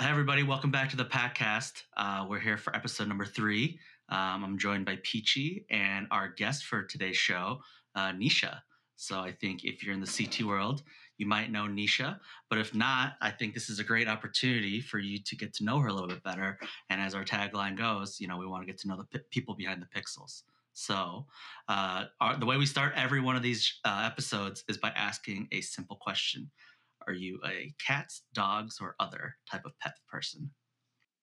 Hi, 0.00 0.10
everybody. 0.10 0.44
Welcome 0.44 0.70
back 0.70 0.90
to 0.90 0.96
the 0.96 1.04
Packcast. 1.04 1.82
Uh, 1.96 2.24
we're 2.30 2.38
here 2.38 2.56
for 2.56 2.74
episode 2.76 3.08
number 3.08 3.24
three. 3.24 3.80
Um, 4.08 4.44
I'm 4.44 4.56
joined 4.56 4.86
by 4.86 4.98
Peachy 5.02 5.66
and 5.70 6.06
our 6.12 6.28
guest 6.28 6.66
for 6.66 6.84
today's 6.84 7.16
show, 7.16 7.58
uh, 7.96 8.12
Nesha. 8.12 8.60
So 8.94 9.18
I 9.18 9.32
think 9.32 9.64
if 9.64 9.82
you're 9.82 9.92
in 9.92 10.00
the 10.00 10.06
CT 10.06 10.46
world, 10.46 10.84
you 11.16 11.26
might 11.26 11.50
know 11.50 11.64
Nesha. 11.64 12.20
But 12.48 12.60
if 12.60 12.76
not, 12.76 13.14
I 13.20 13.32
think 13.32 13.54
this 13.54 13.68
is 13.68 13.80
a 13.80 13.84
great 13.84 14.06
opportunity 14.06 14.80
for 14.80 15.00
you 15.00 15.18
to 15.18 15.34
get 15.34 15.52
to 15.54 15.64
know 15.64 15.80
her 15.80 15.88
a 15.88 15.92
little 15.92 16.08
bit 16.08 16.22
better. 16.22 16.60
And 16.90 17.00
as 17.00 17.16
our 17.16 17.24
tagline 17.24 17.76
goes, 17.76 18.20
you 18.20 18.28
know, 18.28 18.36
we 18.36 18.46
want 18.46 18.62
to 18.62 18.66
get 18.66 18.78
to 18.82 18.88
know 18.88 18.98
the 18.98 19.18
p- 19.18 19.24
people 19.30 19.56
behind 19.56 19.82
the 19.82 20.00
pixels. 20.00 20.44
So 20.74 21.26
uh, 21.66 22.04
our, 22.20 22.36
the 22.36 22.46
way 22.46 22.56
we 22.56 22.66
start 22.66 22.92
every 22.94 23.20
one 23.20 23.34
of 23.34 23.42
these 23.42 23.80
uh, 23.84 24.04
episodes 24.06 24.62
is 24.68 24.78
by 24.78 24.90
asking 24.90 25.48
a 25.50 25.60
simple 25.60 25.96
question. 25.96 26.52
Are 27.08 27.14
you 27.14 27.40
a 27.46 27.72
cats, 27.84 28.24
dogs, 28.34 28.76
or 28.82 28.94
other 29.00 29.34
type 29.50 29.62
of 29.64 29.72
pet 29.80 29.94
person? 30.12 30.50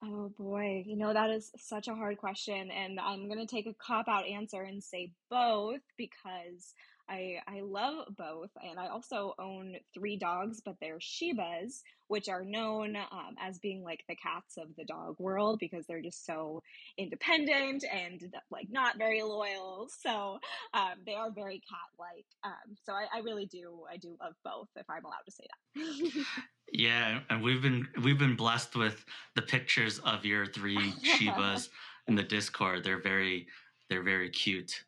Oh 0.04 0.31
boy, 0.35 0.84
you 0.84 0.98
know, 0.98 1.13
that 1.13 1.30
is 1.30 1.52
such 1.58 1.88
a 1.88 1.94
hard 1.94 2.17
question. 2.17 2.71
And 2.71 2.99
I'm 2.99 3.27
going 3.27 3.39
to 3.39 3.45
take 3.45 3.67
a 3.67 3.75
cop 3.75 4.08
out 4.08 4.25
answer 4.25 4.63
and 4.63 4.84
say 4.84 5.11
both 5.30 5.81
because 5.95 6.73
I 7.09 7.40
I 7.48 7.62
love 7.62 8.08
both, 8.18 8.50
and 8.68 8.80
I 8.80 8.88
also 8.88 9.34
own 9.40 9.76
three 9.94 10.18
dogs, 10.18 10.62
but 10.64 10.76
they're 10.82 11.00
Shibas, 11.00 11.81
which 12.08 12.30
are 12.30 12.44
known 12.44 12.95
um, 12.95 13.36
as 13.40 13.59
being 13.59 13.84
like 13.84 14.04
the 14.08 14.16
cats 14.16 14.58
of 14.58 14.76
the 14.78 14.86
dog 14.86 15.16
world 15.20 15.59
because 15.59 15.86
they're 15.86 16.02
just 16.02 16.26
so 16.26 16.62
independent 16.98 17.84
and 17.91 18.22
like 18.52 18.68
not 18.70 18.98
very 18.98 19.22
loyal. 19.22 19.88
So 20.02 20.40
um, 20.73 20.94
they 21.05 21.14
are 21.14 21.31
very 21.31 21.62
cat-like. 21.70 22.26
Um, 22.44 22.76
so 22.86 22.94
I, 22.94 23.06
I 23.14 23.20
really 23.22 23.45
do 23.45 23.84
I 23.92 23.98
do 23.98 24.16
love 24.22 24.34
both, 24.44 24.70
if 24.76 24.90
I'm 24.90 25.06
allowed 25.06 25.26
to 25.26 25.31
say 25.31 25.45
that. 25.45 26.26
yeah, 26.72 27.20
and 27.30 27.44
we've 27.44 27.62
been 27.62 27.88
we've 28.03 28.20
been 28.20 28.36
blessed 28.36 28.76
with 28.76 29.06
the 29.36 29.42
pictures 29.42 30.00
of 30.00 30.26
your 30.26 30.45
three 30.45 30.78
Shibas 31.03 31.70
in 32.08 32.16
the 32.16 32.23
Discord. 32.23 32.84
They're 32.84 33.02
very 33.02 33.47
they're 33.90 34.03
very 34.03 34.30
cute. 34.30 34.84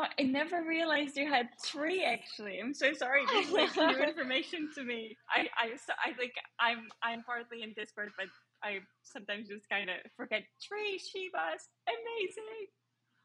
Oh, 0.00 0.06
I 0.18 0.22
never 0.22 0.62
realized 0.62 1.16
you 1.16 1.28
had 1.28 1.48
three. 1.62 2.02
Actually, 2.04 2.58
I'm 2.58 2.72
so 2.72 2.94
sorry. 2.94 3.26
This 3.26 3.48
is 3.48 3.52
like 3.52 3.76
new 3.76 4.02
information 4.08 4.70
to 4.74 4.82
me. 4.82 5.16
I, 5.28 5.40
I, 5.58 5.76
so 5.76 5.92
I 6.02 6.10
like 6.18 6.32
I'm, 6.58 6.88
I'm 7.02 7.22
partly 7.22 7.62
in 7.62 7.74
Discord, 7.76 8.10
but 8.16 8.28
I 8.62 8.78
sometimes 9.02 9.48
just 9.48 9.68
kind 9.68 9.90
of 9.90 9.96
forget 10.16 10.42
three 10.66 10.98
Shibas. 10.98 11.68
Amazing. 11.86 12.68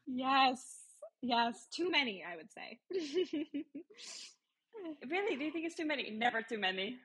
Yes, 0.06 0.62
yes, 1.22 1.66
too 1.74 1.90
many. 1.90 2.22
I 2.22 2.36
would 2.36 2.52
say. 2.52 2.78
really? 5.08 5.36
Do 5.36 5.44
you 5.44 5.52
think 5.52 5.64
it's 5.64 5.76
too 5.76 5.86
many? 5.86 6.10
Never 6.10 6.42
too 6.42 6.58
many. 6.58 6.96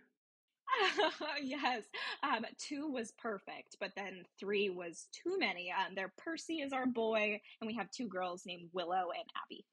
yes, 1.44 1.84
um, 2.24 2.46
two 2.58 2.88
was 2.88 3.14
perfect, 3.18 3.78
but 3.80 3.92
then 3.96 4.24
three 4.40 4.70
was 4.70 5.08
too 5.12 5.38
many. 5.38 5.72
Um, 5.72 5.96
there, 5.96 6.14
Percy 6.18 6.62
is 6.62 6.74
our 6.74 6.86
boy, 6.86 7.40
and 7.60 7.68
we 7.68 7.76
have 7.76 7.90
two 7.92 8.08
girls 8.08 8.44
named 8.46 8.70
Willow 8.74 9.10
and 9.18 9.30
Abby. 9.44 9.66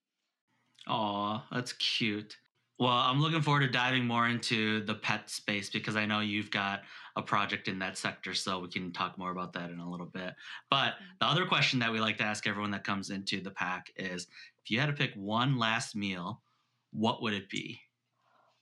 Aw, 0.88 1.44
that's 1.52 1.72
cute. 1.74 2.36
Well, 2.78 2.92
I'm 2.92 3.20
looking 3.20 3.42
forward 3.42 3.60
to 3.60 3.68
diving 3.68 4.06
more 4.06 4.28
into 4.28 4.84
the 4.84 4.94
pet 4.94 5.28
space 5.28 5.68
because 5.68 5.96
I 5.96 6.06
know 6.06 6.20
you've 6.20 6.52
got 6.52 6.82
a 7.16 7.22
project 7.22 7.66
in 7.66 7.80
that 7.80 7.98
sector, 7.98 8.34
so 8.34 8.60
we 8.60 8.68
can 8.68 8.92
talk 8.92 9.18
more 9.18 9.33
about 9.33 9.52
that 9.55 9.70
in 9.70 9.80
a 9.80 9.90
little 9.90 10.06
bit. 10.06 10.34
But 10.70 10.92
mm-hmm. 10.92 11.05
the 11.20 11.27
other 11.27 11.44
question 11.44 11.80
that 11.80 11.90
we 11.90 11.98
like 11.98 12.18
to 12.18 12.24
ask 12.24 12.46
everyone 12.46 12.70
that 12.70 12.84
comes 12.84 13.10
into 13.10 13.40
the 13.40 13.50
pack 13.50 13.90
is 13.96 14.28
if 14.62 14.70
you 14.70 14.78
had 14.78 14.86
to 14.86 14.92
pick 14.92 15.12
one 15.16 15.58
last 15.58 15.96
meal, 15.96 16.40
what 16.92 17.20
would 17.20 17.34
it 17.34 17.50
be? 17.50 17.80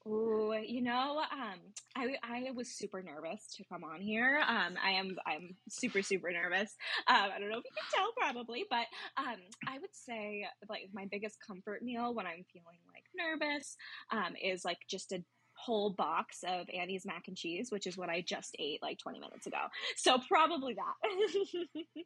Oh, 0.08 0.52
you 0.52 0.82
know, 0.82 1.18
um, 1.32 1.58
I 1.96 2.14
I 2.22 2.50
was 2.54 2.68
super 2.68 3.02
nervous 3.02 3.46
to 3.56 3.64
come 3.64 3.82
on 3.82 4.00
here. 4.00 4.40
Um, 4.46 4.74
I 4.82 4.92
am 4.92 5.16
I'm 5.26 5.56
super 5.68 6.02
super 6.02 6.30
nervous. 6.30 6.76
Um, 7.08 7.30
I 7.34 7.38
don't 7.40 7.50
know 7.50 7.58
if 7.58 7.64
you 7.64 7.70
can 7.74 8.00
tell 8.00 8.12
probably, 8.16 8.64
but 8.70 8.86
um, 9.16 9.38
I 9.66 9.78
would 9.78 9.94
say 9.94 10.46
like 10.68 10.88
my 10.92 11.06
biggest 11.10 11.38
comfort 11.44 11.82
meal 11.82 12.14
when 12.14 12.26
I'm 12.26 12.44
feeling 12.52 12.78
like 12.92 13.04
nervous 13.16 13.76
um, 14.12 14.34
is 14.40 14.64
like 14.64 14.78
just 14.88 15.12
a 15.12 15.24
whole 15.56 15.90
box 15.90 16.44
of 16.46 16.66
Annie's 16.72 17.06
mac 17.06 17.24
and 17.26 17.36
cheese, 17.36 17.68
which 17.70 17.86
is 17.86 17.96
what 17.96 18.08
I 18.10 18.20
just 18.20 18.54
ate 18.58 18.82
like 18.82 18.98
20 18.98 19.18
minutes 19.18 19.46
ago. 19.46 19.56
So 19.96 20.18
probably 20.28 20.74
that. 20.74 21.96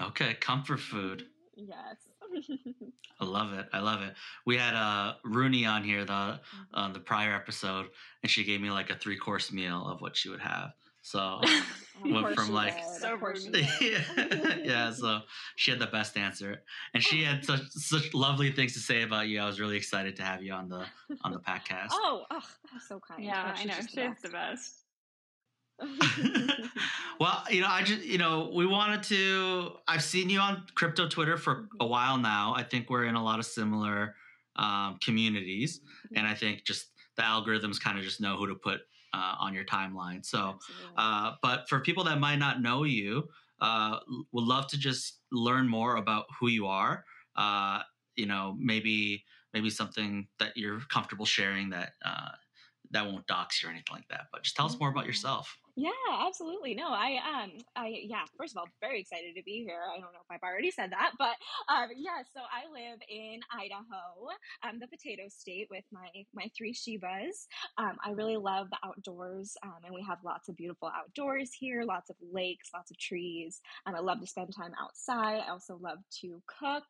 okay, 0.08 0.34
comfort 0.34 0.80
food. 0.80 1.24
Yes. 1.54 1.96
I 3.20 3.24
love 3.24 3.52
it. 3.52 3.66
I 3.72 3.80
love 3.80 4.02
it. 4.02 4.14
We 4.46 4.56
had 4.56 4.74
uh 4.74 5.14
Rooney 5.24 5.66
on 5.66 5.84
here 5.84 6.04
the 6.04 6.12
on 6.12 6.38
mm-hmm. 6.38 6.74
uh, 6.74 6.92
the 6.92 7.00
prior 7.00 7.34
episode, 7.34 7.88
and 8.22 8.30
she 8.30 8.44
gave 8.44 8.60
me 8.60 8.70
like 8.70 8.90
a 8.90 8.96
three 8.96 9.16
course 9.16 9.52
meal 9.52 9.86
of 9.86 10.00
what 10.00 10.16
she 10.16 10.28
would 10.28 10.40
have. 10.40 10.72
So 11.02 11.40
went 12.04 12.34
from 12.34 12.52
like 12.52 12.82
so 12.84 13.18
yeah, 13.80 14.02
yeah. 14.62 14.92
So 14.92 15.20
she 15.56 15.72
had 15.72 15.80
the 15.80 15.88
best 15.88 16.16
answer, 16.16 16.62
and 16.94 17.02
she 17.02 17.24
had 17.24 17.44
such 17.44 17.68
such 17.70 18.14
lovely 18.14 18.52
things 18.52 18.72
to 18.74 18.78
say 18.78 19.02
about 19.02 19.28
you. 19.28 19.40
I 19.40 19.46
was 19.46 19.60
really 19.60 19.76
excited 19.76 20.16
to 20.16 20.22
have 20.22 20.42
you 20.42 20.52
on 20.52 20.68
the 20.68 20.84
on 21.24 21.32
the 21.32 21.40
podcast. 21.40 21.88
Oh, 21.90 22.24
oh 22.30 22.40
so 22.88 23.00
kind. 23.00 23.24
Yeah, 23.24 23.54
I 23.56 23.64
know 23.64 23.74
she's 23.80 24.22
the 24.22 24.28
best. 24.28 24.81
well, 27.20 27.44
you 27.50 27.60
know, 27.60 27.68
I 27.68 27.82
just, 27.82 28.02
you 28.02 28.18
know, 28.18 28.50
we 28.54 28.66
wanted 28.66 29.02
to. 29.04 29.72
I've 29.88 30.02
seen 30.02 30.30
you 30.30 30.40
on 30.40 30.64
crypto 30.74 31.08
Twitter 31.08 31.36
for 31.36 31.68
a 31.80 31.86
while 31.86 32.18
now. 32.18 32.54
I 32.56 32.62
think 32.62 32.90
we're 32.90 33.04
in 33.04 33.14
a 33.14 33.22
lot 33.22 33.38
of 33.38 33.46
similar 33.46 34.14
um, 34.56 34.98
communities, 35.02 35.80
and 36.14 36.26
I 36.26 36.34
think 36.34 36.64
just 36.64 36.88
the 37.16 37.22
algorithms 37.22 37.80
kind 37.80 37.98
of 37.98 38.04
just 38.04 38.20
know 38.20 38.36
who 38.36 38.46
to 38.46 38.54
put 38.54 38.80
uh, 39.14 39.34
on 39.38 39.54
your 39.54 39.64
timeline. 39.64 40.24
So, 40.24 40.58
uh, 40.96 41.32
but 41.42 41.68
for 41.68 41.80
people 41.80 42.04
that 42.04 42.18
might 42.18 42.36
not 42.36 42.62
know 42.62 42.84
you, 42.84 43.28
uh, 43.60 43.98
would 44.32 44.44
love 44.44 44.66
to 44.68 44.78
just 44.78 45.20
learn 45.30 45.68
more 45.68 45.96
about 45.96 46.26
who 46.38 46.48
you 46.48 46.66
are. 46.66 47.04
Uh, 47.36 47.80
you 48.16 48.26
know, 48.26 48.56
maybe 48.58 49.24
maybe 49.54 49.70
something 49.70 50.26
that 50.38 50.56
you're 50.56 50.80
comfortable 50.90 51.26
sharing 51.26 51.70
that 51.70 51.92
uh, 52.04 52.30
that 52.90 53.06
won't 53.06 53.26
dox 53.26 53.62
you 53.62 53.68
or 53.68 53.72
anything 53.72 53.94
like 53.94 54.08
that. 54.08 54.26
But 54.32 54.42
just 54.42 54.56
tell 54.56 54.66
us 54.66 54.78
more 54.78 54.90
about 54.90 55.06
yourself. 55.06 55.56
Yeah, 55.74 55.88
absolutely. 56.26 56.74
No, 56.74 56.88
I 56.88 57.16
um 57.44 57.52
I 57.74 57.88
yeah, 58.04 58.24
first 58.36 58.52
of 58.52 58.58
all, 58.58 58.66
very 58.82 59.00
excited 59.00 59.34
to 59.36 59.42
be 59.42 59.64
here. 59.64 59.80
I 59.90 59.94
don't 59.94 60.12
know 60.12 60.20
if 60.20 60.30
I've 60.30 60.42
already 60.46 60.70
said 60.70 60.92
that, 60.92 61.12
but 61.18 61.36
um 61.72 61.88
yeah, 61.96 62.20
so 62.34 62.40
I 62.42 62.70
live 62.70 62.98
in 63.08 63.40
Idaho, 63.50 64.28
um 64.68 64.80
the 64.80 64.86
potato 64.86 65.22
state 65.28 65.68
with 65.70 65.84
my 65.90 66.08
my 66.34 66.50
three 66.54 66.74
Shibas. 66.74 67.46
Um 67.78 67.96
I 68.04 68.10
really 68.10 68.36
love 68.36 68.68
the 68.68 68.76
outdoors 68.86 69.56
um 69.62 69.78
and 69.86 69.94
we 69.94 70.02
have 70.06 70.18
lots 70.22 70.50
of 70.50 70.56
beautiful 70.58 70.90
outdoors 70.94 71.52
here, 71.58 71.84
lots 71.84 72.10
of 72.10 72.16
lakes, 72.20 72.68
lots 72.74 72.90
of 72.90 72.98
trees. 72.98 73.62
Um 73.86 73.94
I 73.94 74.00
love 74.00 74.20
to 74.20 74.26
spend 74.26 74.54
time 74.54 74.72
outside. 74.78 75.40
I 75.40 75.48
also 75.48 75.78
love 75.80 75.98
to 76.20 76.42
cook. 76.46 76.84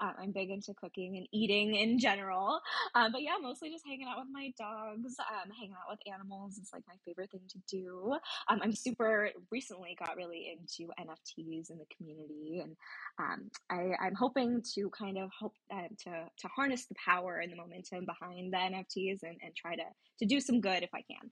Um, 0.00 0.12
I'm 0.20 0.32
big 0.32 0.50
into 0.50 0.74
cooking 0.74 1.16
and 1.16 1.26
eating 1.32 1.74
in 1.74 1.98
general. 1.98 2.60
Um 2.94 3.12
but 3.12 3.22
yeah, 3.22 3.36
mostly 3.40 3.70
just 3.70 3.86
hanging 3.86 4.06
out 4.08 4.18
with 4.18 4.28
my 4.30 4.52
dogs, 4.58 5.14
um 5.20 5.50
hanging 5.58 5.72
out 5.72 5.88
with 5.88 6.00
animals 6.12 6.58
is 6.58 6.68
like 6.70 6.84
my 6.86 6.96
favorite 7.06 7.30
thing 7.30 7.40
to 7.48 7.58
do 7.66 8.16
um, 8.48 8.60
I'm 8.62 8.72
super 8.72 9.30
recently 9.50 9.96
got 9.98 10.16
really 10.16 10.56
into 10.58 10.90
NFTs 11.00 11.70
in 11.70 11.78
the 11.78 11.86
community, 11.96 12.62
and 12.62 12.76
um, 13.18 13.50
I, 13.70 14.06
am 14.06 14.14
hoping 14.14 14.62
to 14.74 14.90
kind 14.90 15.18
of 15.18 15.30
hope 15.38 15.54
uh, 15.72 15.88
to 16.04 16.10
to 16.10 16.48
harness 16.48 16.86
the 16.86 16.94
power 17.04 17.38
and 17.38 17.52
the 17.52 17.56
momentum 17.56 18.06
behind 18.06 18.52
the 18.52 18.56
NFTs 18.56 19.22
and, 19.22 19.36
and 19.42 19.54
try 19.56 19.76
to 19.76 19.84
to 20.20 20.26
do 20.26 20.40
some 20.40 20.60
good 20.60 20.82
if 20.82 20.90
I 20.94 21.02
can. 21.02 21.30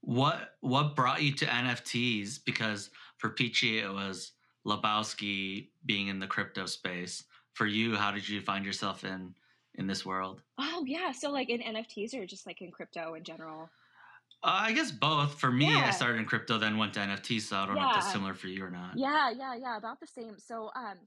What 0.00 0.54
what 0.60 0.96
brought 0.96 1.22
you 1.22 1.32
to 1.34 1.46
NFTs? 1.46 2.40
Because 2.44 2.90
for 3.18 3.30
Peachy, 3.30 3.78
it 3.78 3.92
was 3.92 4.32
Lebowski 4.66 5.68
being 5.86 6.08
in 6.08 6.18
the 6.18 6.26
crypto 6.26 6.66
space. 6.66 7.24
For 7.54 7.66
you, 7.66 7.94
how 7.96 8.10
did 8.10 8.28
you 8.28 8.40
find 8.40 8.64
yourself 8.64 9.04
in 9.04 9.34
in 9.76 9.86
this 9.86 10.04
world? 10.04 10.42
Oh 10.58 10.84
yeah, 10.86 11.12
so 11.12 11.30
like 11.30 11.50
in 11.50 11.60
NFTs 11.60 12.14
or 12.14 12.26
just 12.26 12.46
like 12.46 12.60
in 12.62 12.70
crypto 12.70 13.14
in 13.14 13.24
general. 13.24 13.70
Uh, 14.44 14.58
I 14.62 14.72
guess 14.72 14.90
both. 14.90 15.38
For 15.38 15.50
me, 15.50 15.66
yeah. 15.66 15.86
I 15.86 15.90
started 15.90 16.18
in 16.18 16.24
crypto, 16.24 16.58
then 16.58 16.76
went 16.76 16.94
to 16.94 17.00
NFT. 17.00 17.40
So 17.40 17.56
I 17.56 17.66
don't 17.66 17.76
yeah. 17.76 17.82
know 17.82 17.88
if 17.90 17.94
that's 17.96 18.12
similar 18.12 18.34
for 18.34 18.48
you 18.48 18.64
or 18.64 18.70
not. 18.70 18.92
Yeah, 18.96 19.30
yeah, 19.30 19.54
yeah. 19.54 19.76
About 19.76 20.00
the 20.00 20.06
same. 20.06 20.34
So, 20.38 20.70
um, 20.74 20.98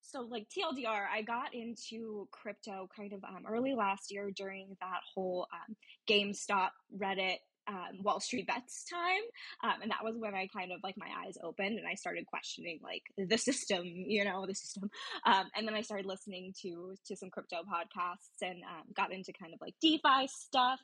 so 0.00 0.22
like 0.22 0.48
TLDR, 0.48 1.06
I 1.12 1.22
got 1.22 1.54
into 1.54 2.26
crypto 2.32 2.88
kind 2.96 3.12
of 3.12 3.22
um, 3.24 3.44
early 3.48 3.74
last 3.74 4.10
year 4.10 4.30
during 4.34 4.76
that 4.80 5.00
whole 5.14 5.46
um, 5.52 5.76
GameStop 6.08 6.70
Reddit 6.96 7.36
um, 7.68 8.02
Wall 8.02 8.18
Street 8.18 8.46
Bets 8.46 8.84
time. 8.90 9.22
Um, 9.62 9.82
and 9.82 9.90
that 9.90 10.02
was 10.02 10.16
when 10.18 10.34
I 10.34 10.48
kind 10.48 10.72
of 10.72 10.80
like 10.82 10.96
my 10.96 11.08
eyes 11.24 11.36
opened 11.42 11.78
and 11.78 11.86
I 11.86 11.94
started 11.94 12.26
questioning 12.26 12.80
like 12.82 13.02
the 13.16 13.38
system, 13.38 13.84
you 13.84 14.24
know, 14.24 14.46
the 14.46 14.54
system. 14.54 14.90
Um, 15.26 15.44
and 15.56 15.66
then 15.66 15.74
I 15.74 15.82
started 15.82 16.06
listening 16.06 16.52
to 16.62 16.94
to 17.06 17.16
some 17.16 17.30
crypto 17.30 17.58
podcasts 17.58 18.42
and 18.42 18.62
um, 18.64 18.84
got 18.94 19.12
into 19.12 19.32
kind 19.32 19.54
of 19.54 19.60
like 19.60 19.74
DeFi 19.80 20.26
stuff. 20.26 20.80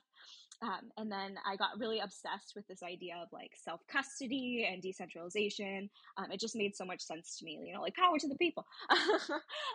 Um, 0.61 0.91
and 0.97 1.11
then 1.11 1.35
I 1.45 1.55
got 1.55 1.77
really 1.77 1.99
obsessed 1.99 2.53
with 2.55 2.65
this 2.67 2.81
idea 2.81 3.15
of 3.21 3.27
like 3.31 3.51
self 3.55 3.81
custody 3.87 4.67
and 4.71 4.81
decentralization. 4.81 5.89
Um, 6.17 6.31
it 6.31 6.39
just 6.39 6.55
made 6.55 6.75
so 6.75 6.83
much 6.83 7.01
sense 7.01 7.37
to 7.37 7.45
me, 7.45 7.59
you 7.63 7.73
know, 7.73 7.81
like 7.81 7.95
power 7.95 8.17
to 8.17 8.27
the 8.27 8.35
people. 8.35 8.65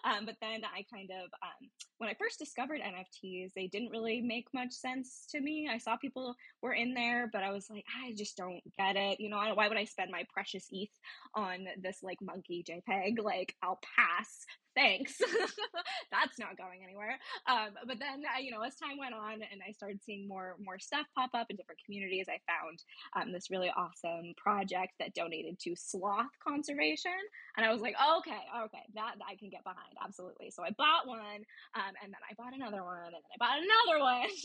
um, 0.04 0.26
but 0.26 0.36
then 0.40 0.62
I 0.64 0.84
kind 0.92 1.10
of, 1.10 1.30
um, 1.42 1.68
when 1.98 2.10
I 2.10 2.14
first 2.14 2.38
discovered 2.38 2.80
NFTs, 2.80 3.52
they 3.54 3.68
didn't 3.68 3.90
really 3.90 4.20
make 4.20 4.46
much 4.52 4.72
sense 4.72 5.26
to 5.30 5.40
me. 5.40 5.68
I 5.72 5.78
saw 5.78 5.96
people 5.96 6.34
were 6.62 6.72
in 6.72 6.94
there, 6.94 7.30
but 7.32 7.44
I 7.44 7.52
was 7.52 7.70
like, 7.70 7.84
I 8.04 8.12
just 8.16 8.36
don't 8.36 8.62
get 8.76 8.96
it. 8.96 9.20
You 9.20 9.30
know, 9.30 9.38
why 9.54 9.68
would 9.68 9.78
I 9.78 9.84
spend 9.84 10.10
my 10.10 10.24
precious 10.32 10.66
ETH 10.72 10.90
on 11.34 11.66
this 11.80 11.98
like 12.02 12.18
monkey 12.20 12.64
JPEG? 12.68 13.22
Like, 13.22 13.54
I'll 13.62 13.78
pass 13.96 14.44
thanks. 14.74 15.18
That's 16.12 16.38
not 16.38 16.56
going 16.56 16.80
anywhere. 16.84 17.18
Um, 17.46 17.74
but 17.86 17.98
then 17.98 18.22
uh, 18.24 18.40
you 18.40 18.50
know 18.50 18.62
as 18.62 18.76
time 18.76 18.98
went 18.98 19.14
on 19.14 19.42
and 19.42 19.60
i 19.66 19.72
started 19.72 20.00
seeing 20.02 20.28
more 20.28 20.56
more 20.62 20.78
stuff 20.78 21.06
pop 21.16 21.30
up 21.34 21.48
in 21.50 21.56
different 21.56 21.80
communities 21.84 22.26
i 22.28 22.38
found 22.46 22.78
um, 23.16 23.32
this 23.32 23.50
really 23.50 23.70
awesome 23.76 24.34
project 24.36 24.92
that 24.98 25.14
donated 25.14 25.58
to 25.60 25.74
sloth 25.76 26.32
conservation. 26.46 27.18
And 27.56 27.66
i 27.66 27.72
was 27.72 27.80
like 27.80 27.94
okay 28.18 28.42
okay 28.64 28.84
that, 28.94 29.14
that, 29.18 29.28
i 29.28 29.36
can 29.36 29.50
get 29.50 29.64
behind 29.64 29.94
absolutely. 30.02 30.50
So 30.50 30.62
i 30.62 30.70
bought 30.76 31.06
one 31.06 31.42
um, 31.76 31.92
and 32.02 32.12
then 32.12 32.22
i 32.28 32.34
bought 32.36 32.54
another 32.54 32.84
one 32.84 33.12
and 33.12 33.14
then 33.14 33.32
i 33.34 33.38
bought 33.38 33.58
another 33.58 33.98
one. 34.00 34.30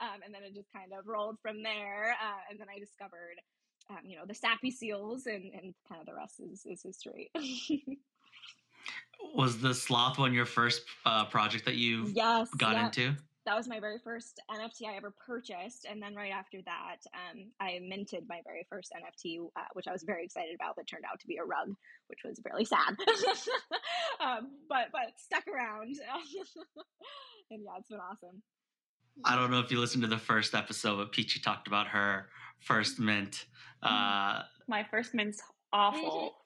Um, 0.00 0.20
and 0.24 0.34
then 0.34 0.42
it 0.42 0.54
just 0.54 0.72
kind 0.72 0.90
of 0.98 1.06
rolled 1.06 1.38
from 1.42 1.62
there 1.62 2.16
uh, 2.18 2.40
and 2.50 2.58
then 2.58 2.66
i 2.68 2.78
discovered 2.78 3.38
um, 3.90 3.98
you 4.04 4.16
know 4.16 4.24
the 4.26 4.34
sappy 4.34 4.70
seals 4.70 5.26
and, 5.26 5.52
and 5.54 5.74
kind 5.88 6.00
of 6.00 6.06
the 6.06 6.14
rest 6.14 6.40
is, 6.40 6.64
is 6.66 6.82
history 6.82 7.30
was 9.34 9.60
the 9.60 9.74
sloth 9.74 10.18
one 10.18 10.34
your 10.34 10.46
first 10.46 10.82
uh, 11.06 11.24
project 11.24 11.64
that 11.64 11.76
you 11.76 12.10
yes, 12.14 12.48
got 12.56 12.74
yep. 12.74 12.84
into? 12.86 13.16
That 13.44 13.56
was 13.56 13.66
my 13.66 13.80
very 13.80 13.98
first 13.98 14.40
NFT 14.50 14.88
I 14.88 14.96
ever 14.96 15.12
purchased, 15.26 15.84
and 15.90 16.00
then 16.00 16.14
right 16.14 16.30
after 16.30 16.58
that, 16.64 16.98
um, 17.12 17.50
I 17.60 17.80
minted 17.82 18.24
my 18.28 18.40
very 18.44 18.64
first 18.70 18.92
NFT, 18.92 19.38
uh, 19.56 19.60
which 19.72 19.88
I 19.88 19.92
was 19.92 20.04
very 20.04 20.24
excited 20.24 20.54
about. 20.54 20.76
That 20.76 20.86
turned 20.86 21.04
out 21.10 21.18
to 21.20 21.26
be 21.26 21.38
a 21.38 21.44
rug, 21.44 21.74
which 22.06 22.20
was 22.24 22.40
really 22.44 22.64
sad. 22.64 22.90
um, 24.20 24.52
but 24.68 24.88
but 24.92 25.14
stuck 25.16 25.48
around, 25.48 25.88
and 27.50 27.62
yeah, 27.64 27.78
it's 27.78 27.88
been 27.88 27.98
awesome. 27.98 28.42
I 29.24 29.34
don't 29.34 29.50
know 29.50 29.58
if 29.58 29.72
you 29.72 29.80
listened 29.80 30.02
to 30.04 30.08
the 30.08 30.18
first 30.18 30.54
episode, 30.54 30.98
but 30.98 31.12
Peachy 31.12 31.40
talked 31.40 31.66
about 31.66 31.88
her 31.88 32.28
first 32.60 33.00
mint. 33.00 33.46
Mm-hmm. 33.84 33.94
Uh, 33.94 34.42
my 34.68 34.86
first 34.88 35.14
mint's 35.14 35.42
awful. 35.72 36.36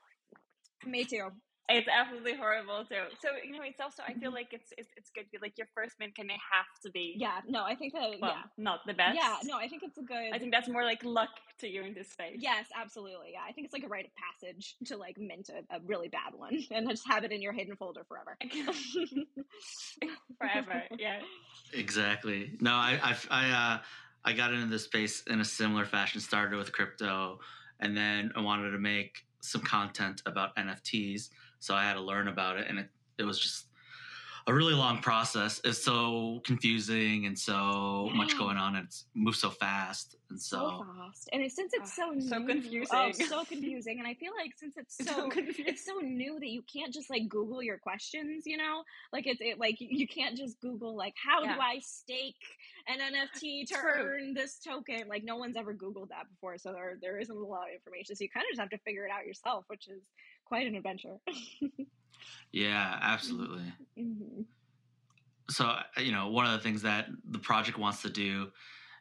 Me 0.86 1.04
too. 1.04 1.28
It's 1.68 1.88
absolutely 1.88 2.36
horrible 2.36 2.84
too. 2.84 3.10
So 3.20 3.30
you 3.44 3.52
know, 3.52 3.64
it's 3.64 3.80
also 3.80 4.02
I 4.06 4.12
feel 4.12 4.28
mm-hmm. 4.28 4.34
like 4.34 4.52
it's 4.52 4.72
it's, 4.78 4.88
it's 4.96 5.10
good. 5.10 5.24
Like 5.42 5.58
your 5.58 5.66
first 5.74 5.96
mint 5.98 6.14
can 6.14 6.28
have 6.28 6.80
to 6.84 6.90
be. 6.90 7.14
Yeah. 7.16 7.40
No, 7.48 7.64
I 7.64 7.74
think 7.74 7.92
that. 7.94 8.12
Well, 8.20 8.30
yeah. 8.30 8.42
Not 8.56 8.80
the 8.86 8.94
best. 8.94 9.16
Yeah. 9.16 9.36
No, 9.42 9.56
I 9.56 9.66
think 9.66 9.82
it's 9.82 9.98
a 9.98 10.02
good. 10.02 10.32
I 10.32 10.38
think 10.38 10.52
that's 10.52 10.68
more 10.68 10.84
like 10.84 11.02
luck 11.02 11.30
to 11.58 11.68
you 11.68 11.82
in 11.82 11.92
this 11.92 12.10
space. 12.10 12.36
Yes, 12.38 12.66
absolutely. 12.80 13.30
Yeah, 13.32 13.40
I 13.48 13.52
think 13.52 13.64
it's 13.64 13.74
like 13.74 13.82
a 13.82 13.88
rite 13.88 14.04
of 14.04 14.12
passage 14.14 14.76
to 14.86 14.96
like 14.96 15.18
mint 15.18 15.50
a, 15.50 15.74
a 15.74 15.80
really 15.84 16.08
bad 16.08 16.34
one 16.36 16.56
and 16.70 16.88
just 16.88 17.02
have 17.08 17.24
it 17.24 17.32
in 17.32 17.42
your 17.42 17.52
hidden 17.52 17.74
folder 17.74 18.04
forever. 18.04 18.36
forever. 20.38 20.84
Yeah. 20.98 21.19
Exactly. 21.72 22.52
No, 22.60 22.74
I 22.74 23.00
I 23.02 23.16
I, 23.30 23.50
uh, 23.50 23.78
I 24.24 24.32
got 24.34 24.52
into 24.52 24.66
this 24.66 24.84
space 24.84 25.24
in 25.26 25.40
a 25.40 25.44
similar 25.44 25.84
fashion. 25.84 26.20
Started 26.20 26.56
with 26.58 26.72
crypto, 26.72 27.40
and 27.80 27.96
then 27.96 28.30
I 28.36 28.40
wanted 28.40 28.70
to 28.70 28.78
make 28.78 29.24
some 29.40 29.62
content 29.62 30.22
about 30.26 30.54
NFTs 30.56 31.28
so 31.66 31.74
I 31.74 31.82
had 31.82 31.94
to 31.94 32.00
learn 32.00 32.28
about 32.28 32.58
it, 32.58 32.68
and 32.68 32.78
it, 32.78 32.88
it 33.18 33.24
was 33.24 33.40
just 33.40 33.66
a 34.46 34.54
really 34.54 34.74
long 34.74 35.00
process. 35.00 35.60
It's 35.64 35.82
so 35.82 36.40
confusing 36.44 37.26
and 37.26 37.36
so 37.36 38.06
yeah. 38.08 38.16
much 38.16 38.36
mm. 38.36 38.38
going 38.38 38.56
on, 38.56 38.76
and 38.76 38.86
it's 38.86 39.06
moves 39.16 39.40
so 39.40 39.50
fast 39.50 40.14
and 40.30 40.40
so, 40.40 40.56
so 40.56 40.86
fast. 40.96 41.28
And 41.32 41.42
it, 41.42 41.50
since 41.50 41.72
it's 41.74 41.98
ah, 41.98 42.12
so 42.14 42.20
so 42.20 42.38
new, 42.38 42.44
oh, 42.44 42.52
confusing, 42.52 42.86
oh, 42.92 43.10
so 43.10 43.44
confusing. 43.44 43.98
And 43.98 44.06
I 44.06 44.14
feel 44.14 44.30
like 44.40 44.52
since 44.56 44.76
it's 44.76 44.96
so, 45.04 45.28
so 45.28 45.30
it's 45.34 45.84
so 45.84 45.94
new 45.98 46.38
that 46.38 46.48
you 46.48 46.62
can't 46.72 46.94
just 46.94 47.10
like 47.10 47.28
Google 47.28 47.64
your 47.64 47.78
questions. 47.78 48.44
You 48.46 48.58
know, 48.58 48.84
like 49.12 49.26
it's 49.26 49.40
it, 49.40 49.58
like 49.58 49.78
you 49.80 50.06
can't 50.06 50.36
just 50.36 50.60
Google 50.60 50.96
like 50.96 51.14
how 51.20 51.42
yeah. 51.42 51.56
do 51.56 51.60
I 51.60 51.80
stake 51.80 52.36
an 52.86 52.98
NFT 53.00 53.66
to 53.66 53.74
True. 53.74 53.90
earn 53.96 54.34
this 54.34 54.60
token? 54.60 55.08
Like 55.08 55.24
no 55.24 55.34
one's 55.34 55.56
ever 55.56 55.74
Googled 55.74 56.10
that 56.10 56.30
before, 56.30 56.58
so 56.58 56.72
there 56.72 56.96
there 57.02 57.19
isn't 57.19 57.36
a 57.36 57.40
lot 57.40 57.64
of 57.64 57.74
information. 57.74 58.14
So 58.14 58.22
you 58.22 58.30
kind 58.30 58.44
of 58.44 58.50
just 58.50 58.60
have 58.60 58.70
to 58.70 58.78
figure 58.78 59.04
it 59.04 59.10
out 59.10 59.26
yourself, 59.26 59.64
which 59.66 59.88
is 59.88 60.04
quite 60.46 60.66
an 60.66 60.75
adventure. 60.75 61.16
yeah, 62.52 62.98
absolutely. 63.02 63.72
Mm-hmm. 63.98 64.43
So, 65.50 65.76
you 65.98 66.12
know, 66.12 66.28
one 66.28 66.46
of 66.46 66.52
the 66.52 66.58
things 66.58 66.82
that 66.82 67.06
the 67.31 67.38
project 67.38 67.78
wants 67.78 68.02
to 68.02 68.10
do 68.10 68.48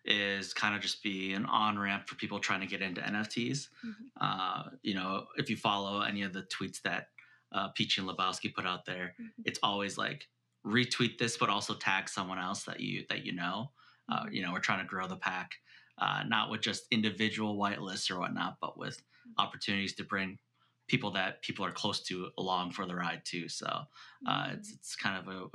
is 0.06 0.54
kind 0.54 0.76
of 0.76 0.82
just 0.82 1.02
be 1.02 1.34
an 1.34 1.46
on 1.46 1.80
ramp 1.80 2.08
for 2.08 2.16
people 2.16 2.40
trying 2.40 2.62
to 2.62 2.68
get 2.68 2.82
into 2.82 3.02
NFTs. 3.02 3.68
Mm-hmm. 3.86 3.92
Uh, 4.22 4.64
you 4.84 4.94
know, 4.94 5.26
if 5.38 5.50
you 5.50 5.58
follow 5.58 6.02
any 6.02 6.22
of 6.22 6.34
the 6.34 6.44
tweets 6.44 6.82
that 6.84 7.08
uh, 7.52 7.70
Peachy 7.70 8.02
and 8.02 8.10
Lebowski 8.10 8.54
put 8.54 8.66
out 8.66 8.86
there, 8.86 9.16
mm-hmm. 9.20 9.42
it's 9.46 9.60
always 9.64 9.98
like 9.98 10.28
retweet 10.66 11.18
this, 11.18 11.38
but 11.38 11.50
also 11.50 11.74
tag 11.74 12.10
someone 12.10 12.40
else 12.40 12.64
that 12.64 12.80
you 12.80 13.04
that 13.10 13.26
you 13.26 13.34
know. 13.34 13.72
Uh, 14.12 14.24
mm-hmm. 14.24 14.34
you 14.34 14.42
know, 14.44 14.52
we're 14.52 14.60
trying 14.60 14.80
to 14.80 14.86
grow 14.86 15.08
the 15.08 15.16
pack, 15.16 15.52
uh, 15.98 16.22
not 16.28 16.52
with 16.52 16.62
just 16.62 16.86
individual 16.92 17.58
whitelists 17.58 18.12
or 18.12 18.20
whatnot, 18.20 18.58
but 18.62 18.78
with 18.78 18.98
mm-hmm. 18.98 19.44
opportunities 19.44 19.96
to 19.96 20.04
bring 20.04 20.38
people 20.88 21.12
that 21.12 21.42
people 21.42 21.66
are 21.66 21.72
close 21.72 22.02
to 22.02 22.30
along 22.38 22.72
for 22.72 22.86
the 22.86 22.96
ride 22.96 23.22
too. 23.26 23.50
So 23.50 23.66
uh, 23.66 24.44
mm-hmm. 24.44 24.54
it's 24.54 24.74
it's 24.74 24.96
kind 24.96 25.18
of 25.18 25.34
a 25.34 25.48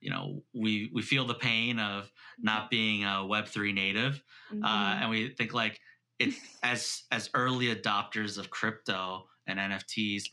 you 0.00 0.10
know 0.10 0.42
we 0.54 0.90
we 0.94 1.02
feel 1.02 1.24
the 1.24 1.34
pain 1.34 1.78
of 1.78 2.10
not 2.38 2.70
being 2.70 3.04
a 3.04 3.26
Web 3.26 3.46
three 3.46 3.72
native, 3.72 4.22
uh, 4.50 4.54
mm-hmm. 4.54 4.64
uh, 4.64 4.94
and 5.00 5.10
we 5.10 5.30
think 5.30 5.54
like 5.54 5.80
it's 6.18 6.38
as 6.62 7.02
as 7.10 7.30
early 7.34 7.74
adopters 7.74 8.38
of 8.38 8.50
crypto 8.50 9.24
and 9.46 9.58
NFTs. 9.58 10.24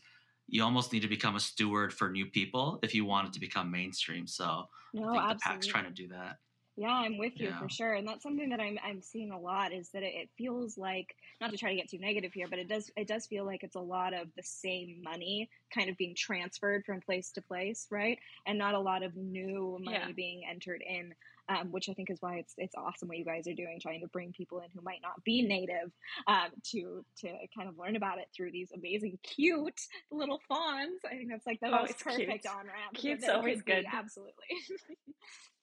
You 0.46 0.62
almost 0.62 0.92
need 0.92 1.00
to 1.00 1.08
become 1.08 1.36
a 1.36 1.40
steward 1.40 1.90
for 1.90 2.10
new 2.10 2.26
people 2.26 2.78
if 2.82 2.94
you 2.94 3.06
want 3.06 3.28
it 3.28 3.32
to 3.32 3.40
become 3.40 3.70
mainstream. 3.70 4.26
So 4.26 4.64
no, 4.92 5.08
I 5.08 5.12
think 5.12 5.22
absolutely. 5.22 5.34
the 5.34 5.40
pack's 5.42 5.66
trying 5.66 5.84
to 5.84 5.90
do 5.90 6.08
that. 6.08 6.36
Yeah, 6.76 6.92
I'm 6.92 7.18
with 7.18 7.38
you 7.38 7.48
yeah. 7.48 7.58
for 7.58 7.68
sure, 7.68 7.94
and 7.94 8.06
that's 8.06 8.24
something 8.24 8.48
that 8.50 8.60
I'm 8.60 8.78
I'm 8.84 9.00
seeing 9.00 9.30
a 9.30 9.38
lot. 9.38 9.72
Is 9.72 9.90
that 9.90 10.02
it, 10.02 10.12
it, 10.14 10.28
feels 10.36 10.76
like 10.76 11.14
not 11.40 11.52
to 11.52 11.56
try 11.56 11.70
to 11.70 11.76
get 11.76 11.88
too 11.88 12.00
negative 12.00 12.32
here, 12.32 12.48
but 12.50 12.58
it 12.58 12.68
does 12.68 12.90
it 12.96 13.06
does 13.06 13.26
feel 13.26 13.44
like 13.44 13.62
it's 13.62 13.76
a 13.76 13.80
lot 13.80 14.12
of 14.12 14.26
the 14.36 14.42
same 14.42 15.00
money 15.04 15.48
kind 15.72 15.88
of 15.88 15.96
being 15.96 16.16
transferred 16.16 16.84
from 16.84 17.00
place 17.00 17.30
to 17.32 17.42
place, 17.42 17.86
right? 17.90 18.18
And 18.46 18.58
not 18.58 18.74
a 18.74 18.80
lot 18.80 19.04
of 19.04 19.14
new 19.14 19.78
money 19.80 19.98
yeah. 19.98 20.12
being 20.16 20.42
entered 20.50 20.82
in, 20.84 21.14
um, 21.48 21.70
which 21.70 21.88
I 21.88 21.92
think 21.92 22.10
is 22.10 22.18
why 22.20 22.38
it's 22.38 22.54
it's 22.58 22.74
awesome 22.74 23.06
what 23.06 23.18
you 23.18 23.24
guys 23.24 23.46
are 23.46 23.54
doing, 23.54 23.78
trying 23.80 24.00
to 24.00 24.08
bring 24.08 24.32
people 24.32 24.58
in 24.58 24.66
who 24.74 24.80
might 24.82 25.00
not 25.00 25.22
be 25.22 25.42
native 25.42 25.92
um, 26.26 26.50
to 26.72 27.04
to 27.20 27.28
kind 27.56 27.68
of 27.68 27.78
learn 27.78 27.94
about 27.94 28.18
it 28.18 28.26
through 28.34 28.50
these 28.50 28.72
amazing, 28.74 29.16
cute 29.22 29.80
little 30.10 30.40
fawns. 30.48 31.00
I 31.06 31.10
think 31.10 31.30
that's 31.30 31.46
like 31.46 31.60
the 31.60 31.68
oh, 31.68 31.82
most 31.82 32.00
perfect 32.00 32.46
on 32.48 32.66
ramp. 32.66 32.94
Cute's 32.94 33.28
always 33.28 33.62
good, 33.62 33.84
absolutely. 33.92 34.32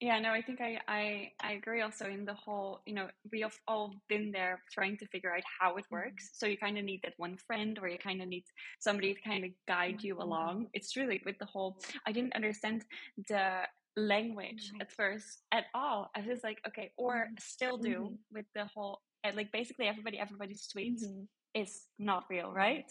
Yeah, 0.00 0.20
no, 0.20 0.30
I 0.30 0.42
think 0.42 0.60
I, 0.60 0.78
I 0.86 1.32
I 1.40 1.52
agree 1.54 1.80
also 1.82 2.06
in 2.06 2.24
the 2.24 2.34
whole, 2.34 2.80
you 2.86 2.94
know, 2.94 3.08
we 3.32 3.40
have 3.40 3.58
all 3.66 3.94
been 4.08 4.30
there 4.30 4.62
trying 4.70 4.96
to 4.98 5.06
figure 5.08 5.34
out 5.34 5.42
how 5.60 5.76
it 5.76 5.86
works. 5.90 6.24
Mm-hmm. 6.24 6.38
So 6.38 6.46
you 6.46 6.56
kind 6.56 6.78
of 6.78 6.84
need 6.84 7.00
that 7.02 7.14
one 7.16 7.36
friend 7.36 7.76
or 7.82 7.88
you 7.88 7.98
kind 7.98 8.22
of 8.22 8.28
need 8.28 8.44
somebody 8.78 9.14
to 9.14 9.20
kind 9.20 9.44
of 9.44 9.50
guide 9.66 10.02
you 10.02 10.14
mm-hmm. 10.14 10.22
along. 10.22 10.66
It's 10.72 10.96
really 10.96 11.20
with 11.26 11.38
the 11.38 11.46
whole 11.46 11.78
I 12.06 12.12
didn't 12.12 12.36
understand 12.36 12.84
the 13.26 13.62
language 13.96 14.70
at 14.80 14.92
first 14.92 15.42
at 15.50 15.64
all. 15.74 16.10
I 16.14 16.20
was 16.20 16.44
like, 16.44 16.60
okay, 16.68 16.92
or 16.96 17.14
mm-hmm. 17.14 17.34
still 17.40 17.76
do 17.76 17.96
mm-hmm. 17.96 18.14
with 18.32 18.46
the 18.54 18.66
whole 18.66 19.00
like 19.34 19.50
basically 19.50 19.88
everybody 19.88 20.18
everybody's 20.18 20.68
tweets 20.72 21.04
mm-hmm 21.04 21.24
is 21.58 21.88
not 21.98 22.24
real, 22.30 22.52
right? 22.52 22.86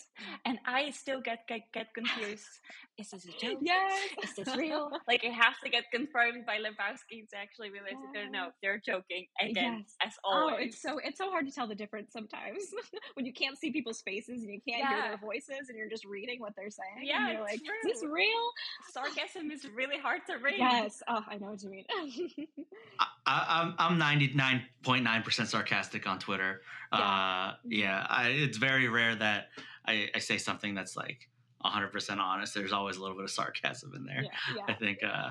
And 0.46 0.60
I 0.66 0.92
still 0.92 1.22
get 1.22 1.48
get, 1.48 1.62
get 1.74 1.94
confused. 1.94 2.46
is 2.98 3.10
this 3.10 3.26
a 3.26 3.32
joke? 3.40 3.60
Yes. 3.62 3.94
Is 4.24 4.36
this 4.36 4.56
real? 4.56 4.92
like 5.08 5.24
it 5.24 5.32
has 5.32 5.56
to 5.64 5.70
get 5.70 5.86
confirmed 5.94 6.46
by 6.46 6.58
Lebowski 6.58 7.28
to 7.30 7.38
actually 7.38 7.70
realize 7.70 7.94
yes. 7.94 8.02
that 8.04 8.12
they're 8.14 8.30
no, 8.30 8.50
they're 8.62 8.82
joking 8.86 9.26
again, 9.40 9.86
yes. 9.86 9.96
as 10.06 10.14
always. 10.24 10.56
Oh, 10.58 10.64
it's 10.64 10.82
so 10.82 11.00
it's 11.04 11.18
so 11.18 11.30
hard 11.30 11.46
to 11.46 11.52
tell 11.52 11.68
the 11.68 11.76
difference 11.76 12.12
sometimes 12.12 12.64
when 13.14 13.26
you 13.26 13.34
can't 13.34 13.58
see 13.58 13.72
people's 13.72 14.02
faces 14.02 14.44
and 14.44 14.52
you 14.52 14.60
can't 14.68 14.82
yeah. 14.82 14.90
hear 14.90 15.02
their 15.10 15.18
voices 15.18 15.70
and 15.70 15.78
you're 15.78 15.90
just 15.90 16.06
reading 16.06 16.40
what 16.40 16.54
they're 16.58 16.70
saying. 16.70 17.08
Yeah, 17.08 17.32
you're 17.32 17.42
like, 17.42 17.64
true. 17.64 17.90
is 17.90 18.02
this 18.02 18.10
real? 18.10 18.44
Sarcasm 18.92 19.52
is 19.52 19.66
really 19.74 19.98
hard 19.98 20.22
to 20.28 20.38
read. 20.38 20.58
Yes. 20.58 21.02
Oh, 21.08 21.24
I 21.30 21.38
know 21.38 21.52
what 21.52 21.64
you 21.64 21.70
mean. 21.70 21.86
I, 23.26 23.76
I'm 23.80 24.00
I'm 24.00 24.00
99.9 24.00 25.24
percent 25.24 25.50
sarcastic 25.50 26.08
on 26.08 26.20
Twitter. 26.20 26.62
Yeah, 26.92 27.00
uh, 27.00 27.54
yeah 27.68 28.08
I, 28.10 28.30
it's 28.30 28.58
very 28.58 28.88
rare 28.88 29.16
that 29.16 29.50
I, 29.86 30.10
I 30.16 30.20
say 30.20 30.38
something 30.38 30.76
that's 30.76 30.96
like 30.96 31.30
100% 31.66 32.18
honest. 32.18 32.54
There's 32.54 32.72
always 32.72 32.98
a 32.98 33.02
little 33.02 33.16
bit 33.16 33.24
of 33.24 33.32
sarcasm 33.32 33.94
in 33.96 34.06
there. 34.06 34.24
Yeah, 34.24 34.56
yeah. 34.56 34.64
I 34.68 34.74
think 34.74 35.00
uh, 35.04 35.30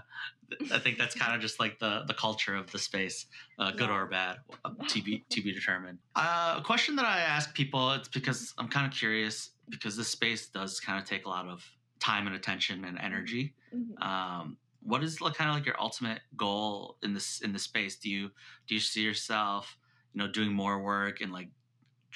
I 0.72 0.78
think 0.78 0.98
that's 0.98 1.14
kind 1.14 1.34
of 1.34 1.40
just 1.40 1.60
like 1.60 1.78
the 1.78 2.04
the 2.06 2.14
culture 2.14 2.54
of 2.54 2.70
the 2.72 2.78
space, 2.78 3.26
uh, 3.58 3.70
good 3.70 3.90
or 3.90 4.06
bad, 4.06 4.38
uh, 4.64 4.70
to 4.88 5.02
be 5.02 5.25
to 5.30 5.42
be 5.42 5.52
determined. 5.52 5.98
Uh, 6.14 6.56
a 6.58 6.62
question 6.62 6.96
that 6.96 7.06
I 7.06 7.20
ask 7.20 7.54
people, 7.54 7.92
it's 7.92 8.08
because 8.08 8.54
I'm 8.58 8.68
kind 8.68 8.86
of 8.86 8.92
curious 8.92 9.50
because 9.68 9.96
this 9.96 10.08
space 10.08 10.48
does 10.48 10.80
kind 10.80 10.98
of 10.98 11.08
take 11.08 11.26
a 11.26 11.28
lot 11.28 11.46
of 11.46 11.64
time 12.00 12.26
and 12.26 12.36
attention 12.36 12.84
and 12.84 12.98
energy. 12.98 13.54
Mm-hmm. 13.75 14.02
Um, 14.02 14.56
what 14.82 15.02
is 15.02 15.20
like, 15.20 15.34
kind 15.34 15.50
of 15.50 15.56
like 15.56 15.66
your 15.66 15.80
ultimate 15.80 16.20
goal 16.36 16.96
in 17.02 17.14
this 17.14 17.40
in 17.40 17.52
this 17.52 17.62
space? 17.62 17.96
Do 17.96 18.10
you 18.10 18.30
do 18.66 18.75
you 18.75 18.80
see 18.80 19.02
yourself, 19.02 19.76
you 20.16 20.23
know, 20.23 20.32
doing 20.32 20.50
more 20.50 20.80
work 20.80 21.20
and 21.20 21.30
like, 21.30 21.49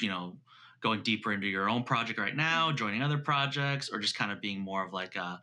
you 0.01 0.09
know, 0.09 0.35
going 0.81 1.03
deeper 1.03 1.33
into 1.35 1.47
your 1.47 1.69
own 1.69 1.85
project 1.85 2.19
right 2.19 2.35
now, 2.35 2.73
joining 2.73 3.03
other 3.03 3.19
projects, 3.19 3.91
or 3.93 3.99
just 3.99 4.17
kind 4.17 4.33
of 4.33 4.41
being 4.41 4.59
more 4.59 4.87
of 4.87 4.95
like 4.95 5.17
a, 5.17 5.43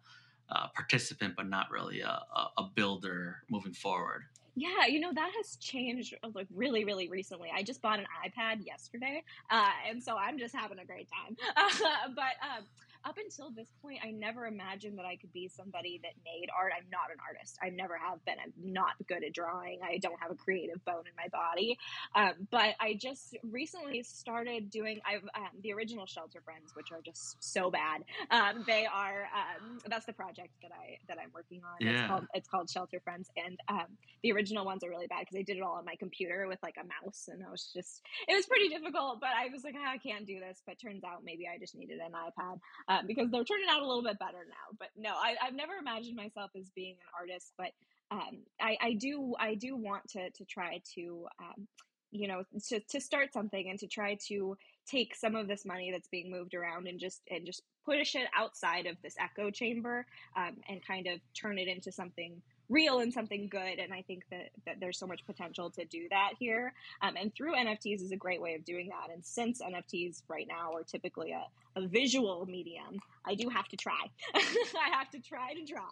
a 0.50 0.68
participant, 0.74 1.36
but 1.38 1.48
not 1.48 1.70
really 1.70 2.02
a, 2.02 2.20
a, 2.58 2.64
builder 2.74 3.44
moving 3.48 3.74
forward? 3.74 4.24
Yeah, 4.56 4.88
you 4.88 5.00
know 5.00 5.14
that 5.14 5.30
has 5.38 5.58
changed 5.58 6.16
uh, 6.24 6.30
like 6.34 6.48
really, 6.52 6.84
really 6.84 7.08
recently. 7.10 7.50
I 7.54 7.62
just 7.62 7.80
bought 7.80 8.00
an 8.00 8.08
iPad 8.26 8.66
yesterday, 8.66 9.24
uh, 9.52 9.70
and 9.88 10.02
so 10.02 10.18
I'm 10.18 10.40
just 10.40 10.56
having 10.56 10.80
a 10.80 10.86
great 10.86 11.08
time. 11.12 11.38
But 12.16 12.24
um, 12.42 12.64
up 13.08 13.16
until 13.18 13.52
this 13.52 13.70
point, 13.82 14.00
I 14.04 14.12
never 14.12 14.46
imagined 14.46 15.00
that 15.00 15.06
I 15.06 15.16
could 15.16 15.32
be 15.32 15.48
somebody 15.48 16.00
that 16.04 16.12
made 16.26 16.50
art. 16.56 16.74
I'm 16.76 16.90
not 16.92 17.08
an 17.12 17.18
artist. 17.24 17.58
I 17.64 17.70
never 17.70 17.96
have 17.98 18.24
been. 18.26 18.36
I'm 18.44 18.54
not 18.60 18.96
good 19.08 19.24
at 19.24 19.34
drawing. 19.34 19.80
I 19.82 19.98
don't 20.00 20.20
have 20.20 20.32
a 20.32 20.36
creative 20.36 20.84
bone 20.84 21.04
in 21.08 21.16
my 21.16 21.30
body. 21.32 21.78
Um, 22.16 22.48
but 22.52 22.76
I 22.80 22.98
just 23.00 23.38
recently 23.44 24.04
started 24.04 24.70
doing. 24.70 25.00
I've 25.08 25.24
um, 25.36 25.56
the 25.64 25.72
original 25.74 26.06
Shelterfrens, 26.06 26.76
which 26.76 26.92
are 26.92 27.02
just 27.02 27.38
so 27.40 27.72
bad. 27.72 28.04
Um, 28.30 28.64
they 28.68 28.86
are. 28.86 29.28
Um, 29.32 29.80
that's 29.88 30.06
the 30.06 30.14
project 30.14 30.52
that 30.62 30.72
I 30.72 30.98
that 31.08 31.18
I'm 31.22 31.32
working 31.34 31.62
on. 31.64 31.80
Yeah. 31.80 31.92
It's 31.92 32.08
called 32.08 32.26
it's 32.34 32.50
called 32.50 32.68
Shelterfrens, 32.68 33.28
and 33.38 33.58
um, 33.70 33.88
the 34.22 34.34
original 34.34 34.66
ones 34.66 34.84
are 34.84 34.90
really 34.90 35.08
bad 35.08 35.22
because 35.22 35.38
I 35.38 35.44
did 35.44 35.58
it 35.58 35.64
all 35.64 35.78
on 35.78 35.86
my 35.86 35.96
computer 35.96 36.46
with 36.48 36.60
like 36.62 36.76
a 36.76 36.84
mouse, 36.84 37.30
and 37.30 37.42
I 37.46 37.50
was 37.50 37.72
just 37.74 38.02
it 38.28 38.36
was 38.36 38.46
pretty 38.46 38.68
difficult. 38.68 39.22
But 39.22 39.32
I 39.38 39.48
was 39.52 39.64
like, 39.64 39.76
"Ah, 39.78 39.94
I 39.94 39.98
can't 39.98 40.28
do 40.28 40.40
this. 40.40 40.62
But 40.66 40.76
turns 40.80 41.04
out 41.06 41.24
maybe 41.24 41.48
I 41.48 41.58
just 41.58 41.76
needed 41.76 42.00
an 42.00 42.12
iPad 42.12 42.60
uh, 42.88 42.97
because 43.06 43.30
they're 43.30 43.44
turning 43.44 43.68
out 43.70 43.82
a 43.82 43.88
little 43.88 44.04
bit 44.04 44.18
better 44.20 44.46
now. 44.48 44.78
But 44.80 44.90
no, 44.98 45.10
I, 45.10 45.36
I've 45.44 45.54
never 45.54 45.74
imagined 45.74 46.16
myself 46.16 46.52
as 46.58 46.70
being 46.76 46.96
an 46.96 47.10
artist, 47.20 47.54
but 47.58 47.72
um, 48.10 48.44
I, 48.60 48.78
I 48.82 48.94
do 48.94 49.36
I 49.40 49.56
do 49.56 49.76
want 49.76 50.08
to 50.10 50.30
to 50.30 50.46
try 50.46 50.82
to 50.96 51.28
um, 51.40 51.68
you 52.12 52.28
know 52.28 52.44
to, 52.70 52.80
to 52.80 53.02
start 53.02 53.34
something 53.34 53.70
and 53.70 53.78
to 53.80 53.88
try 53.88 54.18
to 54.28 54.58
take 54.88 55.14
some 55.16 55.36
of 55.36 55.48
this 55.48 55.66
money 55.66 55.92
that's 55.92 56.08
being 56.08 56.32
moved 56.32 56.54
around 56.54 56.88
and 56.88 57.00
just 57.00 57.22
and 57.30 57.46
just 57.46 57.62
push 57.86 58.16
it 58.16 58.28
outside 58.36 58.86
of 58.86 58.96
this 59.04 59.16
echo 59.20 59.50
chamber 59.50 60.06
um, 60.36 60.58
and 60.70 60.86
kind 60.86 61.08
of 61.08 61.20
turn 61.40 61.58
it 61.58 61.68
into 61.68 61.92
something 61.92 62.42
real 62.70 63.00
and 63.00 63.14
something 63.14 63.48
good 63.48 63.80
and 63.80 63.94
i 63.94 64.02
think 64.02 64.24
that, 64.30 64.50
that 64.66 64.80
there's 64.80 64.98
so 64.98 65.08
much 65.08 65.26
potential 65.26 65.70
to 65.70 65.86
do 65.86 66.08
that 66.10 66.32
here. 66.40 66.74
Um, 67.02 67.16
and 67.20 67.34
through 67.34 67.56
nfts 67.56 68.02
is 68.02 68.12
a 68.12 68.18
great 68.18 68.42
way 68.42 68.56
of 68.56 68.66
doing 68.66 68.90
that. 68.90 69.14
And 69.14 69.26
since 69.26 69.62
nfts 69.62 70.24
right 70.28 70.48
now 70.48 70.74
are 70.74 70.84
typically 70.84 71.32
a, 71.32 71.46
a 71.80 71.88
visual 71.88 72.46
medium 72.46 73.00
i 73.26 73.36
do 73.36 73.50
have 73.50 73.68
to 73.70 73.78
try. 73.78 74.12
I 74.36 74.90
have 74.92 75.10
to 75.12 75.20
try 75.20 75.54
to 75.54 75.66
draw. 75.66 75.88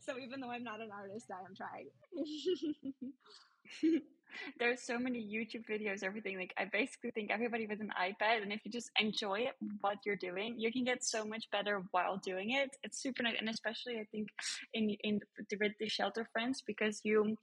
So 0.00 0.18
even 0.18 0.40
though 0.40 0.50
i'm 0.50 0.64
not 0.64 0.80
an 0.80 0.90
artist 0.92 1.30
i 1.30 1.44
am 1.44 1.54
trying 1.54 1.88
There's 4.58 4.82
so 4.82 4.98
many 4.98 5.20
YouTube 5.20 5.64
videos, 5.68 6.02
everything. 6.02 6.36
Like 6.38 6.54
I 6.58 6.64
basically 6.64 7.10
think 7.10 7.30
everybody 7.30 7.66
with 7.66 7.80
an 7.80 7.90
iPad, 8.00 8.42
and 8.42 8.52
if 8.52 8.60
you 8.64 8.70
just 8.70 8.90
enjoy 8.98 9.40
it, 9.40 9.54
what 9.80 9.98
you're 10.04 10.16
doing, 10.16 10.54
you 10.58 10.72
can 10.72 10.84
get 10.84 11.04
so 11.04 11.24
much 11.24 11.50
better 11.50 11.82
while 11.90 12.16
doing 12.18 12.50
it. 12.52 12.70
It's 12.82 12.98
super 13.02 13.22
nice, 13.22 13.36
and 13.38 13.48
especially 13.48 13.98
I 13.98 14.04
think 14.10 14.28
in 14.74 14.90
in 15.02 15.20
the, 15.50 15.56
with 15.60 15.72
the 15.78 15.86
Shelterfrens 15.88 16.62
because 16.66 17.00
you 17.04 17.36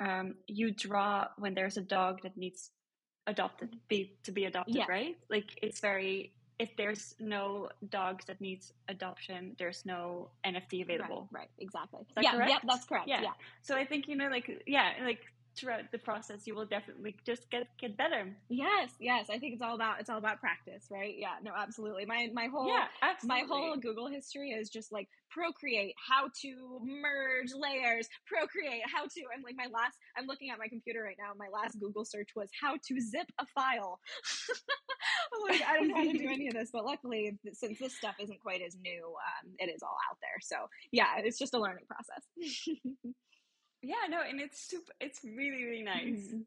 um 0.00 0.34
you 0.46 0.72
draw 0.72 1.28
when 1.38 1.54
there's 1.54 1.76
a 1.76 1.82
dog 1.82 2.20
that 2.22 2.36
needs 2.36 2.70
adopted 3.26 3.76
be 3.88 4.16
to 4.24 4.32
be 4.32 4.44
adopted, 4.46 4.74
Yeah. 4.76 4.86
right? 4.88 5.16
Like 5.28 5.50
it's 5.62 5.80
very 5.80 6.32
if 6.58 6.76
there's 6.76 7.14
no 7.18 7.70
dogs 7.88 8.26
that 8.26 8.38
needs 8.38 8.74
adoption, 8.88 9.56
there's 9.58 9.86
no 9.86 10.28
NFT 10.44 10.82
available. 10.82 11.26
right, 11.32 11.40
right 11.40 11.50
exactly 11.58 12.00
yeah 12.20 12.32
correct? 12.32 12.64
that's 12.68 12.84
correct 12.84 13.08
Yeah. 13.08 13.22
yeah 13.22 13.32
So 13.62 13.76
I 13.76 13.84
think 13.86 14.08
you 14.08 14.16
know, 14.16 14.28
like 14.28 14.62
yeah, 14.66 14.92
like 15.04 15.20
throughout 15.60 15.92
the 15.92 15.98
process, 15.98 16.46
you 16.46 16.54
will 16.54 16.66
definitely 16.66 17.14
just 17.24 17.50
get 17.50 17.66
get 17.78 17.96
better. 17.96 18.34
Yes, 18.48 18.90
yes. 18.98 19.26
I 19.30 19.38
think 19.38 19.54
it's 19.54 19.62
all 19.62 19.74
about 19.74 20.00
it's 20.00 20.10
all 20.10 20.18
about 20.18 20.40
practice, 20.40 20.86
right? 20.90 21.14
Yeah, 21.16 21.34
no, 21.42 21.52
absolutely. 21.56 22.06
My 22.06 22.28
my 22.32 22.46
whole 22.46 22.68
yeah, 22.68 22.86
absolutely. 23.02 23.42
my 23.42 23.46
whole 23.48 23.76
Google 23.76 24.08
history 24.08 24.50
is 24.50 24.70
just 24.70 24.92
like 24.92 25.08
Procreate, 25.30 25.94
how 25.96 26.28
to 26.42 26.80
merge 26.82 27.52
layers, 27.54 28.08
Procreate, 28.26 28.82
how 28.92 29.02
to. 29.02 29.20
i'm 29.34 29.42
like 29.42 29.54
my 29.56 29.68
last, 29.72 29.96
I'm 30.16 30.26
looking 30.26 30.50
at 30.50 30.58
my 30.58 30.66
computer 30.66 31.02
right 31.02 31.16
now. 31.18 31.32
My 31.38 31.46
last 31.52 31.78
Google 31.78 32.04
search 32.04 32.30
was 32.34 32.50
how 32.60 32.74
to 32.74 33.00
zip 33.00 33.30
a 33.38 33.46
file. 33.54 34.00
I'm 35.32 35.52
like, 35.52 35.62
I 35.68 35.76
don't 35.76 35.88
know 35.88 35.96
how 35.96 36.04
to 36.04 36.18
do 36.18 36.28
any 36.28 36.48
of 36.48 36.54
this, 36.54 36.70
but 36.72 36.84
luckily, 36.84 37.38
since 37.52 37.78
this 37.78 37.96
stuff 37.96 38.16
isn't 38.20 38.40
quite 38.40 38.60
as 38.66 38.76
new, 38.82 39.06
um, 39.06 39.52
it 39.58 39.70
is 39.72 39.82
all 39.82 39.96
out 40.10 40.18
there. 40.20 40.40
So 40.42 40.56
yeah, 40.90 41.18
it's 41.18 41.38
just 41.38 41.54
a 41.54 41.60
learning 41.60 41.84
process. 41.86 42.26
yeah, 43.82 44.06
no, 44.08 44.20
and 44.28 44.40
it's 44.40 44.60
super. 44.60 44.92
It's 45.00 45.20
really 45.24 45.64
really 45.64 45.82
nice. 45.82 46.28
Mhm. 46.32 46.44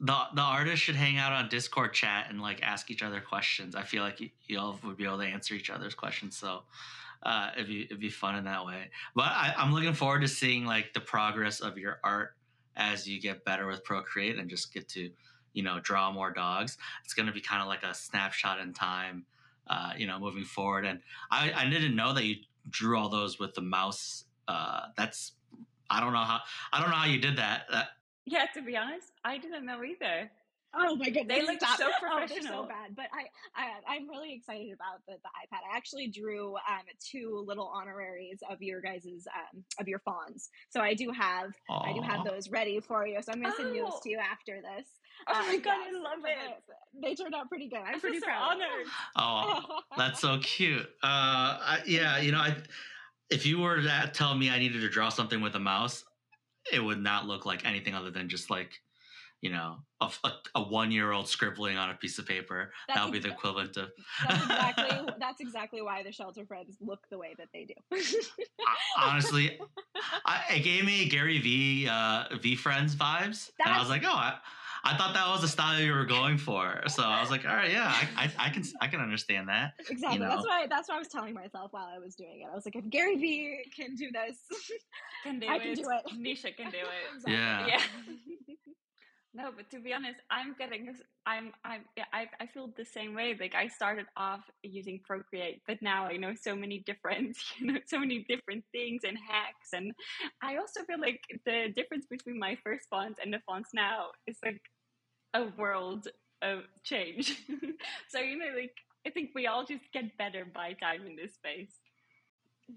the 0.00 0.18
the 0.34 0.42
artists 0.42 0.80
should 0.84 0.96
hang 0.96 1.16
out 1.18 1.32
on 1.32 1.48
Discord 1.48 1.92
chat 1.94 2.26
and 2.28 2.40
like 2.40 2.62
ask 2.62 2.90
each 2.90 3.02
other 3.02 3.20
questions. 3.20 3.74
I 3.74 3.82
feel 3.82 4.02
like 4.02 4.18
y- 4.20 4.32
y'all 4.48 4.78
would 4.82 4.96
be 4.96 5.04
able 5.04 5.18
to 5.18 5.24
answer 5.26 5.54
each 5.54 5.70
other's 5.70 5.94
questions, 5.94 6.36
so 6.36 6.64
uh, 7.22 7.50
it'd 7.54 7.68
be 7.68 7.82
it'd 7.84 8.00
be 8.00 8.10
fun 8.10 8.34
in 8.36 8.44
that 8.44 8.64
way. 8.66 8.90
But 9.14 9.26
I, 9.26 9.54
I'm 9.56 9.72
looking 9.72 9.94
forward 9.94 10.22
to 10.22 10.28
seeing 10.28 10.64
like 10.66 10.92
the 10.92 11.00
progress 11.00 11.60
of 11.60 11.78
your 11.78 12.00
art 12.02 12.36
as 12.76 13.06
you 13.06 13.20
get 13.20 13.44
better 13.44 13.66
with 13.66 13.84
Procreate 13.84 14.38
and 14.38 14.48
just 14.50 14.72
get 14.74 14.88
to 14.90 15.10
you 15.52 15.62
know 15.62 15.78
draw 15.80 16.10
more 16.10 16.32
dogs. 16.32 16.78
It's 17.04 17.14
going 17.14 17.26
to 17.26 17.32
be 17.32 17.40
kind 17.40 17.62
of 17.62 17.68
like 17.68 17.82
a 17.84 17.94
snapshot 17.94 18.58
in 18.60 18.72
time, 18.72 19.24
uh, 19.68 19.92
you 19.96 20.06
know, 20.08 20.18
moving 20.18 20.44
forward. 20.44 20.84
And 20.84 21.00
I 21.30 21.52
I 21.52 21.68
didn't 21.70 21.94
know 21.94 22.12
that 22.14 22.24
you 22.24 22.36
drew 22.70 22.98
all 22.98 23.08
those 23.08 23.38
with 23.38 23.54
the 23.54 23.62
mouse. 23.62 24.24
Uh, 24.48 24.86
that's 24.96 25.32
I 25.92 26.00
don't 26.00 26.12
know 26.12 26.20
how 26.20 26.40
I 26.72 26.80
don't 26.80 26.90
know 26.90 26.96
how 26.96 27.06
you 27.06 27.18
did 27.20 27.36
that. 27.36 27.66
That 27.70 27.88
Yeah, 28.26 28.46
to 28.54 28.62
be 28.62 28.76
honest, 28.76 29.12
I 29.24 29.38
didn't 29.38 29.66
know 29.66 29.82
either. 29.84 30.30
Oh 30.74 30.96
my 30.96 31.10
goodness! 31.10 31.38
They 31.38 31.44
look 31.46 31.58
stop. 31.60 31.78
so 31.78 31.90
Oh, 32.10 32.26
so 32.26 32.62
bad, 32.66 32.96
but 32.96 33.04
I, 33.12 33.26
I 33.54 33.94
I'm 33.94 34.08
really 34.08 34.32
excited 34.32 34.72
about 34.72 35.04
the, 35.06 35.12
the 35.22 35.28
iPad. 35.28 35.60
I 35.70 35.76
actually 35.76 36.06
drew 36.08 36.54
um, 36.54 36.84
two 36.98 37.44
little 37.46 37.66
honoraries 37.68 38.38
of 38.48 38.62
your 38.62 38.80
guys's 38.80 39.26
um, 39.36 39.62
of 39.78 39.86
your 39.86 39.98
fawns, 39.98 40.48
so 40.70 40.80
I 40.80 40.94
do 40.94 41.10
have 41.10 41.52
I 41.70 41.92
do 41.92 42.00
have 42.00 42.24
those 42.24 42.48
ready 42.48 42.80
for 42.80 43.06
you. 43.06 43.20
So 43.22 43.32
I'm 43.32 43.42
gonna 43.42 43.54
send 43.54 43.74
you 43.76 43.82
those 43.84 43.92
Oh. 43.96 44.00
to 44.02 44.08
you 44.10 44.18
after 44.18 44.62
this. 44.62 44.88
Oh 45.28 45.32
Uh, 45.34 45.42
my 45.42 45.56
god, 45.58 45.76
yes, 45.84 45.94
I 45.94 45.98
love 46.00 46.24
it. 46.24 46.62
They, 47.02 47.08
they 47.10 47.14
turned 47.16 47.34
out 47.34 47.50
pretty 47.50 47.68
good. 47.68 47.78
I'm 47.80 47.94
I'm 47.94 48.00
pretty 48.00 48.20
so 48.20 48.24
proud. 48.26 48.52
of 48.54 48.58
them. 48.58 48.68
honored. 49.14 49.66
Oh, 49.68 49.80
that's 49.98 50.20
so 50.20 50.38
cute. 50.38 50.86
Uh, 51.02 51.60
I, 51.60 51.82
yeah, 51.86 52.18
you 52.18 52.32
know, 52.32 52.38
I, 52.38 52.56
if 53.32 53.46
you 53.46 53.58
were 53.58 53.80
to 53.80 54.10
tell 54.12 54.34
me 54.34 54.50
I 54.50 54.58
needed 54.58 54.82
to 54.82 54.88
draw 54.88 55.08
something 55.08 55.40
with 55.40 55.54
a 55.54 55.60
mouse, 55.60 56.04
it 56.72 56.80
would 56.80 57.02
not 57.02 57.26
look 57.26 57.46
like 57.46 57.64
anything 57.64 57.94
other 57.94 58.10
than 58.10 58.28
just 58.28 58.50
like, 58.50 58.72
you 59.40 59.50
know, 59.50 59.78
a, 60.00 60.10
a, 60.24 60.32
a 60.56 60.62
one-year-old 60.62 61.26
scribbling 61.28 61.76
on 61.76 61.90
a 61.90 61.94
piece 61.94 62.18
of 62.18 62.26
paper. 62.26 62.72
That's 62.86 63.00
that 63.00 63.04
would 63.04 63.12
be 63.12 63.18
the 63.18 63.34
equivalent 63.34 63.76
of. 63.76 63.88
That's 64.28 64.42
exactly 64.44 65.14
that's 65.18 65.40
exactly 65.40 65.82
why 65.82 66.02
the 66.02 66.10
Shelterfrens 66.10 66.76
look 66.80 67.00
the 67.10 67.18
way 67.18 67.34
that 67.38 67.48
they 67.52 67.64
do. 67.64 67.74
Honestly, 68.96 69.58
I, 70.24 70.42
it 70.56 70.60
gave 70.60 70.84
me 70.84 71.08
Gary 71.08 71.38
Vee 71.38 71.88
uh, 71.88 72.28
VeeFriends 72.34 72.94
vibes, 72.94 73.50
and 73.64 73.74
I 73.74 73.80
was 73.80 73.88
like, 73.88 74.04
oh, 74.04 74.14
I, 74.14 74.36
I 74.84 74.96
thought 74.96 75.14
that 75.14 75.28
was 75.28 75.40
the 75.42 75.48
style 75.48 75.80
you 75.80 75.92
were 75.92 76.04
going 76.04 76.38
for. 76.38 76.82
So 76.88 77.02
I 77.02 77.20
was 77.20 77.30
like, 77.30 77.44
all 77.44 77.54
right, 77.54 77.70
yeah, 77.70 77.92
I, 78.16 78.24
I, 78.24 78.46
I 78.46 78.50
can 78.50 78.64
I 78.80 78.88
can 78.88 79.00
understand 79.00 79.48
that. 79.48 79.74
exactly. 79.88 80.18
know. 80.18 80.28
That's 80.28 80.46
why 80.46 80.66
that's 80.68 80.88
what 80.88 80.96
I 80.96 80.98
was 80.98 81.08
telling 81.08 81.34
myself 81.34 81.72
while 81.72 81.88
I 81.94 81.98
was 81.98 82.14
doing 82.14 82.42
it. 82.42 82.48
I 82.50 82.54
was 82.54 82.64
like, 82.64 82.76
if 82.76 82.88
Gary 82.90 83.16
Vee 83.16 83.64
can 83.74 83.94
do 83.94 84.10
this, 84.10 84.38
Can 85.22 85.38
do 85.38 85.46
I 85.46 85.56
it. 85.56 85.62
can 85.62 85.74
do 85.74 85.82
it. 85.82 86.12
Nesha 86.18 86.56
can 86.56 86.70
do 86.70 86.78
it. 86.78 86.84
Exactly. 87.14 87.34
Yeah. 87.34 87.66
Yeah. 87.66 87.80
No, 89.34 89.50
but 89.56 89.70
to 89.70 89.80
be 89.80 89.94
honest, 89.94 90.20
I'm 90.30 90.54
getting 90.58 90.84
this. 90.84 90.96
I'm, 91.24 91.52
I'm, 91.64 91.86
yeah, 91.96 92.04
I, 92.12 92.26
I 92.38 92.46
feel 92.46 92.68
the 92.76 92.84
same 92.84 93.14
way. 93.14 93.34
Like 93.40 93.54
I 93.54 93.66
started 93.68 94.04
off 94.14 94.40
using 94.62 95.00
Procreate, 95.06 95.62
but 95.66 95.80
now 95.80 96.04
I 96.04 96.18
know 96.18 96.34
so 96.38 96.54
many 96.54 96.80
different, 96.80 97.38
you 97.58 97.72
know, 97.72 97.78
so 97.86 97.98
many 97.98 98.26
different 98.28 98.62
things 98.72 99.04
and 99.08 99.16
hacks. 99.16 99.70
And 99.72 99.92
I 100.42 100.56
also 100.56 100.80
feel 100.84 101.00
like 101.00 101.22
the 101.46 101.72
difference 101.74 102.04
between 102.10 102.38
my 102.38 102.58
first 102.62 102.84
font 102.90 103.20
and 103.24 103.32
the 103.32 103.40
fonts 103.46 103.70
now 103.72 104.08
is 104.26 104.36
like 104.44 104.60
a 105.34 105.46
world 105.58 106.08
of 106.42 106.60
change. 106.82 107.38
so 108.08 108.18
you 108.18 108.38
know, 108.38 108.54
like 108.54 108.74
I 109.06 109.10
think 109.10 109.30
we 109.34 109.46
all 109.46 109.64
just 109.64 109.84
get 109.92 110.16
better 110.18 110.44
by 110.44 110.74
time 110.74 111.06
in 111.06 111.16
this 111.16 111.34
space. 111.34 111.72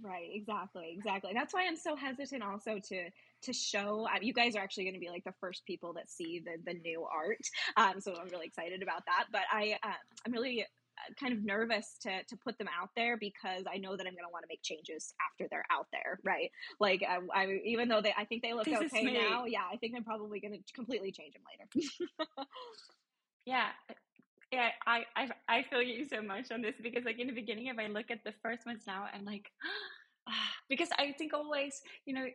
Right, 0.02 0.30
exactly, 0.34 0.94
exactly. 0.98 1.32
That's 1.34 1.54
why 1.54 1.66
I'm 1.68 1.78
so 1.78 1.96
hesitant 1.96 2.44
also 2.44 2.80
to 2.90 3.10
to 3.44 3.54
show. 3.54 4.08
Um, 4.08 4.22
you 4.22 4.34
guys 4.34 4.56
are 4.56 4.60
actually 4.62 4.86
going 4.86 4.96
to 4.96 5.00
be 5.00 5.10
like 5.10 5.24
the 5.24 5.34
first 5.40 5.66
people 5.66 5.94
that 5.94 6.10
see 6.10 6.44
the 6.44 6.58
the 6.66 6.78
new 6.80 7.04
art, 7.04 7.38
um, 7.78 8.02
so 8.02 8.16
I'm 8.16 8.28
really 8.30 8.48
excited 8.48 8.82
about 8.82 9.04
that. 9.06 9.26
But 9.32 9.44
I 9.52 9.78
um, 9.84 9.94
I'm 10.26 10.32
really 10.34 10.64
uh, 10.64 10.66
kind 11.20 11.34
of 11.34 11.44
nervous 11.44 11.98
to 12.02 12.24
to 12.24 12.38
put 12.38 12.58
them 12.58 12.68
out 12.68 12.90
there 12.96 13.18
because 13.18 13.64
I 13.72 13.78
know 13.78 13.96
that 13.96 14.06
I'm 14.06 14.14
going 14.14 14.26
to 14.26 14.32
want 14.32 14.44
to 14.44 14.48
make 14.50 14.64
changes 14.64 15.14
after 15.32 15.48
they're 15.50 15.66
out 15.72 15.88
there, 15.92 16.20
right? 16.24 16.50
Like 16.80 17.04
I, 17.08 17.20
I 17.34 17.60
even 17.66 17.88
though 17.88 18.02
they 18.02 18.14
I 18.18 18.26
think 18.26 18.44
they 18.44 18.54
look 18.54 18.66
This 18.66 18.82
okay 18.94 19.04
now, 19.04 19.46
yeah, 19.46 19.64
I 19.72 19.78
think 19.78 19.94
I'm 19.96 20.04
probably 20.04 20.40
going 20.40 20.54
to 20.54 20.74
completely 20.74 21.12
change 21.12 21.34
them 21.34 21.44
later. 21.50 21.90
Yeah. 23.46 23.70
Yeah, 24.52 24.70
I, 24.88 25.06
I 25.16 25.30
I 25.48 25.64
feel 25.64 25.82
you 25.82 26.06
so 26.06 26.22
much 26.22 26.52
on 26.52 26.62
this 26.62 26.76
because 26.82 27.04
like 27.04 27.20
in 27.20 27.28
the 27.28 27.34
beginning 27.34 27.68
if 27.68 27.78
I 27.78 27.88
look 27.88 28.10
at 28.10 28.24
the 28.24 28.34
first 28.42 28.66
ones 28.66 28.84
now 28.88 29.08
I'm 29.14 29.26
like 29.26 29.52
ah, 30.30 30.52
because 30.70 30.90
I 30.98 31.12
think 31.12 31.34
always, 31.34 31.82
you 32.06 32.14
know, 32.14 32.26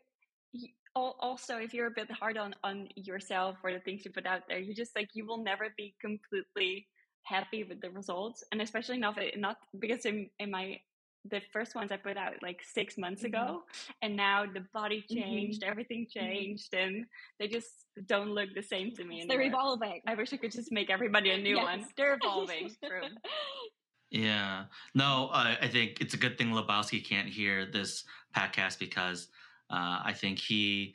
also 0.95 1.59
if 1.59 1.73
you're 1.73 1.87
a 1.87 1.91
bit 1.91 2.11
hard 2.11 2.37
on 2.37 2.55
on 2.63 2.89
yourself 2.97 3.57
or 3.63 3.73
the 3.73 3.81
things 3.81 4.05
you 4.05 4.11
put 4.11 4.27
out 4.27 4.43
there, 4.49 4.59
you 4.59 4.75
just 4.75 4.95
like 4.95 5.09
you 5.15 5.25
will 5.27 5.43
never 5.43 5.69
be 5.77 5.95
completely 6.01 6.89
happy 7.23 7.65
with 7.65 7.81
the 7.81 7.91
results, 7.91 8.45
and 8.53 8.61
especially 8.63 8.99
not 8.99 9.19
not 9.37 9.57
because 9.79 10.05
in 10.07 10.31
in 10.39 10.51
my 10.51 10.81
the 11.29 11.41
first 11.53 11.75
ones 11.75 11.93
I 11.93 11.97
put 11.97 12.17
out 12.17 12.35
like 12.43 12.61
six 12.63 12.97
months 12.97 13.23
mm-hmm. 13.23 13.35
ago, 13.35 13.63
and 14.03 14.17
now 14.17 14.47
the 14.47 14.65
body 14.73 15.05
mm-hmm. 15.11 15.21
changed, 15.21 15.63
mm-hmm. 15.63 15.71
everything 15.71 16.07
changed, 16.09 16.75
and 16.75 17.05
they 17.39 17.49
just 17.49 17.69
don't 18.07 18.31
look 18.31 18.49
the 18.55 18.63
same 18.63 18.95
to 18.97 19.05
me. 19.05 19.25
They're 19.29 19.43
evolving. 19.43 20.01
I 20.07 20.15
wish 20.15 20.33
I 20.33 20.37
could 20.37 20.53
just 20.53 20.73
make 20.73 20.91
everybody 20.91 21.31
a 21.31 21.37
new 21.39 21.57
yes. 21.57 21.65
one. 21.65 21.87
They're 21.97 22.15
evolving. 22.15 22.71
True. 22.85 23.09
Yeah. 24.11 24.65
No, 24.95 25.29
uh, 25.33 25.55
I 25.61 25.69
think 25.69 26.01
it's 26.01 26.15
a 26.15 26.17
good 26.17 26.37
thing 26.37 26.49
Lebowski 26.49 27.05
can't 27.05 27.29
hear 27.29 27.67
this 27.67 28.05
podcast 28.37 28.79
because 28.79 29.29
uh, 29.71 30.01
I 30.05 30.13
think 30.17 30.39
he 30.39 30.95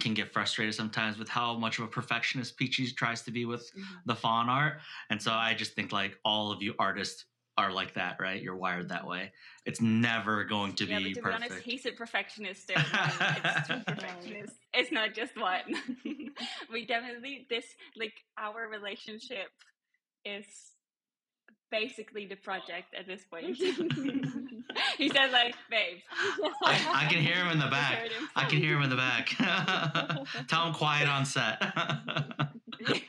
can 0.00 0.14
get 0.14 0.32
frustrated 0.32 0.74
sometimes 0.74 1.18
with 1.18 1.28
how 1.28 1.56
much 1.56 1.78
of 1.78 1.84
a 1.84 1.88
perfectionist 1.88 2.56
Peachy 2.56 2.90
tries 2.90 3.22
to 3.22 3.30
be 3.30 3.44
with 3.44 3.62
mm-hmm. 3.72 3.94
the 4.06 4.14
fawn 4.14 4.48
art. 4.48 4.78
And 5.10 5.20
so 5.20 5.32
I 5.32 5.54
just 5.54 5.74
think 5.74 5.92
like 5.92 6.18
all 6.24 6.50
of 6.50 6.62
you 6.62 6.74
artists 6.78 7.26
are 7.56 7.70
like 7.70 7.94
that, 7.94 8.16
right? 8.20 8.42
You're 8.42 8.56
wired 8.56 8.88
that 8.88 9.06
way. 9.06 9.32
It's 9.64 9.80
never 9.80 10.44
going 10.44 10.74
to 10.74 10.84
yeah, 10.84 10.98
be 10.98 11.14
but 11.14 11.14
to 11.14 11.20
perfect. 11.20 11.40
be 11.42 11.50
honest, 11.50 11.64
he's 11.64 11.86
a 11.86 11.92
perfectionist. 11.92 12.70
it's 12.74 13.68
two 13.68 13.80
perfectionists. 13.86 14.58
It's 14.72 14.90
not 14.90 15.14
just 15.14 15.38
one. 15.38 15.60
we 16.72 16.86
definitely 16.86 17.46
this 17.48 17.66
like 17.96 18.14
our 18.38 18.68
relationship 18.68 19.48
is 20.24 20.46
basically 21.70 22.26
the 22.26 22.36
project 22.36 22.94
at 22.98 23.06
this 23.06 23.24
point. 23.24 23.56
he 24.98 25.08
said 25.08 25.30
like, 25.32 25.54
babe. 25.70 25.98
I, 26.64 27.04
I, 27.06 27.12
can 27.12 27.20
hear 27.20 27.36
him 27.36 27.48
in 27.50 27.58
the 27.58 27.68
back. 27.68 28.08
I 28.36 28.44
can 28.44 28.58
hear 28.58 28.76
him 28.76 28.82
in 28.82 28.90
the 28.90 28.96
back. 28.96 29.28
Tell 30.48 30.66
him 30.66 30.74
quiet 30.74 31.08
on 31.08 31.24
set. 31.24 31.62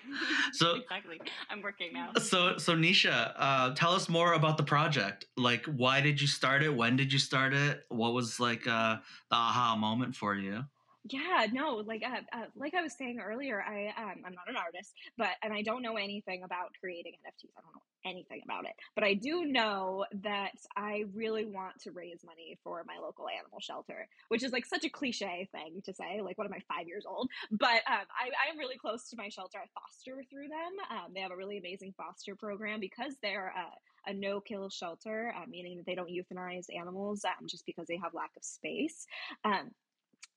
so 0.54 0.76
exactly. 0.76 1.22
I'm 1.50 1.62
working 1.62 1.94
now. 1.94 2.12
So 2.20 2.58
so 2.58 2.74
Nesha, 2.74 3.34
uh, 3.36 3.74
tell 3.74 3.92
us 3.92 4.10
more 4.10 4.34
about 4.34 4.58
the 4.58 4.64
project. 4.64 5.26
Like 5.38 5.66
why 5.66 6.02
did 6.02 6.22
you 6.22 6.28
start 6.28 6.64
it? 6.64 6.74
When 6.74 6.96
did 6.96 7.12
you 7.12 7.20
start 7.20 7.54
it? 7.54 7.84
What 7.90 8.14
was 8.14 8.40
like 8.40 8.68
uh, 8.68 8.98
the 9.30 9.36
aha 9.36 9.76
moment 9.76 10.16
for 10.16 10.36
you? 10.36 10.66
yeah 11.10 11.46
no 11.52 11.84
like 11.86 12.02
uh, 12.04 12.22
uh, 12.36 12.46
like 12.56 12.74
i 12.74 12.82
was 12.82 12.94
saying 12.98 13.20
earlier 13.20 13.62
i 13.62 13.94
um, 14.02 14.24
i'm 14.26 14.34
not 14.34 14.50
an 14.50 14.56
artist 14.56 14.92
but 15.18 15.30
and 15.44 15.54
i 15.54 15.62
don't 15.62 15.84
know 15.84 15.98
anything 15.98 16.42
about 16.44 16.72
creating 16.80 17.14
nfts 17.28 17.52
i 17.56 17.62
don't 17.62 17.76
know 17.76 17.82
anything 18.06 18.42
about 18.44 18.66
it 18.66 18.74
but 18.94 19.04
i 19.04 19.14
do 19.14 19.46
know 19.46 20.06
that 20.24 20.52
i 20.78 21.04
really 21.14 21.46
want 21.46 21.80
to 21.80 21.92
raise 21.92 22.24
money 22.24 22.58
for 22.64 22.84
my 22.88 22.96
local 23.02 23.26
animal 23.28 23.60
shelter 23.60 24.08
which 24.30 24.44
is 24.44 24.52
like 24.52 24.66
such 24.66 24.86
a 24.86 24.90
cliche 24.90 25.48
thing 25.52 25.82
to 25.84 25.94
say 25.94 26.22
like 26.22 26.38
what 26.38 26.46
am 26.46 26.54
i 26.54 26.60
five 26.74 26.88
years 26.88 27.06
old 27.08 27.30
but 27.52 27.82
um, 27.88 28.06
I, 28.16 28.52
am 28.52 28.58
really 28.58 28.78
close 28.78 29.10
to 29.10 29.18
my 29.18 29.30
shelter 29.30 29.58
i 29.58 29.68
foster 29.74 30.24
through 30.30 30.48
them 30.48 30.98
um, 30.98 31.12
they 31.14 31.22
have 31.22 31.32
a 31.32 31.38
really 31.38 31.58
amazing 31.58 31.94
foster 31.98 32.36
program 32.36 32.80
because 32.80 33.14
they're 33.22 33.54
a, 33.56 34.10
a 34.10 34.14
no 34.14 34.40
kill 34.40 34.70
shelter, 34.70 35.34
uh, 35.36 35.46
meaning 35.48 35.78
that 35.78 35.86
they 35.86 35.96
don't 35.96 36.10
euthanize 36.10 36.66
animals 36.76 37.26
um, 37.26 37.48
just 37.48 37.66
because 37.66 37.88
they 37.88 37.98
have 37.98 38.14
lack 38.14 38.32
of 38.38 38.44
space. 38.44 39.06
Um, 39.44 39.72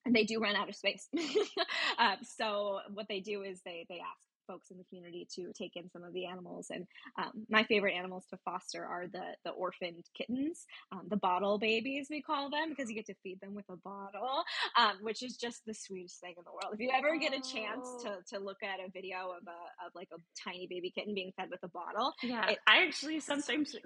and 0.05 0.15
they 0.15 0.25
do 0.25 0.41
run 0.41 0.57
out 0.57 0.69
of 0.69 0.77
space. 0.77 1.07
um, 1.99 2.17
so 2.23 2.79
what 2.95 3.07
they 3.09 3.21
do 3.21 3.43
is 3.43 3.61
they 3.65 3.85
they 3.89 3.97
ask 3.97 4.28
folks 4.49 4.71
in 4.71 4.79
the 4.79 4.85
community 4.85 5.29
to 5.37 5.53
take 5.57 5.77
in 5.77 5.89
some 5.91 6.03
of 6.03 6.13
the 6.13 6.27
animals. 6.27 6.69
And 6.71 6.87
um, 7.19 7.47
my 7.49 7.63
favorite 7.65 7.95
animals 7.95 8.25
to 8.31 8.39
foster 8.45 8.85
are 8.85 9.07
the 9.07 9.23
the 9.45 9.51
orphaned 9.51 10.05
kittens, 10.17 10.65
um, 10.91 11.03
the 11.09 11.17
bottle 11.17 11.59
babies 11.59 12.09
we 12.11 12.23
call 12.23 12.51
them, 12.51 12.71
because 12.71 12.89
you 12.89 12.97
get 12.97 13.07
to 13.07 13.15
feed 13.23 13.41
them 13.41 13.55
with 13.55 13.67
a 13.71 13.77
bottle, 13.77 14.43
um, 14.77 14.99
which 15.03 15.23
is 15.23 15.37
just 15.37 15.61
the 15.67 15.75
sweetest 15.75 16.21
thing 16.21 16.35
in 16.37 16.45
the 16.45 16.51
world. 16.51 16.75
If 16.75 16.81
you 16.81 16.91
ever 16.93 17.17
get 17.19 17.33
a 17.33 17.41
chance 17.41 17.87
to 18.03 18.11
oh. 18.11 18.37
to 18.37 18.43
look 18.43 18.63
at 18.63 18.81
a 18.85 18.91
video 18.91 19.35
of 19.39 19.47
a 19.47 19.87
of 19.87 19.93
like 19.95 20.09
a 20.13 20.19
tiny 20.43 20.67
baby 20.69 20.91
kitten 20.91 21.15
being 21.15 21.33
fed 21.37 21.49
with 21.51 21.61
a 21.63 21.69
bottle, 21.69 22.13
yeah, 22.23 22.51
it, 22.51 22.59
I 22.67 22.85
actually 22.87 23.21
sometimes 23.21 23.77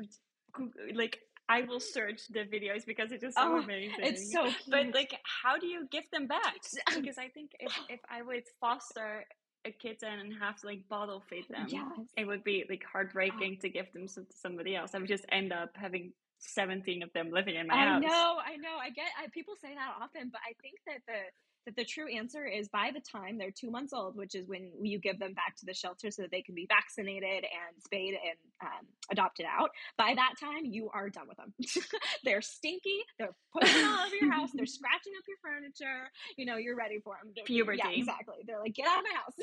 like 0.95 1.19
I 1.49 1.63
will 1.63 1.81
search 1.81 2.23
the 2.31 2.41
videos 2.41 2.87
because 2.87 3.13
it 3.13 3.23
is 3.23 3.35
so 3.35 3.57
oh, 3.57 3.59
amazing. 3.59 3.97
It's 3.99 4.33
so 4.33 4.45
cute. 4.45 4.57
But 4.69 4.95
like, 4.95 5.19
how 5.43 5.59
do 5.59 5.67
you 5.67 5.87
give 5.91 6.05
them 6.13 6.27
back? 6.27 6.55
Because 6.95 7.19
I 7.19 7.29
think 7.29 7.51
if, 7.59 7.73
if 7.89 8.01
I 8.09 8.23
would 8.23 8.45
foster 8.61 9.25
a 9.65 9.71
kitten 9.71 10.19
and 10.21 10.33
have 10.41 10.61
to 10.61 10.67
like 10.67 10.89
bottle 10.89 11.23
feed 11.29 11.47
them, 11.49 11.67
yes. 11.69 11.85
it 12.17 12.27
would 12.27 12.45
be 12.45 12.65
like 12.69 12.83
oh. 12.85 12.91
heartbreaking 12.93 13.57
oh. 13.59 13.61
to 13.63 13.69
give 13.69 13.93
them 13.93 14.09
to 14.09 14.27
somebody 14.31 14.77
else. 14.77 14.95
I 14.95 14.99
would 14.99 15.09
just 15.09 15.27
end 15.31 15.53
up 15.53 15.71
having 15.75 16.13
17 16.39 17.03
of 17.03 17.13
them 17.13 17.31
living 17.31 17.55
in 17.55 17.67
my 17.69 17.75
I 17.75 17.87
house. 17.87 18.03
I 18.05 18.07
know, 18.07 18.39
I 18.45 18.57
know. 18.57 18.77
I 18.81 18.91
get 18.91 19.07
I, 19.19 19.29
people 19.33 19.55
say 19.61 19.75
that 19.75 19.95
often, 20.01 20.31
but 20.31 20.41
I 20.43 20.53
think 20.61 20.79
that 20.87 21.01
the 21.07 21.21
that 21.67 21.77
the 21.77 21.85
true 21.85 22.09
answer 22.09 22.45
is 22.45 22.69
by 22.69 22.91
the 22.93 23.01
time 23.01 23.39
they're 23.39 23.51
two 23.51 23.71
months 23.71 23.93
old, 23.93 24.17
which 24.17 24.35
is 24.35 24.49
when 24.49 24.71
you 24.83 24.99
give 24.99 25.19
them 25.19 25.33
back 25.35 25.57
to 25.57 25.67
the 25.67 25.75
shelter 25.75 26.11
so 26.11 26.23
that 26.23 26.31
they 26.31 26.43
can 26.43 26.55
be 26.55 26.67
vaccinated 26.67 27.45
and 27.45 27.83
spayed 27.83 28.15
and 28.15 28.37
um, 28.63 28.87
adopted 29.11 29.47
out, 29.47 29.71
by 29.97 30.15
that 30.15 30.35
time 30.41 30.65
you 30.65 30.91
are 30.93 31.09
done 31.09 31.29
with 31.29 31.37
them. 31.37 31.53
they're 32.25 32.43
stinky, 32.43 33.01
they're 33.19 33.35
putting 33.53 33.85
all 33.85 34.07
over 34.07 34.17
your 34.17 34.33
house, 34.33 34.51
they're 34.55 34.67
scratching 34.79 35.13
up 35.19 35.25
your 35.29 35.39
furniture. 35.43 36.11
You 36.37 36.47
know, 36.47 36.57
you're 36.57 36.77
ready 36.77 36.99
for 37.03 37.17
them. 37.23 37.33
Puberty. 37.45 37.81
Yeah, 37.85 37.91
exactly. 37.91 38.39
They're 38.47 38.61
like, 38.61 38.75
get 38.75 38.87
out 38.89 38.99
of 38.99 39.05
my 39.05 39.17
house, 39.17 39.37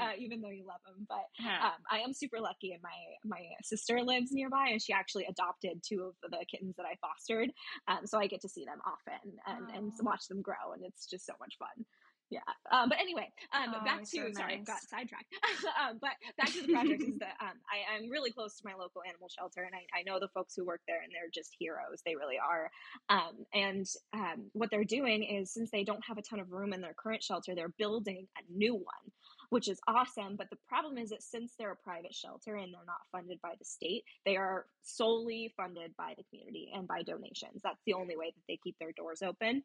uh, 0.00 0.12
even 0.18 0.40
though 0.40 0.50
you 0.50 0.66
love 0.66 0.80
them. 0.86 1.06
But 1.08 1.26
um, 1.46 1.78
I 1.90 1.98
am 1.98 2.12
super 2.12 2.40
lucky, 2.40 2.72
and 2.72 2.82
my 2.82 2.90
my 3.24 3.44
sister 3.62 4.02
lives 4.02 4.32
nearby, 4.32 4.68
and 4.70 4.82
she 4.82 4.92
actually 4.92 5.26
adopted 5.26 5.82
two 5.86 6.12
of 6.22 6.30
the 6.30 6.44
kittens 6.50 6.76
that 6.76 6.86
I 6.86 6.96
fostered, 7.00 7.50
um, 7.86 8.06
so 8.06 8.18
I 8.18 8.26
get 8.26 8.40
to 8.42 8.48
see 8.48 8.64
them 8.64 8.78
often 8.84 9.32
and, 9.46 9.76
and 9.76 9.92
watch 10.02 10.28
them 10.28 10.42
grow, 10.42 10.72
and 10.74 10.84
it's 10.84 11.06
just 11.06 11.27
so 11.28 11.34
much 11.38 11.56
fun. 11.58 11.84
Yeah. 12.30 12.40
Um, 12.70 12.90
but 12.90 12.98
anyway, 13.00 13.32
um, 13.56 13.74
oh, 13.74 13.84
back 13.84 14.00
to 14.00 14.06
so 14.06 14.32
sorry, 14.32 14.58
nice. 14.58 14.66
got 14.66 14.80
sidetracked. 14.82 15.32
um, 15.80 15.98
but 16.00 16.10
back 16.36 16.52
to 16.52 16.60
the 16.66 16.72
project 16.72 17.02
is 17.02 17.18
that 17.24 17.36
um, 17.40 17.56
I, 17.64 17.96
am 17.96 18.10
really 18.10 18.30
close 18.30 18.56
to 18.58 18.62
my 18.66 18.74
local 18.74 19.00
animal 19.08 19.28
shelter, 19.32 19.62
and 19.62 19.74
I, 19.74 20.00
I, 20.00 20.02
know 20.02 20.20
the 20.20 20.28
folks 20.28 20.54
who 20.54 20.66
work 20.66 20.82
there, 20.86 21.00
and 21.02 21.10
they're 21.10 21.32
just 21.32 21.56
heroes. 21.58 22.02
They 22.04 22.16
really 22.16 22.36
are. 22.36 22.70
Um, 23.08 23.46
and 23.54 23.86
um, 24.12 24.50
what 24.52 24.70
they're 24.70 24.84
doing 24.84 25.22
is, 25.22 25.52
since 25.52 25.70
they 25.70 25.84
don't 25.84 26.04
have 26.06 26.18
a 26.18 26.22
ton 26.22 26.38
of 26.38 26.52
room 26.52 26.74
in 26.74 26.82
their 26.82 26.94
current 26.94 27.22
shelter, 27.22 27.54
they're 27.54 27.72
building 27.78 28.28
a 28.36 28.42
new 28.52 28.74
one, 28.74 29.06
which 29.48 29.68
is 29.68 29.80
awesome. 29.88 30.36
But 30.36 30.50
the 30.50 30.58
problem 30.68 30.98
is 30.98 31.08
that 31.08 31.22
since 31.22 31.54
they're 31.58 31.72
a 31.72 31.76
private 31.76 32.14
shelter 32.14 32.56
and 32.56 32.74
they're 32.74 32.84
not 32.86 33.08
funded 33.10 33.40
by 33.42 33.54
the 33.58 33.64
state, 33.64 34.04
they 34.26 34.36
are 34.36 34.66
solely 34.82 35.54
funded 35.56 35.96
by 35.96 36.12
the 36.18 36.24
community 36.24 36.72
and 36.74 36.86
by 36.86 37.02
donations. 37.02 37.62
That's 37.64 37.80
the 37.86 37.94
only 37.94 38.16
way 38.16 38.32
that 38.36 38.44
they 38.48 38.58
keep 38.62 38.76
their 38.78 38.92
doors 38.92 39.22
open. 39.22 39.62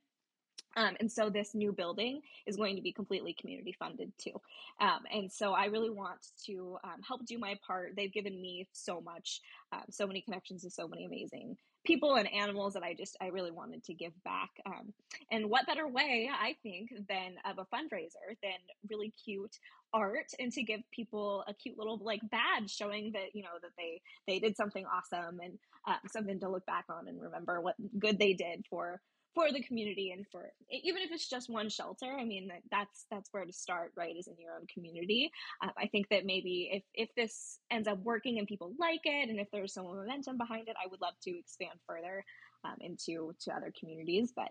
Um, 0.75 0.95
and 0.99 1.11
so 1.11 1.29
this 1.29 1.53
new 1.53 1.71
building 1.71 2.21
is 2.45 2.55
going 2.55 2.75
to 2.75 2.81
be 2.81 2.91
completely 2.91 3.33
community 3.33 3.75
funded 3.77 4.11
too. 4.17 4.41
Um, 4.79 4.99
and 5.13 5.31
so 5.31 5.53
I 5.53 5.65
really 5.65 5.89
want 5.89 6.27
to 6.45 6.77
um, 6.83 7.01
help 7.07 7.25
do 7.25 7.37
my 7.37 7.57
part. 7.65 7.93
They've 7.95 8.11
given 8.11 8.41
me 8.41 8.67
so 8.71 9.01
much, 9.01 9.41
um, 9.71 9.83
so 9.89 10.07
many 10.07 10.21
connections 10.21 10.63
to 10.63 10.69
so 10.69 10.87
many 10.87 11.05
amazing 11.05 11.57
people 11.85 12.15
and 12.15 12.31
animals 12.33 12.73
that 12.73 12.83
I 12.83 12.93
just, 12.93 13.17
I 13.19 13.27
really 13.27 13.51
wanted 13.51 13.83
to 13.85 13.93
give 13.93 14.13
back. 14.23 14.49
Um, 14.65 14.93
and 15.31 15.49
what 15.49 15.67
better 15.67 15.87
way, 15.87 16.29
I 16.31 16.55
think, 16.63 16.93
than 17.09 17.35
of 17.45 17.59
a 17.59 17.75
fundraiser 17.75 18.37
than 18.41 18.53
really 18.89 19.13
cute 19.23 19.59
art 19.93 20.31
and 20.39 20.51
to 20.53 20.63
give 20.63 20.79
people 20.91 21.43
a 21.47 21.53
cute 21.53 21.77
little 21.77 21.97
like 21.97 22.21
badge 22.31 22.73
showing 22.73 23.11
that, 23.11 23.35
you 23.35 23.43
know, 23.43 23.49
that 23.61 23.71
they, 23.77 24.01
they 24.27 24.39
did 24.39 24.55
something 24.55 24.85
awesome 24.85 25.39
and 25.43 25.59
um, 25.85 25.97
something 26.09 26.39
to 26.39 26.49
look 26.49 26.65
back 26.65 26.85
on 26.89 27.07
and 27.07 27.21
remember 27.21 27.59
what 27.61 27.75
good 27.99 28.17
they 28.17 28.33
did 28.33 28.65
for 28.69 29.01
for 29.33 29.51
the 29.51 29.61
community 29.63 30.11
and 30.11 30.25
for 30.31 30.51
even 30.69 31.01
if 31.01 31.11
it's 31.11 31.29
just 31.29 31.49
one 31.49 31.69
shelter 31.69 32.15
i 32.19 32.23
mean 32.23 32.47
that, 32.47 32.61
that's 32.71 33.05
that's 33.09 33.29
where 33.31 33.45
to 33.45 33.53
start 33.53 33.91
right 33.95 34.15
is 34.17 34.27
in 34.27 34.35
your 34.37 34.53
own 34.53 34.67
community. 34.73 35.31
Um, 35.61 35.71
i 35.77 35.87
think 35.87 36.07
that 36.09 36.25
maybe 36.25 36.69
if 36.71 36.83
if 36.93 37.09
this 37.15 37.59
ends 37.71 37.87
up 37.87 37.99
working 37.99 38.39
and 38.39 38.47
people 38.47 38.73
like 38.79 39.01
it 39.05 39.29
and 39.29 39.39
if 39.39 39.47
there's 39.51 39.73
some 39.73 39.85
momentum 39.85 40.37
behind 40.37 40.67
it 40.67 40.75
i 40.83 40.87
would 40.89 41.01
love 41.01 41.15
to 41.23 41.37
expand 41.37 41.79
further 41.87 42.23
um, 42.65 42.75
into 42.79 43.33
to 43.41 43.51
other 43.53 43.73
communities. 43.77 44.31
But 44.35 44.49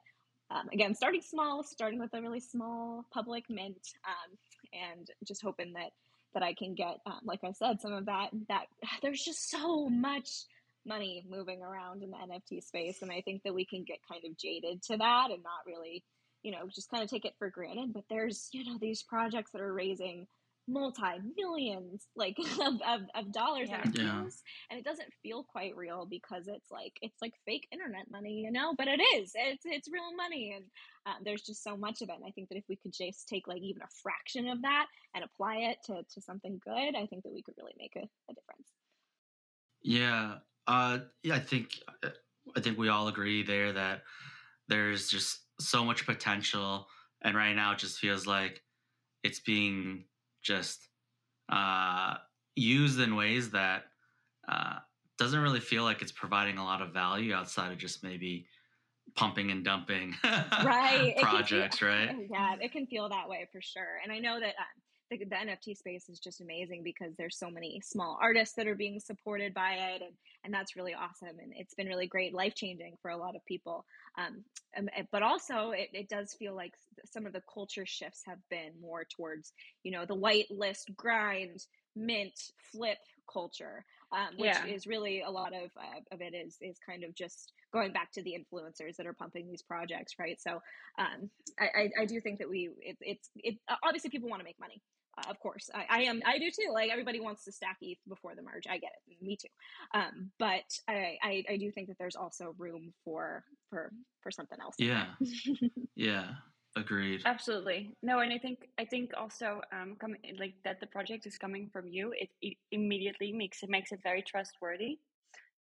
um, 0.51 0.68
again 0.73 0.95
starting 0.95 1.23
small 1.23 1.62
starting 1.62 1.99
with 1.99 2.12
a 2.14 2.21
really 2.21 2.40
small 2.40 3.05
public 3.12 3.45
mint 3.49 3.79
um, 4.07 4.37
and 4.73 5.09
just 5.27 5.42
hoping 5.42 5.73
that 5.73 5.92
that 6.35 6.42
i 6.42 6.53
can 6.53 6.75
get 6.75 6.99
um, 7.07 7.21
like 7.25 7.40
i 7.42 7.53
said 7.53 7.81
some 7.81 7.92
of 7.92 8.07
that 8.07 8.29
that 8.49 8.66
there's 9.03 9.23
just 9.23 9.51
so 9.51 9.88
much 9.88 10.29
money 10.87 11.25
moving 11.29 11.62
around 11.62 12.03
in 12.03 12.11
the 12.11 12.16
NFT 12.16 12.62
space. 12.62 13.03
And 13.03 13.11
I 13.11 13.21
think 13.21 13.42
that 13.45 13.55
we 13.55 13.64
can 13.64 13.85
get 13.85 13.99
kind 14.11 14.23
of 14.25 14.37
jaded 14.37 14.83
to 14.85 14.97
that 14.97 15.31
and 15.31 15.42
not 15.42 15.66
really, 15.66 16.05
you 16.42 16.53
know, 16.53 16.68
just 16.73 16.90
kind 16.90 17.03
of 17.03 17.11
take 17.11 17.25
it 17.25 17.35
for 17.38 17.51
granted. 17.51 17.92
But 17.92 18.05
there's, 18.09 18.49
you 18.53 18.64
know, 18.64 18.79
these 18.81 19.03
projects 19.03 19.53
that 19.53 19.61
are 19.61 19.73
raising 19.73 20.27
multi 20.68 21.03
millions 21.37 22.07
like 22.14 22.37
of, 22.61 22.75
of, 22.87 23.01
of 23.14 23.33
dollars 23.33 23.68
yeah. 23.68 23.81
and 23.83 23.99
yeah. 23.99 24.21
and 24.71 24.79
it 24.79 24.85
doesn't 24.85 25.09
feel 25.23 25.42
quite 25.42 25.77
real 25.77 26.07
because 26.09 26.47
it's 26.47 26.71
like 26.71 26.92
it's 27.03 27.21
like 27.21 27.33
fake 27.45 27.66
internet 27.73 28.11
money 28.11 28.42
you 28.45 28.53
know 28.53 28.73
but 28.79 28.87
it 28.87 29.01
is 29.16 29.33
it's 29.35 29.64
it's 29.64 29.90
real 29.90 30.14
money 30.16 30.55
and 30.55 30.64
um, 31.07 31.21
there's 31.25 31.42
just 31.42 31.64
so 31.64 31.77
much 31.77 32.01
of 32.01 32.09
it 32.09 32.14
and 32.14 32.25
i 32.25 32.31
think 32.31 32.49
that 32.49 32.59
if 32.59 32.64
we 32.68 32.77
could 32.77 32.92
just 32.92 33.29
take 33.29 33.49
like 33.49 33.61
even 33.61 33.83
a 33.83 33.95
fraction 34.03 34.49
of 34.49 34.62
that 34.62 34.87
and 35.14 35.25
apply 35.25 35.57
it 35.57 35.79
to, 35.85 35.95
to 36.14 36.21
something 36.21 36.61
good 36.64 36.95
i 36.97 37.07
think 37.07 37.25
that 37.25 37.33
we 37.33 37.42
could 37.42 37.55
really 37.59 37.75
make 37.77 37.97
a, 37.97 38.07
a 38.31 38.35
difference 38.35 38.68
yeah 39.83 40.35
uh, 40.66 40.98
yeah, 41.22 41.35
I 41.35 41.40
think 41.40 41.81
uh, 42.03 42.11
I 42.57 42.61
think 42.61 42.79
we 42.79 42.88
all 42.88 43.09
agree 43.09 43.42
there 43.42 43.72
that 43.72 44.03
there's 44.68 45.09
just 45.09 45.40
so 45.61 45.85
much 45.85 46.07
potential, 46.07 46.87
and 47.22 47.37
right 47.37 47.55
now 47.55 47.72
it 47.72 47.79
just 47.79 47.98
feels 47.98 48.27
like 48.27 48.62
it's 49.22 49.40
being 49.40 50.05
just 50.42 50.88
uh, 51.48 52.16
used 52.57 53.01
in 53.01 53.16
ways 53.16 53.51
that 53.51 53.85
uh, 54.48 54.79
doesn't 55.18 55.40
really 55.40 55.61
feel 55.61 55.85
like 55.85 56.03
it's 56.03 56.12
providing 56.12 56.59
a 56.59 56.64
lot 56.64 56.83
of 56.83 56.92
value 56.92 57.35
outside 57.35 57.72
of 57.72 57.79
just 57.79 58.03
maybe 58.03 58.46
pumping 59.14 59.51
and 59.51 59.64
dumping 59.64 60.14
right 60.25 61.14
projects, 61.20 61.79
feel, 61.79 61.88
right? 61.88 62.16
Yeah, 62.31 62.57
it 62.61 62.72
can 62.72 62.87
feel 62.87 63.09
that 63.09 63.29
way 63.29 63.48
for 63.53 63.61
sure. 63.61 64.01
And 64.03 64.12
I 64.12 64.18
know 64.18 64.40
that 64.40 64.55
um, 64.59 64.83
the, 65.18 65.25
the, 65.25 65.37
NFT 65.37 65.77
space 65.77 66.09
is 66.09 66.18
just 66.18 66.40
amazing 66.40 66.83
because 66.83 67.14
there's 67.16 67.38
so 67.38 67.51
many 67.51 67.81
small 67.85 68.18
artists 68.20 68.55
that 68.57 68.66
are 68.66 68.75
being 68.75 68.98
supported 69.01 69.53
by 69.53 69.72
it, 69.72 70.03
and 70.03 70.12
and 70.44 70.55
that's 70.55 70.77
really 70.77 70.94
awesome. 70.94 71.38
And 71.40 71.53
it's 71.57 71.75
been 71.75 71.87
really 71.87 72.07
great, 72.07 72.35
life 72.35 72.55
changing 72.55 72.96
for 73.03 73.11
a 73.11 73.16
lot 73.16 73.37
of 73.37 73.44
people. 73.44 73.85
Um, 74.18 74.44
but 75.11 75.22
also, 75.22 75.70
it, 75.70 75.88
it 75.92 76.09
does 76.09 76.35
feel 76.35 76.55
like 76.55 76.72
some 77.05 77.27
of 77.27 77.33
the 77.33 77.42
culture 77.53 77.87
shifts 77.87 78.22
have 78.27 78.38
been 78.51 78.72
more 78.81 79.05
towards 79.05 79.53
you 79.83 79.92
know 79.92 80.07
the 80.07 80.14
white 80.14 80.51
list 80.51 80.90
grind, 80.96 81.66
mint, 81.94 82.38
flip 82.72 82.98
culture, 83.31 83.85
um, 84.12 84.37
which 84.37 84.55
yeah. 84.55 84.66
is 84.66 84.87
really 84.87 85.22
a 85.22 85.31
lot 85.31 85.53
of 85.55 85.70
uh, 85.77 86.01
of 86.11 86.20
it 86.20 86.35
is 86.35 86.57
is 86.61 86.77
kind 86.87 87.05
of 87.05 87.14
just 87.14 87.53
going 87.72 87.92
back 87.92 88.12
to 88.12 88.22
the 88.22 88.37
influencers 88.37 88.96
that 88.96 89.07
are 89.07 89.14
pumping 89.14 89.48
these 89.48 89.62
projects, 89.62 90.14
right? 90.18 90.40
So 90.40 90.61
um, 90.98 91.31
I, 91.59 91.64
I, 91.64 92.03
I 92.03 92.05
do 92.05 92.20
think 92.20 92.38
that 92.38 92.48
we 92.48 92.70
it, 92.81 92.96
it's 93.01 93.31
it 93.37 93.57
obviously 93.83 94.11
people 94.11 94.29
want 94.29 94.40
to 94.40 94.44
make 94.44 94.61
money. 94.61 94.83
Uh, 95.18 95.31
of 95.31 95.38
course, 95.40 95.68
I, 95.75 95.85
I, 95.88 96.03
am. 96.03 96.22
I 96.25 96.38
do 96.38 96.51
too. 96.51 96.72
Like 96.72 96.90
everybody 96.90 97.20
wants 97.20 97.44
to 97.44 97.53
stack 97.53 97.77
ETH 97.81 97.98
before 98.09 98.35
the 98.35 98.42
merge. 98.42 98.66
I 98.68 98.79
get 98.79 98.92
it. 99.07 99.22
Me 99.22 99.37
too. 99.37 99.48
Um, 99.94 100.31
but 100.38 100.64
I, 100.88 101.18
I, 101.22 101.44
I 101.51 101.57
do 101.57 101.70
think 101.70 101.88
that 101.88 101.98
there's 101.98 102.16
also 102.16 102.55
room 102.59 102.92
for 103.05 103.44
for 103.68 103.92
for 104.22 104.31
something 104.31 104.59
else. 104.61 104.75
Yeah. 104.79 105.07
yeah. 105.96 106.29
Agreed. 106.75 107.20
Absolutely. 107.27 107.94
No, 108.03 108.20
and 108.20 108.33
I 108.33 108.38
think 108.38 108.68
I 108.79 108.87
think 108.87 109.11
also 109.18 109.61
um 109.72 109.96
coming 110.01 110.20
like 110.38 110.55
that 110.64 110.81
the 110.81 110.87
project 110.87 111.27
is 111.27 111.37
coming 111.37 111.68
from 111.70 111.87
you. 111.87 112.14
It, 112.16 112.31
it 112.40 112.57
immediately 112.70 113.33
makes 113.33 113.62
it 113.62 113.68
makes 113.68 113.92
it 113.92 114.01
very 114.03 114.22
trustworthy. 114.22 114.98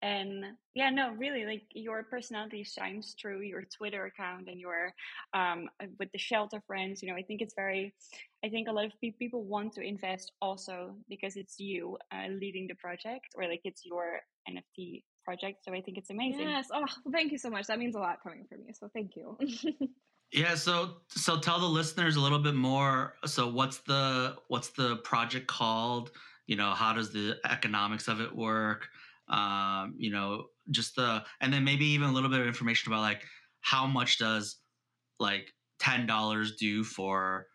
And 0.02 0.44
yeah, 0.74 0.90
no, 0.90 1.10
really, 1.12 1.44
like 1.44 1.62
your 1.72 2.04
personality 2.04 2.62
shines 2.62 3.16
through 3.20 3.40
your 3.40 3.64
Twitter 3.64 4.06
account 4.06 4.48
and 4.48 4.60
your 4.60 4.92
um 5.34 5.68
with 5.98 6.10
the 6.12 6.18
shelter 6.18 6.62
friends. 6.66 7.02
You 7.02 7.10
know, 7.10 7.16
I 7.16 7.22
think 7.22 7.42
it's 7.42 7.54
very. 7.54 7.94
I 8.44 8.48
think 8.48 8.68
a 8.68 8.72
lot 8.72 8.84
of 8.84 8.92
people 9.00 9.42
want 9.42 9.72
to 9.72 9.80
invest 9.80 10.30
also 10.40 10.94
because 11.08 11.36
it's 11.36 11.58
you 11.58 11.98
uh, 12.12 12.28
leading 12.28 12.68
the 12.68 12.74
project 12.74 13.26
or 13.34 13.48
like 13.48 13.62
it's 13.64 13.84
your 13.84 14.20
NFT 14.48 15.02
project. 15.24 15.64
So 15.64 15.72
I 15.72 15.80
think 15.80 15.98
it's 15.98 16.10
amazing. 16.10 16.48
Yes. 16.48 16.68
Oh, 16.72 16.80
well, 17.04 17.12
thank 17.12 17.32
you 17.32 17.38
so 17.38 17.50
much. 17.50 17.66
That 17.66 17.80
means 17.80 17.96
a 17.96 17.98
lot 17.98 18.22
coming 18.22 18.44
from 18.48 18.58
you. 18.66 18.72
So 18.74 18.88
thank 18.94 19.16
you. 19.16 19.36
Yeah, 20.30 20.56
so 20.56 20.98
so 21.08 21.38
tell 21.38 21.58
the 21.58 21.66
listeners 21.66 22.16
a 22.16 22.20
little 22.20 22.38
bit 22.38 22.54
more. 22.54 23.14
So 23.24 23.48
what's 23.48 23.78
the 23.78 24.36
what's 24.48 24.68
the 24.68 24.96
project 24.96 25.46
called? 25.46 26.10
You 26.46 26.56
know, 26.56 26.72
how 26.72 26.92
does 26.92 27.10
the 27.12 27.38
economics 27.50 28.08
of 28.08 28.20
it 28.20 28.34
work? 28.34 28.88
Um, 29.28 29.94
you 29.98 30.10
know, 30.10 30.46
just 30.70 30.96
the 30.96 31.24
and 31.40 31.52
then 31.52 31.64
maybe 31.64 31.86
even 31.86 32.08
a 32.08 32.12
little 32.12 32.30
bit 32.30 32.40
of 32.40 32.46
information 32.46 32.92
about 32.92 33.02
like 33.02 33.22
how 33.60 33.86
much 33.86 34.18
does 34.18 34.56
like 35.18 35.52
ten 35.78 36.06
dollars 36.06 36.56
do 36.56 36.84
for 36.84 37.46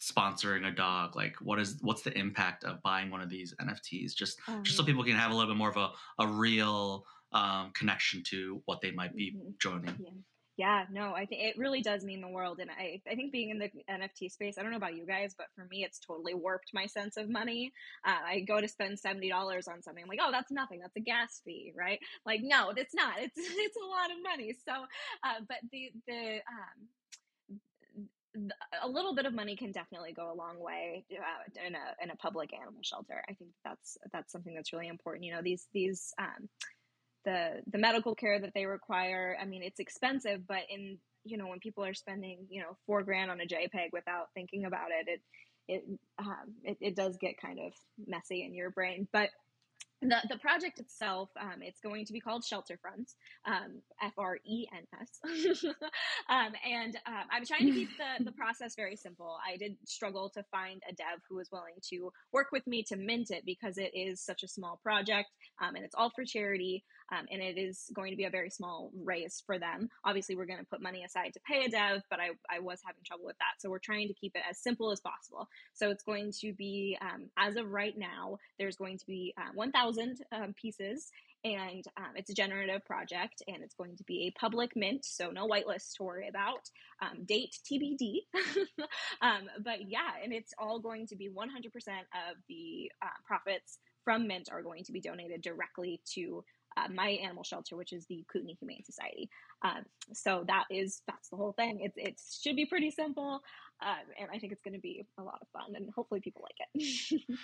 sponsoring 0.00 0.66
a 0.66 0.70
dog? 0.70 1.16
Like 1.16 1.34
what 1.40 1.58
is 1.58 1.78
what's 1.82 2.02
the 2.02 2.16
impact 2.16 2.64
of 2.64 2.82
buying 2.82 3.10
one 3.10 3.20
of 3.20 3.28
these 3.28 3.54
NFTs? 3.60 4.14
Just 4.14 4.38
um, 4.48 4.62
just 4.62 4.76
so 4.76 4.84
people 4.84 5.04
can 5.04 5.16
have 5.16 5.30
a 5.30 5.34
little 5.34 5.50
bit 5.50 5.58
more 5.58 5.70
of 5.70 5.76
a, 5.76 5.90
a 6.18 6.26
real 6.26 7.04
um, 7.32 7.72
connection 7.74 8.22
to 8.28 8.62
what 8.66 8.80
they 8.80 8.90
might 8.90 9.14
be 9.14 9.34
mm-hmm. 9.36 9.50
joining. 9.60 9.96
Yeah. 9.98 10.10
Yeah, 10.58 10.86
no, 10.90 11.14
I 11.14 11.24
think 11.24 11.42
it 11.44 11.56
really 11.56 11.82
does 11.82 12.04
mean 12.04 12.20
the 12.20 12.26
world. 12.26 12.58
And 12.58 12.68
I, 12.68 13.00
I 13.08 13.14
think 13.14 13.30
being 13.30 13.50
in 13.50 13.60
the 13.60 13.70
NFT 13.88 14.28
space, 14.28 14.58
I 14.58 14.62
don't 14.62 14.72
know 14.72 14.76
about 14.76 14.96
you 14.96 15.06
guys, 15.06 15.32
but 15.38 15.46
for 15.54 15.64
me, 15.70 15.84
it's 15.84 16.00
totally 16.00 16.34
warped 16.34 16.70
my 16.74 16.86
sense 16.86 17.16
of 17.16 17.30
money. 17.30 17.72
Uh, 18.04 18.16
I 18.26 18.40
go 18.40 18.60
to 18.60 18.66
spend 18.66 18.98
$70 18.98 19.30
on 19.68 19.82
something. 19.82 20.02
I'm 20.02 20.08
like, 20.08 20.18
oh, 20.20 20.32
that's 20.32 20.50
nothing. 20.50 20.80
That's 20.80 20.96
a 20.96 21.00
gas 21.00 21.40
fee, 21.44 21.72
right? 21.76 22.00
Like, 22.26 22.40
no, 22.42 22.72
it's 22.76 22.92
not. 22.92 23.20
It's, 23.20 23.34
it's 23.38 23.76
a 23.76 23.86
lot 23.86 24.10
of 24.10 24.16
money. 24.24 24.52
So, 24.66 24.72
uh, 25.22 25.40
but 25.46 25.58
the, 25.70 25.92
the, 26.08 26.38
um, 26.48 26.88
a 28.82 28.88
little 28.88 29.14
bit 29.14 29.26
of 29.26 29.34
money 29.34 29.54
can 29.54 29.70
definitely 29.70 30.12
go 30.12 30.32
a 30.32 30.34
long 30.34 30.58
way 30.58 31.04
uh, 31.12 31.66
in 31.66 31.74
a 31.74 32.02
in 32.02 32.10
a 32.10 32.16
public 32.16 32.50
animal 32.52 32.82
shelter. 32.82 33.22
I 33.28 33.32
think 33.34 33.50
that's 33.64 33.96
that's 34.12 34.30
something 34.30 34.54
that's 34.54 34.72
really 34.72 34.88
important. 34.88 35.24
You 35.24 35.34
know, 35.34 35.42
these 35.42 35.66
these 35.72 36.12
um, 36.18 36.48
the 37.24 37.62
the 37.70 37.78
medical 37.78 38.14
care 38.14 38.40
that 38.40 38.52
they 38.54 38.66
require. 38.66 39.36
I 39.40 39.44
mean, 39.44 39.62
it's 39.62 39.80
expensive, 39.80 40.46
but 40.46 40.62
in 40.70 40.98
you 41.24 41.36
know 41.36 41.46
when 41.46 41.60
people 41.60 41.84
are 41.84 41.94
spending 41.94 42.46
you 42.48 42.62
know 42.62 42.76
four 42.86 43.02
grand 43.02 43.30
on 43.30 43.40
a 43.40 43.46
JPEG 43.46 43.92
without 43.92 44.28
thinking 44.34 44.64
about 44.64 44.88
it, 44.90 45.08
it 45.08 45.20
it 45.68 45.84
um, 46.18 46.54
it, 46.64 46.78
it 46.80 46.96
does 46.96 47.16
get 47.18 47.40
kind 47.40 47.58
of 47.58 47.72
messy 48.06 48.44
in 48.44 48.54
your 48.54 48.70
brain. 48.70 49.06
But 49.12 49.30
the, 50.00 50.16
the 50.28 50.38
project 50.38 50.78
itself, 50.78 51.28
um, 51.40 51.60
it's 51.60 51.80
going 51.80 52.04
to 52.06 52.12
be 52.12 52.20
called 52.20 52.44
Shelterfrens, 52.44 53.14
um, 53.44 53.82
F 54.00 54.12
R 54.16 54.38
E 54.46 54.66
N 54.72 54.84
S. 55.00 55.64
um, 56.30 56.52
and 56.64 56.96
um, 57.06 57.24
I'm 57.32 57.44
trying 57.44 57.66
to 57.66 57.72
keep 57.72 57.88
the, 57.98 58.24
the 58.24 58.32
process 58.32 58.76
very 58.76 58.94
simple. 58.94 59.36
I 59.46 59.56
did 59.56 59.76
struggle 59.84 60.30
to 60.30 60.44
find 60.52 60.80
a 60.88 60.94
dev 60.94 61.20
who 61.28 61.36
was 61.36 61.50
willing 61.50 61.74
to 61.90 62.12
work 62.32 62.48
with 62.52 62.66
me 62.66 62.84
to 62.84 62.96
mint 62.96 63.30
it 63.30 63.44
because 63.44 63.76
it 63.76 63.90
is 63.94 64.20
such 64.20 64.44
a 64.44 64.48
small 64.48 64.78
project 64.82 65.30
um, 65.60 65.74
and 65.74 65.84
it's 65.84 65.96
all 65.96 66.10
for 66.14 66.24
charity. 66.24 66.84
Um, 67.10 67.26
and 67.30 67.42
it 67.42 67.58
is 67.58 67.90
going 67.94 68.10
to 68.12 68.16
be 68.16 68.24
a 68.24 68.30
very 68.30 68.50
small 68.50 68.90
raise 69.04 69.42
for 69.46 69.58
them. 69.58 69.88
Obviously, 70.04 70.36
we're 70.36 70.46
going 70.46 70.58
to 70.58 70.66
put 70.66 70.82
money 70.82 71.04
aside 71.04 71.32
to 71.34 71.40
pay 71.40 71.64
a 71.64 71.68
dev, 71.68 72.02
but 72.10 72.20
I, 72.20 72.30
I 72.54 72.60
was 72.60 72.80
having 72.84 73.02
trouble 73.04 73.26
with 73.26 73.38
that. 73.38 73.60
So 73.60 73.70
we're 73.70 73.78
trying 73.78 74.08
to 74.08 74.14
keep 74.14 74.36
it 74.36 74.42
as 74.48 74.58
simple 74.58 74.90
as 74.90 75.00
possible. 75.00 75.48
So 75.74 75.90
it's 75.90 76.02
going 76.02 76.32
to 76.40 76.52
be, 76.52 76.98
as 77.36 77.56
of 77.56 77.70
right 77.70 77.96
now, 77.96 78.38
there's 78.58 78.76
going 78.76 78.98
to 78.98 79.06
be 79.06 79.34
uh, 79.38 79.52
1,000 79.54 79.98
thousand 79.98 80.18
um, 80.32 80.54
pieces, 80.54 81.10
and 81.44 81.84
um, 81.96 82.12
it's 82.16 82.30
a 82.30 82.34
generative 82.34 82.84
project, 82.84 83.42
and 83.46 83.62
it's 83.62 83.74
going 83.74 83.96
to 83.96 84.04
be 84.04 84.26
a 84.26 84.38
public 84.38 84.74
mint, 84.74 85.04
so 85.04 85.30
no 85.30 85.46
whitelist 85.46 85.96
to 85.96 86.02
worry 86.02 86.28
about. 86.28 86.68
Um, 87.00 87.24
date 87.24 87.56
TBD, 87.70 88.22
um, 89.22 89.48
but 89.62 89.88
yeah, 89.88 90.10
and 90.22 90.32
it's 90.32 90.52
all 90.58 90.80
going 90.80 91.06
to 91.08 91.16
be 91.16 91.28
100% 91.28 91.34
of 91.36 92.36
the 92.48 92.90
uh, 93.02 93.06
profits 93.26 93.78
from 94.04 94.26
Mint 94.26 94.48
are 94.50 94.62
going 94.62 94.84
to 94.84 94.92
be 94.92 95.00
donated 95.00 95.42
directly 95.42 96.00
to 96.14 96.42
uh, 96.78 96.88
my 96.92 97.10
animal 97.10 97.42
shelter, 97.42 97.76
which 97.76 97.92
is 97.92 98.06
the 98.06 98.24
Kootenai 98.28 98.54
Humane 98.58 98.84
Society. 98.84 99.28
Um, 99.62 99.84
so 100.12 100.44
that 100.46 100.64
is 100.70 101.02
that's 101.06 101.28
the 101.28 101.36
whole 101.36 101.52
thing. 101.52 101.80
It, 101.80 101.92
it 101.96 102.20
should 102.42 102.56
be 102.56 102.66
pretty 102.66 102.90
simple, 102.90 103.42
um, 103.82 104.04
and 104.18 104.28
I 104.32 104.38
think 104.38 104.52
it's 104.52 104.62
going 104.62 104.74
to 104.74 104.80
be 104.80 105.06
a 105.18 105.22
lot 105.22 105.38
of 105.40 105.48
fun, 105.48 105.74
and 105.74 105.90
hopefully 105.94 106.20
people 106.20 106.42
like 106.42 106.68
it. 106.74 107.22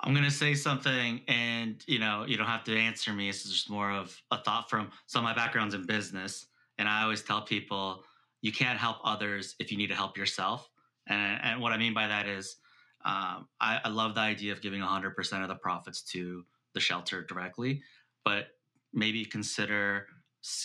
I'm 0.00 0.12
going 0.12 0.24
to 0.24 0.30
say 0.30 0.54
something, 0.54 1.20
and 1.28 1.82
you 1.86 1.98
know, 1.98 2.24
you 2.26 2.36
don't 2.36 2.46
have 2.46 2.64
to 2.64 2.76
answer 2.76 3.12
me. 3.12 3.28
It's 3.28 3.44
just 3.44 3.70
more 3.70 3.90
of 3.90 4.20
a 4.30 4.42
thought 4.42 4.68
from. 4.68 4.90
So 5.06 5.22
my 5.22 5.34
background's 5.34 5.74
in 5.74 5.86
business, 5.86 6.46
and 6.78 6.88
I 6.88 7.02
always 7.02 7.22
tell 7.22 7.42
people 7.42 8.02
you 8.40 8.52
can't 8.52 8.78
help 8.78 8.98
others 9.04 9.54
if 9.58 9.70
you 9.70 9.78
need 9.78 9.88
to 9.88 9.94
help 9.94 10.16
yourself. 10.16 10.68
And 11.08 11.40
and 11.42 11.60
what 11.60 11.72
I 11.72 11.76
mean 11.76 11.94
by 11.94 12.08
that 12.08 12.26
is, 12.26 12.56
um, 13.04 13.48
I, 13.60 13.80
I 13.84 13.88
love 13.88 14.14
the 14.14 14.20
idea 14.20 14.52
of 14.52 14.60
giving 14.60 14.80
100% 14.80 15.42
of 15.42 15.48
the 15.48 15.54
profits 15.54 16.02
to 16.12 16.44
the 16.74 16.80
shelter 16.80 17.22
directly, 17.22 17.82
but 18.24 18.48
maybe 18.94 19.24
consider 19.24 20.06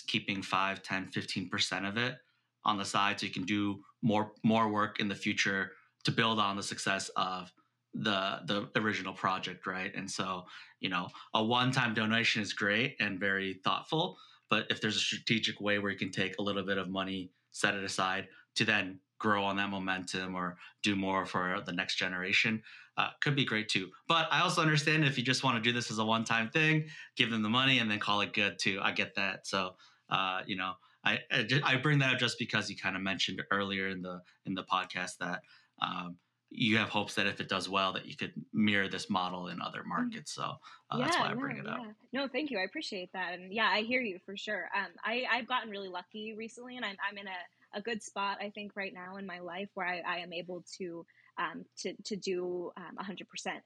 keeping 0.06 0.42
5 0.42 0.82
10 0.82 1.10
15% 1.14 1.88
of 1.88 1.96
it 1.96 2.16
on 2.64 2.76
the 2.76 2.84
side 2.84 3.18
so 3.18 3.26
you 3.26 3.32
can 3.32 3.44
do 3.44 3.80
more 4.02 4.32
more 4.44 4.68
work 4.68 5.00
in 5.00 5.08
the 5.08 5.14
future 5.14 5.72
to 6.04 6.10
build 6.10 6.38
on 6.38 6.56
the 6.56 6.62
success 6.62 7.10
of 7.16 7.52
the 7.94 8.40
the 8.46 8.80
original 8.80 9.12
project 9.12 9.66
right? 9.66 9.92
And 9.94 10.10
so 10.10 10.44
you 10.80 10.90
know 10.90 11.08
a 11.34 11.42
one-time 11.42 11.94
donation 11.94 12.42
is 12.42 12.52
great 12.52 12.96
and 13.00 13.18
very 13.18 13.54
thoughtful 13.64 14.16
but 14.48 14.66
if 14.68 14.80
there's 14.80 14.96
a 14.96 15.00
strategic 15.00 15.60
way 15.60 15.78
where 15.78 15.92
you 15.92 15.98
can 15.98 16.10
take 16.10 16.36
a 16.38 16.42
little 16.42 16.64
bit 16.64 16.78
of 16.78 16.88
money 16.88 17.30
set 17.50 17.74
it 17.74 17.84
aside 17.84 18.28
to 18.56 18.64
then 18.64 19.00
grow 19.20 19.44
on 19.44 19.56
that 19.56 19.70
momentum 19.70 20.34
or 20.34 20.56
do 20.82 20.96
more 20.96 21.24
for 21.24 21.62
the 21.64 21.72
next 21.72 21.94
generation 21.94 22.60
uh, 22.96 23.10
could 23.22 23.36
be 23.36 23.44
great 23.44 23.68
too. 23.68 23.88
But 24.08 24.26
i 24.32 24.40
also 24.40 24.60
understand 24.60 25.04
if 25.04 25.16
you 25.16 25.22
just 25.22 25.44
want 25.44 25.62
to 25.62 25.62
do 25.62 25.72
this 25.72 25.90
as 25.90 25.98
a 25.98 26.04
one-time 26.04 26.50
thing 26.50 26.86
give 27.16 27.30
them 27.30 27.42
the 27.42 27.48
money 27.48 27.78
and 27.78 27.88
then 27.88 28.00
call 28.00 28.22
it 28.22 28.32
good 28.32 28.58
too. 28.58 28.80
I 28.82 28.90
get 28.90 29.14
that. 29.14 29.46
So 29.46 29.76
uh, 30.08 30.40
you 30.46 30.56
know 30.56 30.72
I, 31.04 31.20
I 31.64 31.76
bring 31.76 31.98
that 32.00 32.14
up 32.14 32.18
just 32.18 32.38
because 32.38 32.68
you 32.68 32.76
kind 32.76 32.96
of 32.96 33.02
mentioned 33.02 33.40
earlier 33.50 33.88
in 33.88 34.02
the 34.02 34.20
in 34.44 34.54
the 34.54 34.64
podcast 34.64 35.18
that 35.20 35.40
um, 35.80 36.16
you 36.50 36.76
have 36.76 36.88
hopes 36.88 37.14
that 37.14 37.26
if 37.26 37.40
it 37.40 37.48
does 37.48 37.68
well 37.68 37.92
that 37.92 38.06
you 38.06 38.16
could 38.16 38.32
mirror 38.52 38.88
this 38.88 39.08
model 39.08 39.48
in 39.48 39.62
other 39.62 39.80
mm. 39.80 39.86
markets. 39.86 40.34
So 40.34 40.42
uh, 40.42 40.96
yeah, 40.98 41.04
that's 41.04 41.18
why 41.18 41.30
i 41.30 41.34
bring 41.34 41.56
no, 41.56 41.62
it 41.62 41.66
yeah. 41.66 41.72
up 41.72 41.86
no 42.12 42.28
thank 42.28 42.50
you. 42.50 42.58
I 42.58 42.62
appreciate 42.62 43.10
that. 43.12 43.34
And 43.34 43.52
yeah 43.52 43.68
i 43.72 43.82
hear 43.82 44.02
you 44.02 44.18
for 44.26 44.36
sure. 44.36 44.68
Um, 44.76 44.90
I, 45.04 45.24
i've 45.32 45.48
gotten 45.48 45.70
really 45.70 45.88
lucky 45.88 46.34
recently 46.36 46.76
and 46.76 46.84
i'm, 46.84 46.96
I'm 47.08 47.16
in 47.16 47.26
a, 47.26 47.40
a 47.74 47.80
good 47.80 48.02
spot 48.02 48.38
i 48.40 48.50
think 48.50 48.72
right 48.76 48.94
now 48.94 49.16
in 49.16 49.26
my 49.26 49.40
life 49.40 49.68
where 49.74 49.86
i, 49.86 50.02
I 50.06 50.18
am 50.18 50.32
able 50.32 50.64
to 50.78 51.04
um, 51.38 51.64
to, 51.78 51.94
to 52.04 52.16
do 52.16 52.70
um, 52.76 53.02
100% 53.02 53.16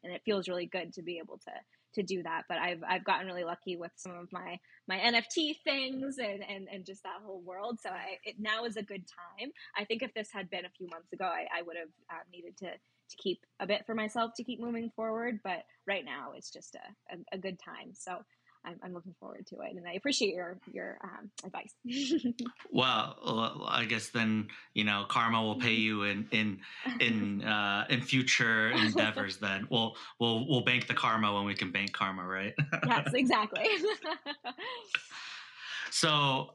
and 0.04 0.12
it 0.12 0.22
feels 0.24 0.48
really 0.48 0.66
good 0.66 0.92
to 0.92 1.02
be 1.02 1.18
able 1.18 1.38
to 1.38 1.50
to 1.94 2.02
do 2.02 2.22
that. 2.22 2.42
But 2.48 2.58
I've 2.58 2.82
I've 2.88 3.04
gotten 3.04 3.26
really 3.26 3.44
lucky 3.44 3.76
with 3.76 3.92
some 3.96 4.12
of 4.12 4.30
my 4.32 4.58
my 4.86 4.98
NFT 4.98 5.56
things 5.64 6.18
and 6.18 6.44
and, 6.48 6.68
and 6.70 6.84
just 6.84 7.02
that 7.04 7.20
whole 7.24 7.40
world. 7.40 7.78
So 7.80 7.90
I, 7.90 8.18
it 8.24 8.36
now 8.38 8.64
is 8.64 8.76
a 8.76 8.82
good 8.82 9.04
time. 9.06 9.50
I 9.76 9.84
think 9.84 10.02
if 10.02 10.12
this 10.14 10.30
had 10.32 10.50
been 10.50 10.64
a 10.64 10.70
few 10.76 10.88
months 10.88 11.12
ago, 11.12 11.24
I, 11.24 11.46
I 11.56 11.62
would 11.62 11.76
have 11.76 11.88
uh, 12.10 12.22
needed 12.32 12.56
to 12.58 12.66
to 12.66 13.16
keep 13.18 13.44
a 13.60 13.66
bit 13.66 13.84
for 13.86 13.94
myself 13.94 14.32
to 14.36 14.44
keep 14.44 14.60
moving 14.60 14.90
forward. 14.94 15.40
But 15.42 15.64
right 15.86 16.04
now, 16.04 16.32
it's 16.36 16.50
just 16.50 16.74
a, 16.74 17.14
a, 17.14 17.18
a 17.36 17.38
good 17.38 17.58
time. 17.58 17.92
So 17.92 18.18
I'm, 18.64 18.78
I'm, 18.82 18.94
looking 18.94 19.14
forward 19.20 19.46
to 19.48 19.60
it, 19.60 19.76
and 19.76 19.86
I 19.86 19.92
appreciate 19.92 20.34
your 20.34 20.58
your 20.72 20.98
um, 21.02 21.30
advice. 21.44 21.74
well, 22.72 23.66
I 23.68 23.84
guess 23.84 24.08
then 24.10 24.48
you 24.74 24.84
know 24.84 25.04
karma 25.08 25.42
will 25.42 25.58
pay 25.58 25.74
you 25.74 26.04
in 26.04 26.26
in 26.30 26.60
in 27.00 27.44
uh, 27.44 27.84
in 27.90 28.00
future 28.00 28.70
endeavors. 28.74 29.38
Then 29.38 29.66
we'll 29.70 29.96
we'll 30.18 30.48
we'll 30.48 30.62
bank 30.62 30.86
the 30.86 30.94
karma 30.94 31.34
when 31.34 31.44
we 31.44 31.54
can 31.54 31.72
bank 31.72 31.92
karma, 31.92 32.24
right? 32.24 32.54
yes, 32.86 33.12
exactly. 33.14 33.66
so 35.90 36.54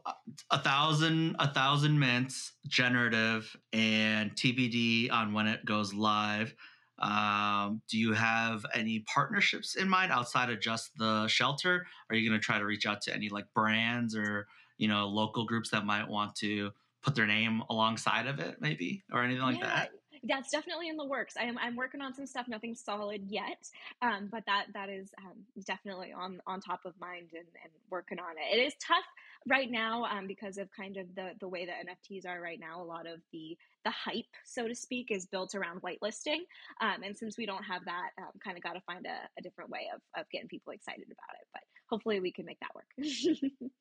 a 0.51 0.59
thousand 0.59 1.35
a 1.39 1.53
thousand 1.53 1.99
mints 1.99 2.53
generative 2.67 3.55
and 3.73 4.31
TBD 4.35 5.11
on 5.11 5.33
when 5.33 5.47
it 5.47 5.65
goes 5.65 5.93
live. 5.93 6.53
Um, 6.99 7.81
do 7.89 7.97
you 7.97 8.13
have 8.13 8.65
any 8.73 8.99
partnerships 8.99 9.75
in 9.75 9.87
mind 9.87 10.11
outside 10.11 10.49
of 10.49 10.59
just 10.59 10.91
the 10.97 11.27
shelter? 11.27 11.85
Are 12.09 12.15
you 12.15 12.29
going 12.29 12.39
to 12.39 12.43
try 12.43 12.59
to 12.59 12.65
reach 12.65 12.85
out 12.85 13.01
to 13.03 13.13
any 13.13 13.29
like 13.29 13.45
brands 13.53 14.15
or 14.15 14.47
you 14.77 14.87
know 14.87 15.07
local 15.07 15.45
groups 15.45 15.69
that 15.71 15.85
might 15.85 16.07
want 16.07 16.35
to 16.37 16.71
put 17.01 17.15
their 17.15 17.27
name 17.27 17.63
alongside 17.69 18.27
of 18.27 18.39
it, 18.39 18.57
maybe 18.59 19.03
or 19.11 19.23
anything 19.23 19.43
like 19.43 19.59
yeah. 19.59 19.67
that? 19.67 19.91
that's 20.23 20.51
definitely 20.51 20.89
in 20.89 20.97
the 20.97 21.05
works. 21.05 21.35
I 21.39 21.43
am 21.43 21.57
I'm 21.57 21.75
working 21.75 22.01
on 22.01 22.13
some 22.13 22.25
stuff, 22.25 22.47
nothing 22.47 22.75
solid 22.75 23.23
yet, 23.29 23.69
um, 24.01 24.27
but 24.31 24.45
that 24.45 24.65
that 24.73 24.89
is 24.89 25.11
um, 25.19 25.37
definitely 25.65 26.11
on 26.11 26.41
on 26.45 26.59
top 26.59 26.81
of 26.85 26.93
mind 26.99 27.29
and, 27.31 27.47
and 27.63 27.71
working 27.89 28.19
on 28.19 28.31
it. 28.37 28.57
It 28.57 28.61
is 28.61 28.73
tough 28.85 29.05
right 29.47 29.71
now 29.71 30.05
um, 30.05 30.27
because 30.27 30.57
of 30.57 30.69
kind 30.71 30.97
of 30.97 31.07
the 31.15 31.31
the 31.39 31.47
way 31.47 31.65
that 31.65 31.75
NFTs 31.85 32.27
are 32.27 32.41
right 32.41 32.59
now. 32.59 32.81
A 32.81 32.83
lot 32.83 33.07
of 33.07 33.19
the 33.31 33.57
the 33.85 33.91
hype, 33.91 34.25
so 34.45 34.67
to 34.67 34.75
speak, 34.75 35.07
is 35.09 35.25
built 35.25 35.55
around 35.55 35.81
whitelisting, 35.81 36.41
um, 36.81 37.03
and 37.03 37.17
since 37.17 37.37
we 37.37 37.45
don't 37.45 37.63
have 37.63 37.85
that, 37.85 38.09
um, 38.17 38.31
kind 38.43 38.57
of 38.57 38.63
got 38.63 38.73
to 38.73 38.81
find 38.81 39.05
a, 39.05 39.27
a 39.37 39.41
different 39.41 39.69
way 39.69 39.87
of 39.93 40.01
of 40.19 40.29
getting 40.31 40.47
people 40.47 40.73
excited 40.73 41.05
about 41.05 41.35
it. 41.39 41.47
But 41.53 41.63
hopefully, 41.89 42.19
we 42.19 42.31
can 42.31 42.45
make 42.45 42.59
that 42.59 42.75
work. 42.75 42.87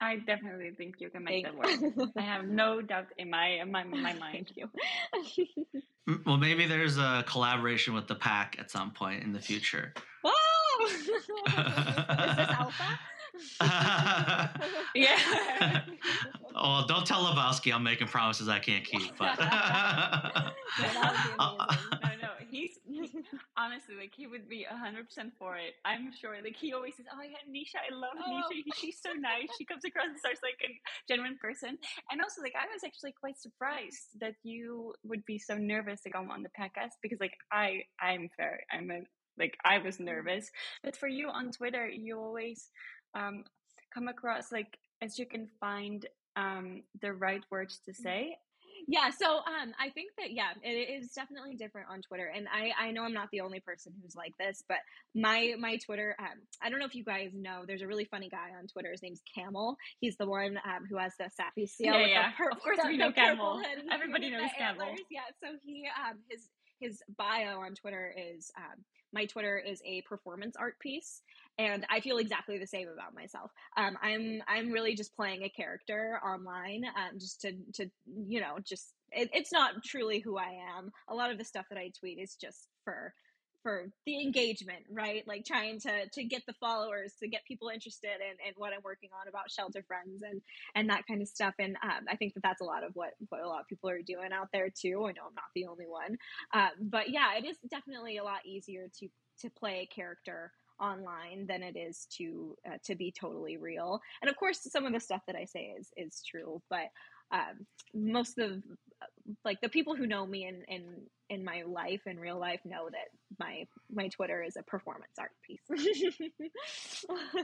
I 0.00 0.16
definitely 0.16 0.70
think 0.76 0.96
you 1.00 1.10
can 1.10 1.24
make 1.24 1.44
Thank 1.44 1.60
that 1.60 1.82
work. 1.82 2.10
I 2.16 2.22
have 2.22 2.44
no 2.44 2.80
doubt 2.80 3.06
in 3.16 3.30
my 3.30 3.60
in 3.60 3.72
my, 3.72 3.82
my 3.84 4.12
mind. 4.14 4.20
Thank 4.32 4.56
you. 4.56 4.68
well, 6.24 6.36
maybe 6.36 6.66
there's 6.66 6.98
a 6.98 7.24
collaboration 7.26 7.94
with 7.94 8.06
the 8.06 8.14
pack 8.14 8.56
at 8.60 8.70
some 8.70 8.92
point 8.92 9.24
in 9.24 9.32
the 9.32 9.40
future. 9.40 9.92
Oh! 10.24 10.88
Is 10.88 11.06
this 11.06 11.28
alpha? 11.48 12.98
yeah. 14.94 15.82
oh, 16.54 16.84
don't 16.86 17.06
tell 17.06 17.24
Lebowski 17.24 17.72
I'm 17.72 17.82
making 17.82 18.08
promises 18.08 18.48
I 18.48 18.58
can't 18.58 18.84
keep. 18.84 19.16
But 19.16 19.36
uh, 19.40 20.50
no, 21.38 21.56
no, 22.22 22.30
he's 22.50 22.78
honestly 23.56 23.94
like 23.96 24.12
he 24.16 24.26
would 24.26 24.48
be 24.48 24.66
hundred 24.68 25.06
percent 25.06 25.32
for 25.38 25.56
it. 25.56 25.74
I'm 25.84 26.12
sure. 26.12 26.36
Like 26.42 26.56
he 26.56 26.72
always 26.72 26.96
says, 26.96 27.06
"Oh 27.12 27.22
yeah, 27.22 27.38
Nesha, 27.48 27.78
I 27.78 27.94
love 27.94 28.16
oh. 28.18 28.30
Nesha. 28.30 28.62
She's 28.76 28.98
so 29.00 29.12
nice. 29.18 29.48
She 29.58 29.64
comes 29.64 29.84
across 29.84 30.06
as 30.14 30.22
such 30.22 30.38
like 30.42 30.58
a 30.62 30.72
genuine 31.08 31.38
person." 31.40 31.78
And 32.10 32.20
also, 32.20 32.42
like 32.42 32.54
I 32.56 32.66
was 32.72 32.82
actually 32.84 33.14
quite 33.18 33.38
surprised 33.38 34.18
that 34.20 34.34
you 34.42 34.94
would 35.04 35.24
be 35.26 35.38
so 35.38 35.56
nervous 35.56 36.02
to 36.02 36.10
come 36.10 36.30
on 36.30 36.42
the 36.42 36.50
podcast 36.58 36.98
because, 37.02 37.20
like, 37.20 37.34
I 37.52 37.82
I'm 38.00 38.28
fair. 38.36 38.60
I'm 38.72 38.90
a 38.90 39.00
like 39.38 39.56
I 39.64 39.78
was 39.78 40.00
nervous, 40.00 40.50
but 40.82 40.96
for 40.96 41.08
you 41.08 41.28
on 41.28 41.52
Twitter, 41.52 41.88
you 41.88 42.18
always 42.18 42.70
um, 43.14 43.44
come 43.92 44.08
across 44.08 44.52
like 44.52 44.78
as 45.00 45.18
you 45.18 45.26
can 45.26 45.48
find 45.60 46.06
um, 46.36 46.82
the 47.00 47.12
right 47.12 47.42
words 47.50 47.80
to 47.84 47.92
mm-hmm. 47.92 48.02
say 48.02 48.38
yeah 48.86 49.10
so 49.10 49.38
um 49.38 49.72
i 49.78 49.90
think 49.90 50.10
that 50.18 50.32
yeah 50.32 50.50
it 50.62 51.02
is 51.02 51.10
definitely 51.10 51.54
different 51.54 51.86
on 51.90 52.00
twitter 52.00 52.32
and 52.34 52.46
i 52.52 52.70
i 52.80 52.90
know 52.90 53.02
i'm 53.02 53.12
not 53.12 53.28
the 53.32 53.40
only 53.40 53.60
person 53.60 53.92
who's 54.00 54.14
like 54.14 54.34
this 54.38 54.62
but 54.68 54.78
my 55.14 55.54
my 55.58 55.76
twitter 55.76 56.14
um 56.18 56.38
i 56.62 56.70
don't 56.70 56.78
know 56.78 56.86
if 56.86 56.94
you 56.94 57.04
guys 57.04 57.30
know 57.34 57.64
there's 57.66 57.82
a 57.82 57.86
really 57.86 58.04
funny 58.04 58.28
guy 58.28 58.50
on 58.58 58.66
twitter 58.66 58.90
his 58.90 59.02
name's 59.02 59.22
camel 59.34 59.76
he's 60.00 60.16
the 60.16 60.26
one 60.26 60.58
um 60.64 60.86
who 60.88 60.96
has 60.96 61.12
the 61.18 61.28
sappy 61.34 61.66
seal 61.66 61.92
yeah, 61.92 62.06
yeah. 62.06 62.48
Of 62.50 62.62
course 62.62 62.78
the, 62.82 62.88
we 62.88 62.96
know 62.96 63.12
camel 63.12 63.60
everybody 63.92 64.30
knows 64.30 64.50
camel 64.56 64.82
antlers. 64.82 65.00
yeah 65.10 65.20
so 65.42 65.48
he 65.64 65.86
um 65.86 66.18
his 66.28 66.48
his 66.80 67.02
bio 67.16 67.60
on 67.60 67.74
twitter 67.74 68.14
is 68.16 68.50
um 68.56 68.84
my 69.12 69.26
Twitter 69.26 69.58
is 69.58 69.80
a 69.84 70.02
performance 70.02 70.56
art 70.56 70.78
piece, 70.80 71.22
and 71.58 71.86
I 71.90 72.00
feel 72.00 72.18
exactly 72.18 72.58
the 72.58 72.66
same 72.66 72.88
about 72.88 73.14
myself. 73.14 73.50
Um, 73.76 73.96
I'm 74.02 74.42
I'm 74.46 74.70
really 74.70 74.94
just 74.94 75.14
playing 75.16 75.42
a 75.42 75.48
character 75.48 76.20
online, 76.24 76.84
um, 76.84 77.18
just 77.18 77.40
to 77.42 77.52
to 77.74 77.90
you 78.26 78.40
know 78.40 78.58
just 78.64 78.94
it, 79.10 79.30
it's 79.32 79.52
not 79.52 79.82
truly 79.84 80.20
who 80.20 80.36
I 80.36 80.56
am. 80.76 80.90
A 81.08 81.14
lot 81.14 81.30
of 81.30 81.38
the 81.38 81.44
stuff 81.44 81.66
that 81.70 81.78
I 81.78 81.90
tweet 81.98 82.18
is 82.18 82.36
just 82.36 82.68
for 82.84 83.14
for 83.68 83.90
the 84.06 84.22
engagement, 84.22 84.84
right? 84.90 85.26
Like 85.26 85.44
trying 85.44 85.78
to 85.80 86.08
to 86.08 86.24
get 86.24 86.42
the 86.46 86.54
followers, 86.54 87.12
to 87.22 87.28
get 87.28 87.44
people 87.46 87.68
interested 87.68 88.16
in, 88.20 88.48
in 88.48 88.54
what 88.56 88.72
I'm 88.72 88.80
working 88.82 89.10
on 89.20 89.28
about 89.28 89.48
Shelterfrens 89.48 90.20
and 90.28 90.40
and 90.74 90.88
that 90.88 91.06
kind 91.06 91.20
of 91.20 91.28
stuff. 91.28 91.54
And 91.58 91.76
um, 91.82 92.06
I 92.08 92.16
think 92.16 92.32
that 92.34 92.42
that's 92.42 92.62
a 92.62 92.64
lot 92.64 92.82
of 92.82 92.92
what 92.94 93.10
what 93.28 93.42
a 93.42 93.48
lot 93.48 93.60
of 93.60 93.68
people 93.68 93.90
are 93.90 94.00
doing 94.00 94.32
out 94.32 94.48
there 94.52 94.68
too. 94.70 95.04
I 95.06 95.12
know 95.12 95.28
I'm 95.28 95.34
not 95.34 95.52
the 95.54 95.66
only 95.66 95.86
one, 95.86 96.16
um, 96.54 96.70
but 96.80 97.10
yeah, 97.10 97.36
it 97.36 97.44
is 97.44 97.58
definitely 97.70 98.16
a 98.16 98.24
lot 98.24 98.46
easier 98.46 98.86
to 99.00 99.08
to 99.42 99.50
play 99.50 99.80
a 99.90 99.94
character 99.94 100.52
online 100.80 101.46
than 101.46 101.62
it 101.62 101.76
is 101.76 102.06
to 102.16 102.56
uh, 102.66 102.78
to 102.86 102.94
be 102.94 103.12
totally 103.12 103.58
real. 103.58 104.00
And 104.22 104.30
of 104.30 104.36
course, 104.36 104.60
some 104.62 104.86
of 104.86 104.94
the 104.94 105.00
stuff 105.00 105.20
that 105.26 105.36
I 105.36 105.44
say 105.44 105.74
is 105.78 105.90
is 105.96 106.22
true, 106.26 106.62
but 106.70 106.88
um, 107.32 107.66
most 107.92 108.38
of 108.38 108.62
like 109.44 109.60
the 109.60 109.68
people 109.68 109.94
who 109.94 110.06
know 110.06 110.26
me 110.26 110.46
in 110.46 110.62
in 110.68 110.82
in 111.30 111.44
my 111.44 111.62
life 111.66 112.02
in 112.06 112.18
real 112.18 112.38
life 112.38 112.60
know 112.64 112.88
that 112.90 113.08
my 113.38 113.66
my 113.92 114.08
Twitter 114.08 114.42
is 114.42 114.56
a 114.56 114.62
performance 114.62 115.12
art 115.18 115.32
piece. 115.46 115.60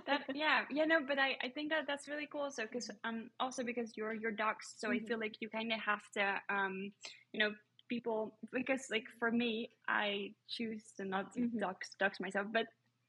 that, 0.06 0.20
yeah, 0.34 0.62
yeah, 0.70 0.84
no, 0.84 1.00
but 1.06 1.18
I, 1.18 1.36
I 1.42 1.48
think 1.48 1.70
that 1.70 1.86
that's 1.86 2.08
really 2.08 2.28
cool. 2.30 2.50
So, 2.50 2.64
because 2.64 2.90
um, 3.04 3.30
also 3.40 3.62
because 3.62 3.92
you're 3.96 4.14
you're 4.14 4.32
dox, 4.32 4.74
so 4.76 4.88
mm-hmm. 4.88 5.04
I 5.04 5.08
feel 5.08 5.18
like 5.18 5.36
you 5.40 5.48
kind 5.48 5.72
of 5.72 5.80
have 5.80 6.02
to 6.14 6.40
um, 6.48 6.92
you 7.32 7.40
know, 7.40 7.52
people 7.88 8.38
because 8.52 8.86
like 8.90 9.04
for 9.18 9.30
me, 9.30 9.70
I 9.88 10.32
choose 10.48 10.82
to 10.96 11.04
not 11.04 11.34
mm-hmm. 11.36 11.58
dox 11.58 11.90
dox 11.98 12.20
myself, 12.20 12.46
but 12.52 12.66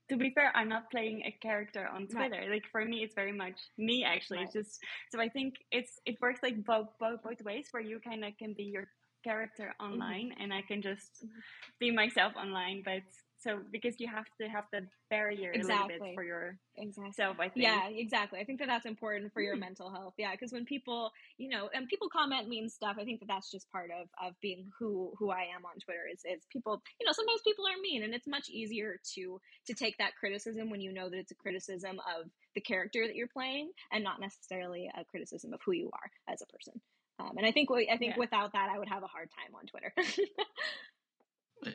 to 0.10 0.18
be 0.18 0.32
fair, 0.32 0.52
I'm 0.56 0.70
not 0.70 0.92
playing 0.92 1.24
a 1.26 1.32
character 1.42 1.88
on 1.88 2.08
Twitter. 2.08 2.40
Right. 2.42 2.50
Like 2.50 2.64
for 2.72 2.86
me, 2.86 3.04
it's 3.04 3.16
very 3.16 3.32
much 3.32 3.60
me 3.78 4.04
actually. 4.06 4.38
Right. 4.40 4.46
It's 4.46 4.54
just 4.54 4.80
so 5.12 5.20
I 5.20 5.30
think 5.30 5.56
it's 5.72 6.00
it 6.06 6.18
works 6.22 6.42
like 6.44 6.64
both 6.64 6.90
both 7.00 7.24
both 7.24 7.42
ways 7.44 7.68
where 7.72 7.84
you 7.84 8.00
kind 8.00 8.24
of 8.24 8.38
can 8.38 8.54
be 8.54 8.64
your 8.64 8.88
character 9.24 9.74
mm-hmm. 9.82 9.94
online 9.94 10.30
mm-hmm. 10.30 10.42
and 10.44 10.54
I 10.54 10.62
can 10.62 10.82
just 10.82 11.26
mm-hmm. 11.26 11.40
be 11.80 11.92
myself 11.92 12.34
online, 12.38 12.84
but 12.86 13.04
so 13.46 13.60
because 13.72 14.00
you 14.00 14.08
have 14.08 14.26
to 14.42 14.48
have 14.48 14.66
the 14.72 14.82
barrier 15.10 15.52
exactly. 15.52 15.96
a 15.96 15.98
little 15.98 16.08
bit 16.08 16.16
for 16.16 16.24
your 16.24 16.58
exactly. 16.78 17.14
self 17.14 17.40
i 17.40 17.48
think 17.48 17.64
yeah 17.64 17.88
exactly 17.88 18.40
i 18.40 18.44
think 18.44 18.60
that 18.60 18.68
that's 18.68 18.86
important 18.86 19.32
for 19.32 19.42
your 19.42 19.54
mm-hmm. 19.54 19.62
mental 19.62 19.90
health 19.92 20.14
yeah 20.18 20.32
because 20.32 20.52
when 20.52 20.66
people 20.66 21.12
you 21.38 21.48
know 21.50 21.70
and 21.74 21.88
people 21.88 22.10
comment 22.10 22.50
mean 22.50 22.68
stuff 22.68 22.98
i 23.00 23.04
think 23.04 23.20
that 23.20 23.28
that's 23.28 23.52
just 23.52 23.72
part 23.72 23.92
of 23.92 24.08
of 24.26 24.34
being 24.42 24.66
who 24.78 25.12
who 25.18 25.30
i 25.30 25.42
am 25.56 25.66
on 25.66 25.80
twitter 25.84 26.06
is 26.12 26.22
is 26.26 26.44
people 26.52 26.82
you 27.00 27.06
know 27.06 27.14
sometimes 27.14 27.42
people 27.44 27.66
are 27.66 27.80
mean 27.82 28.04
and 28.04 28.14
it's 28.14 28.28
much 28.28 28.50
easier 28.50 28.98
to 29.14 29.40
to 29.66 29.74
take 29.74 29.98
that 29.98 30.16
criticism 30.20 30.70
when 30.70 30.82
you 30.82 30.92
know 30.92 31.10
that 31.10 31.20
it's 31.20 31.32
a 31.32 31.36
criticism 31.36 32.00
of 32.18 32.30
the 32.56 32.62
character 32.62 33.06
that 33.06 33.16
you're 33.16 33.28
playing 33.28 33.70
and 33.92 34.04
not 34.04 34.20
necessarily 34.20 34.90
a 34.98 35.06
criticism 35.06 35.54
of 35.54 35.60
who 35.66 35.74
you 35.74 35.90
are 35.94 36.34
as 36.34 36.42
a 36.42 36.48
person 36.48 36.74
um, 37.20 37.38
and 37.38 37.46
i 37.46 37.52
think 37.52 37.70
i 37.72 37.98
think 37.98 38.14
yeah. 38.14 38.20
without 38.20 38.54
that 38.54 38.70
i 38.74 38.80
would 38.80 38.90
have 38.90 39.04
a 39.04 39.08
hard 39.08 39.30
time 39.30 39.54
on 39.56 39.66
twitter 39.68 39.94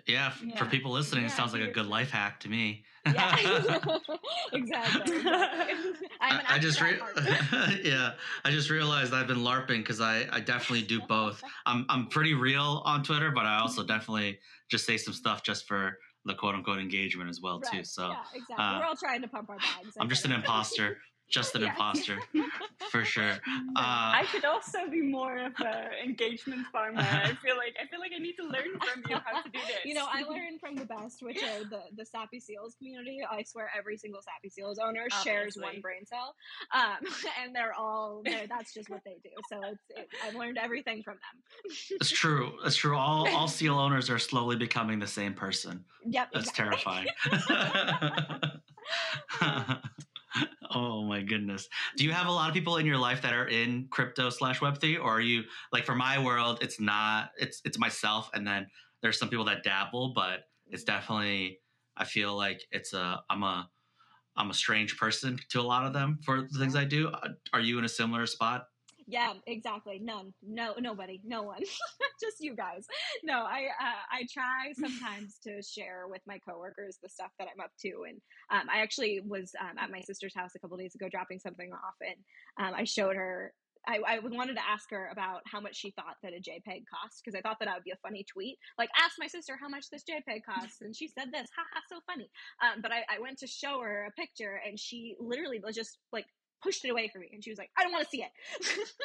Yeah, 0.06 0.32
yeah, 0.44 0.56
for 0.56 0.66
people 0.66 0.92
listening, 0.92 1.24
yeah, 1.24 1.30
it 1.30 1.32
sounds 1.32 1.52
like 1.52 1.62
a 1.62 1.70
good 1.70 1.86
life 1.86 2.10
hack 2.10 2.40
to 2.40 2.48
me. 2.48 2.84
Yeah, 3.06 3.36
exactly. 4.52 5.16
I, 6.20 6.42
I, 6.48 6.58
just 6.58 6.80
re- 6.80 6.98
yeah, 7.82 8.12
I 8.44 8.50
just 8.50 8.70
realized 8.70 9.12
I've 9.12 9.26
been 9.26 9.38
larping 9.38 9.78
because 9.78 10.00
I, 10.00 10.26
I 10.30 10.40
definitely 10.40 10.86
do 10.86 11.00
both. 11.08 11.42
I'm 11.66 11.86
I'm 11.88 12.06
pretty 12.06 12.34
real 12.34 12.82
on 12.84 13.02
Twitter, 13.02 13.30
but 13.30 13.46
I 13.46 13.58
also 13.58 13.82
definitely 13.82 14.38
just 14.70 14.86
say 14.86 14.96
some 14.96 15.14
stuff 15.14 15.42
just 15.42 15.66
for 15.66 15.98
the 16.24 16.34
quote 16.34 16.54
unquote 16.54 16.78
engagement 16.78 17.30
as 17.30 17.40
well 17.42 17.60
right. 17.60 17.72
too. 17.72 17.84
So 17.84 18.08
yeah, 18.08 18.16
exactly. 18.34 18.64
Uh, 18.64 18.78
We're 18.78 18.86
all 18.86 18.96
trying 18.96 19.22
to 19.22 19.28
pump 19.28 19.50
our 19.50 19.56
bags. 19.56 19.96
I'm 19.98 20.08
just 20.08 20.24
an 20.24 20.32
imposter. 20.32 20.98
Just 21.30 21.54
an 21.54 21.62
Yeah. 21.62 21.70
imposter 21.70 22.18
for 22.90 23.04
sure. 23.04 23.38
Uh, 23.76 24.12
I 24.20 24.26
could 24.32 24.44
also 24.44 24.88
be 24.90 25.00
more 25.00 25.38
of 25.38 25.52
an 25.60 25.88
engagement 26.04 26.66
farmer. 26.72 27.00
I 27.00 27.32
feel 27.42 27.56
like 27.56 27.74
I 27.82 27.86
feel 27.86 28.00
like 28.00 28.10
I 28.14 28.18
need 28.18 28.34
to 28.34 28.42
learn 28.44 28.78
from 28.80 29.02
you 29.08 29.16
how 29.24 29.40
to 29.40 29.48
do 29.48 29.58
this. 29.60 29.84
You 29.84 29.94
know, 29.94 30.06
I 30.10 30.22
learned 30.22 30.60
from 30.60 30.74
the 30.76 30.84
best, 30.84 31.22
which 31.22 31.42
are 31.42 31.60
the 31.64 31.82
the 31.96 32.04
Sappy 32.04 32.40
Seals 32.40 32.74
community. 32.74 33.20
I 33.28 33.42
swear, 33.44 33.70
every 33.76 33.96
single 33.96 34.20
Sappy 34.22 34.50
Seals 34.50 34.78
owner 34.78 35.08
shares 35.22 35.56
one 35.56 35.80
brain 35.80 36.04
cell, 36.04 36.34
um, 36.74 36.98
and 37.42 37.54
they're 37.54 37.74
all 37.74 38.22
they're, 38.24 38.46
that's 38.48 38.74
just 38.74 38.90
what 38.90 39.02
they 39.04 39.16
do. 39.22 39.30
So 39.48 39.60
it's 39.64 39.80
it, 39.90 40.08
I've 40.26 40.34
learned 40.34 40.58
everything 40.58 41.02
from 41.02 41.14
them. 41.14 41.74
it's 42.00 42.10
true. 42.10 42.52
It's 42.64 42.76
true. 42.76 42.96
All 42.96 43.28
all 43.34 43.48
seal 43.48 43.78
owners 43.78 44.10
are 44.10 44.18
slowly 44.18 44.56
becoming 44.56 44.98
the 44.98 45.06
same 45.06 45.32
person. 45.34 45.84
Yep, 46.06 46.28
That's 46.34 46.50
exactly. 46.50 47.06
terrifying. 49.40 50.00
Oh 50.70 51.04
my 51.04 51.22
goodness. 51.22 51.68
Do 51.96 52.04
you 52.04 52.12
have 52.12 52.26
a 52.26 52.30
lot 52.30 52.48
of 52.48 52.54
people 52.54 52.76
in 52.76 52.86
your 52.86 52.96
life 52.96 53.22
that 53.22 53.32
are 53.34 53.48
in 53.48 53.88
crypto 53.90 54.30
slash 54.30 54.60
web 54.60 54.80
three, 54.80 54.96
or 54.96 55.16
are 55.16 55.20
you 55.20 55.44
like 55.72 55.84
for 55.84 55.94
my 55.94 56.22
world? 56.22 56.58
It's 56.62 56.80
not. 56.80 57.30
It's 57.38 57.60
it's 57.64 57.78
myself, 57.78 58.30
and 58.34 58.46
then 58.46 58.66
there's 59.02 59.18
some 59.18 59.28
people 59.28 59.44
that 59.46 59.62
dabble, 59.64 60.12
but 60.14 60.44
it's 60.66 60.84
definitely. 60.84 61.58
I 61.96 62.04
feel 62.04 62.36
like 62.36 62.62
it's 62.70 62.92
a. 62.94 63.22
I'm 63.30 63.42
a. 63.42 63.68
I'm 64.36 64.50
a 64.50 64.54
strange 64.54 64.96
person 64.96 65.38
to 65.50 65.60
a 65.60 65.62
lot 65.62 65.86
of 65.86 65.92
them 65.92 66.18
for 66.24 66.42
the 66.50 66.58
things 66.58 66.76
I 66.76 66.84
do. 66.84 67.08
Uh, 67.08 67.30
Are 67.52 67.60
you 67.60 67.78
in 67.78 67.84
a 67.84 67.88
similar 67.88 68.26
spot? 68.26 68.66
Yeah, 69.10 69.32
exactly. 69.46 69.98
None. 70.00 70.32
No, 70.42 70.74
nobody. 70.78 71.20
No 71.24 71.42
one. 71.42 71.60
Just 72.20 72.36
you 72.40 72.54
guys. 72.54 72.86
No, 73.24 73.40
I 73.40 73.66
uh, 73.80 74.02
I 74.12 74.26
try 74.32 74.72
sometimes 74.74 75.38
to 75.44 75.60
share 75.62 76.06
with 76.08 76.22
my 76.26 76.38
coworkers 76.38 76.98
the 77.02 77.08
stuff 77.08 77.32
that 77.38 77.48
I'm 77.52 77.60
up 77.60 77.72
to, 77.82 78.04
and 78.08 78.20
um, 78.52 78.68
I 78.72 78.80
actually 78.82 79.20
was 79.26 79.52
um, 79.60 79.78
at 79.78 79.90
my 79.90 80.00
sister's 80.00 80.34
house 80.34 80.52
a 80.54 80.60
couple 80.60 80.76
days 80.76 80.94
ago 80.94 81.08
dropping 81.10 81.40
something 81.40 81.72
off, 81.72 81.96
and 82.00 82.66
um, 82.68 82.74
I 82.78 82.84
showed 82.84 83.16
her. 83.16 83.52
I, 83.88 83.98
I 84.06 84.18
wanted 84.20 84.56
to 84.56 84.68
ask 84.68 84.90
her 84.90 85.08
about 85.10 85.40
how 85.46 85.58
much 85.58 85.74
she 85.74 85.90
thought 85.92 86.16
that 86.22 86.34
a 86.34 86.36
JPEG 86.36 86.84
cost 86.92 87.22
because 87.24 87.34
I 87.34 87.40
thought 87.40 87.56
that 87.60 87.74
would 87.74 87.82
be 87.82 87.92
a 87.92 87.98
funny 88.06 88.26
tweet. 88.30 88.58
Like, 88.78 88.90
ask 88.96 89.16
my 89.18 89.26
sister 89.26 89.56
how 89.58 89.70
much 89.70 89.86
this 89.90 90.04
JPEG 90.04 90.42
costs, 90.44 90.82
and 90.82 90.94
she 90.94 91.08
said 91.08 91.28
this. 91.32 91.48
Ha 91.56 91.64
ha, 91.72 91.80
so 91.88 91.98
funny. 92.06 92.30
Um, 92.62 92.82
but 92.82 92.92
I, 92.92 93.04
I 93.10 93.20
went 93.20 93.38
to 93.38 93.46
show 93.46 93.80
her 93.80 94.06
a 94.06 94.20
picture, 94.20 94.60
and 94.66 94.78
she 94.78 95.16
literally 95.18 95.60
was 95.64 95.74
just 95.74 95.98
like 96.12 96.26
pushed 96.62 96.84
it 96.84 96.90
away 96.90 97.08
from 97.08 97.22
me, 97.22 97.30
and 97.32 97.42
she 97.42 97.50
was 97.50 97.58
like, 97.58 97.70
"I 97.78 97.82
don't 97.82 97.92
want 97.92 98.04
to 98.04 98.10
see 98.10 98.22
it. 98.22 98.30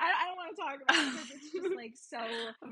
I, 0.00 0.06
I 0.06 0.26
don't 0.28 0.36
want 0.36 0.56
to 0.56 0.62
talk 0.62 0.74
about 0.82 0.96
it 1.30 1.34
it's 1.34 1.52
just 1.52 1.70
like 1.76 1.92
so 1.94 2.18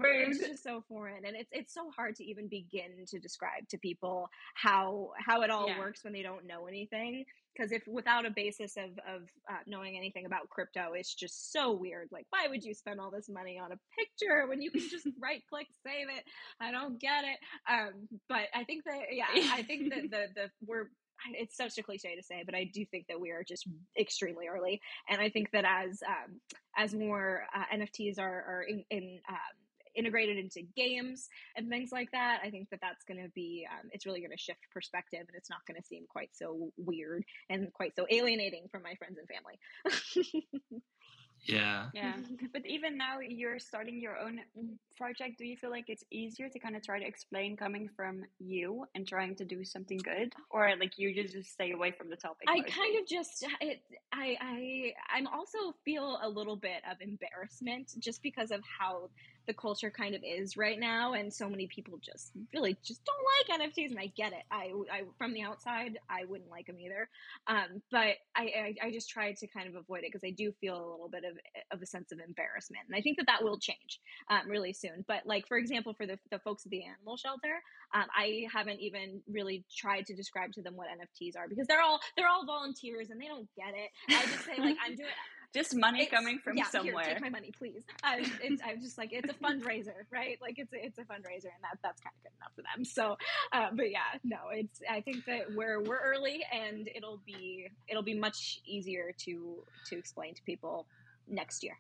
it's 0.02 0.38
just 0.38 0.62
so 0.62 0.82
foreign, 0.88 1.24
and 1.24 1.36
it's 1.36 1.50
it's 1.52 1.74
so 1.74 1.90
hard 1.94 2.16
to 2.16 2.24
even 2.24 2.48
begin 2.48 3.04
to 3.08 3.18
describe 3.18 3.68
to 3.70 3.78
people 3.78 4.28
how 4.54 5.10
how 5.18 5.42
it 5.42 5.50
all 5.50 5.66
Yeah. 5.66 5.78
works 5.78 6.04
when 6.04 6.12
they 6.12 6.22
don't 6.22 6.46
know 6.46 6.66
anything. 6.66 7.24
Because 7.56 7.72
if 7.72 7.82
without 7.88 8.24
a 8.24 8.30
basis 8.30 8.76
of 8.76 8.90
of 9.06 9.22
uh, 9.50 9.58
knowing 9.66 9.96
anything 9.96 10.26
about 10.26 10.48
crypto, 10.48 10.92
it's 10.94 11.14
just 11.14 11.52
so 11.52 11.72
weird. 11.72 12.08
Like, 12.12 12.26
why 12.30 12.46
would 12.48 12.64
you 12.64 12.74
spend 12.74 13.00
all 13.00 13.10
this 13.10 13.28
money 13.28 13.58
on 13.58 13.72
a 13.72 13.78
picture 13.98 14.46
when 14.48 14.62
you 14.62 14.70
can 14.70 14.88
just 14.88 15.06
right 15.20 15.42
click 15.48 15.66
save 15.84 16.08
it? 16.08 16.24
I 16.60 16.70
don't 16.70 17.00
get 17.00 17.24
it. 17.24 17.38
Um, 17.70 18.08
but 18.28 18.48
I 18.54 18.64
think 18.64 18.84
that 18.84 19.00
yeah, 19.12 19.26
I 19.52 19.62
think 19.62 19.92
that 19.92 20.10
the 20.10 20.26
the 20.34 20.50
we're 20.66 20.88
it's 21.35 21.57
such 21.57 21.78
a 21.78 21.83
cliche 21.83 22.14
to 22.16 22.22
say, 22.22 22.42
but 22.44 22.54
I 22.54 22.70
do 22.72 22.85
think 22.87 23.07
that 23.09 23.20
we 23.20 23.31
are 23.31 23.44
just 23.46 23.66
extremely 23.98 24.46
early, 24.48 24.81
and 25.09 25.20
I 25.20 25.28
think 25.28 25.50
that 25.52 25.64
as 25.64 26.02
um, 26.07 26.40
as 26.76 26.94
more 26.94 27.44
uh, 27.54 27.76
NFTs 27.76 28.18
are 28.18 28.24
are 28.24 28.64
in, 28.68 28.85
in 28.90 29.20
um, 29.28 29.37
integrated 29.96 30.38
into 30.38 30.62
games 30.76 31.28
and 31.57 31.68
things 31.68 31.90
like 31.92 32.11
that, 32.12 32.40
I 32.44 32.50
think 32.50 32.70
that 32.70 32.81
that's 32.81 33.04
going 33.04 33.22
to 33.22 33.28
be 33.35 33.66
um, 33.70 33.88
it's 33.92 34.07
really 34.07 34.20
going 34.20 34.31
to 34.31 34.38
shift 34.38 34.61
perspective, 34.72 35.20
and 35.20 35.37
it's 35.37 35.50
not 35.50 35.61
going 35.66 35.81
to 35.81 35.87
seem 35.87 36.04
quite 36.09 36.31
so 36.33 36.70
weird 36.76 37.24
and 37.50 37.72
quite 37.72 37.96
so 37.96 38.07
alienating 38.11 38.66
from 38.70 38.83
my 38.83 38.94
friends 38.94 39.18
and 39.18 39.28
family. 39.28 40.83
Yeah. 41.44 41.90
Yeah, 41.92 42.16
but 42.53 42.66
even 42.66 42.98
now 42.98 43.18
you're 43.20 43.59
starting 43.59 44.01
your 44.01 44.18
own 44.18 44.40
project. 44.96 45.38
Do 45.38 45.46
you 45.46 45.57
feel 45.57 45.70
like 45.70 45.85
it's 45.88 46.05
easier 46.11 46.48
to 46.51 46.59
kind 46.59 46.77
of 46.77 46.83
try 46.83 46.98
to 46.98 47.07
explain 47.07 47.57
coming 47.57 47.88
from 47.96 48.24
you 48.38 48.85
and 48.94 49.07
trying 49.09 49.35
to 49.37 49.44
do 49.44 49.64
something 49.64 50.03
good, 50.03 50.35
or 50.51 50.74
like 50.79 50.98
you 50.98 51.14
just 51.14 51.35
just 51.35 51.51
stay 51.53 51.72
away 51.72 51.92
from 51.92 52.11
the 52.11 52.16
topic? 52.16 52.48
I 52.48 52.57
mostly? 52.57 52.72
kind 52.72 52.96
of 52.98 53.07
just 53.07 53.44
it 53.61 53.83
I 54.12 54.37
I 54.40 54.92
I'm 55.11 55.27
also 55.27 55.59
feel 55.85 56.18
a 56.22 56.29
little 56.29 56.57
bit 56.57 56.83
of 56.90 56.96
embarrassment 57.01 57.92
just 57.98 58.22
because 58.22 58.51
of 58.51 58.61
how 58.81 59.11
the 59.48 59.54
culture 59.54 59.90
kind 59.90 60.14
of 60.14 60.22
is 60.22 60.56
right 60.56 60.78
now 60.78 61.14
and 61.14 61.32
so 61.32 61.48
many 61.48 61.66
people 61.66 61.98
just 62.00 62.32
really 62.54 62.76
just 62.84 63.00
don't 63.04 63.58
like 63.58 63.61
NFTs 63.61 63.90
and 63.90 63.98
I 63.98 64.12
get 64.14 64.32
it. 64.32 64.44
I, 64.52 64.70
I 64.92 65.02
from 65.16 65.32
the 65.32 65.42
outside 65.42 65.98
I 66.08 66.26
wouldn't 66.26 66.50
like 66.50 66.66
them 66.66 66.78
either. 66.78 67.08
Um, 67.46 67.82
but 67.90 68.20
I, 68.37 68.44
I 68.44 68.74
I 68.84 68.90
just 68.92 69.08
try 69.08 69.32
to 69.32 69.46
kind 69.46 69.66
of 69.66 69.74
avoid 69.74 70.00
it 70.00 70.12
because 70.12 70.22
I 70.22 70.30
do 70.30 70.52
feel 70.61 70.76
a 70.76 70.90
little 70.90 71.08
bit 71.08 71.24
of 71.24 71.38
of 71.72 71.82
a 71.82 71.87
sense 71.87 72.12
of 72.12 72.20
embarrassment 72.20 72.84
and 72.87 72.94
I 72.94 73.00
think 73.00 73.16
that 73.16 73.26
that 73.26 73.42
will 73.42 73.58
change 73.58 74.00
um, 74.30 74.48
really 74.48 74.74
soon. 74.74 75.02
But 75.08 75.26
like 75.26 75.48
for 75.48 75.56
example 75.56 75.94
for 75.94 76.06
the 76.06 76.18
the 76.30 76.38
folks 76.40 76.66
at 76.66 76.70
the 76.70 76.84
animal 76.84 77.16
shelter, 77.16 77.62
um, 77.94 78.04
I 78.14 78.44
haven't 78.52 78.80
even 78.80 79.22
really 79.32 79.64
tried 79.74 80.04
to 80.06 80.14
describe 80.14 80.52
to 80.52 80.62
them 80.62 80.76
what 80.76 80.88
NFTs 80.88 81.38
are 81.38 81.48
because 81.48 81.66
they're 81.66 81.80
all 81.80 82.00
they're 82.16 82.28
all 82.28 82.44
volunteers 82.44 83.08
and 83.08 83.18
they 83.18 83.28
don't 83.28 83.48
get 83.56 83.72
it. 83.74 83.90
I 84.14 84.26
just 84.26 84.44
say 84.44 84.58
like 84.58 84.76
I'm 84.84 84.94
doing 84.94 85.08
just 85.54 85.74
money 85.74 86.02
it's- 86.02 86.12
coming 86.12 86.38
from 86.38 86.56
yeah, 86.56 86.64
somewhere. 86.64 87.04
Here, 87.04 87.14
take 87.14 87.22
my 87.22 87.30
money, 87.30 87.50
please. 87.56 87.82
I, 88.02 88.30
it's, 88.42 88.62
I'm 88.64 88.80
just 88.80 88.98
like 88.98 89.11
it's 89.12 89.30
a 89.30 89.34
fundraiser, 89.34 89.94
right? 90.12 90.38
Like 90.40 90.58
it's 90.58 90.72
a, 90.72 90.84
it's 90.84 90.98
a 90.98 91.02
fundraiser, 91.02 91.50
and 91.54 91.62
that 91.62 91.78
that's 91.82 92.00
kind 92.00 92.14
of 92.16 92.22
good 92.22 92.32
enough 92.38 92.52
for 92.54 92.62
them. 92.62 92.84
So, 92.84 93.16
uh, 93.52 93.70
but 93.74 93.90
yeah, 93.90 94.18
no, 94.24 94.37
it's. 94.52 94.80
I 94.90 95.00
think 95.00 95.24
that 95.26 95.52
we're 95.54 95.82
we're 95.82 96.00
early, 96.00 96.44
and 96.52 96.88
it'll 96.94 97.20
be 97.26 97.68
it'll 97.88 98.02
be 98.02 98.14
much 98.14 98.61
easier 98.66 99.12
to 99.24 99.64
to 99.87 99.98
explain 99.98 100.34
to 100.34 100.42
people 100.42 100.87
next 101.26 101.62
year. 101.62 101.78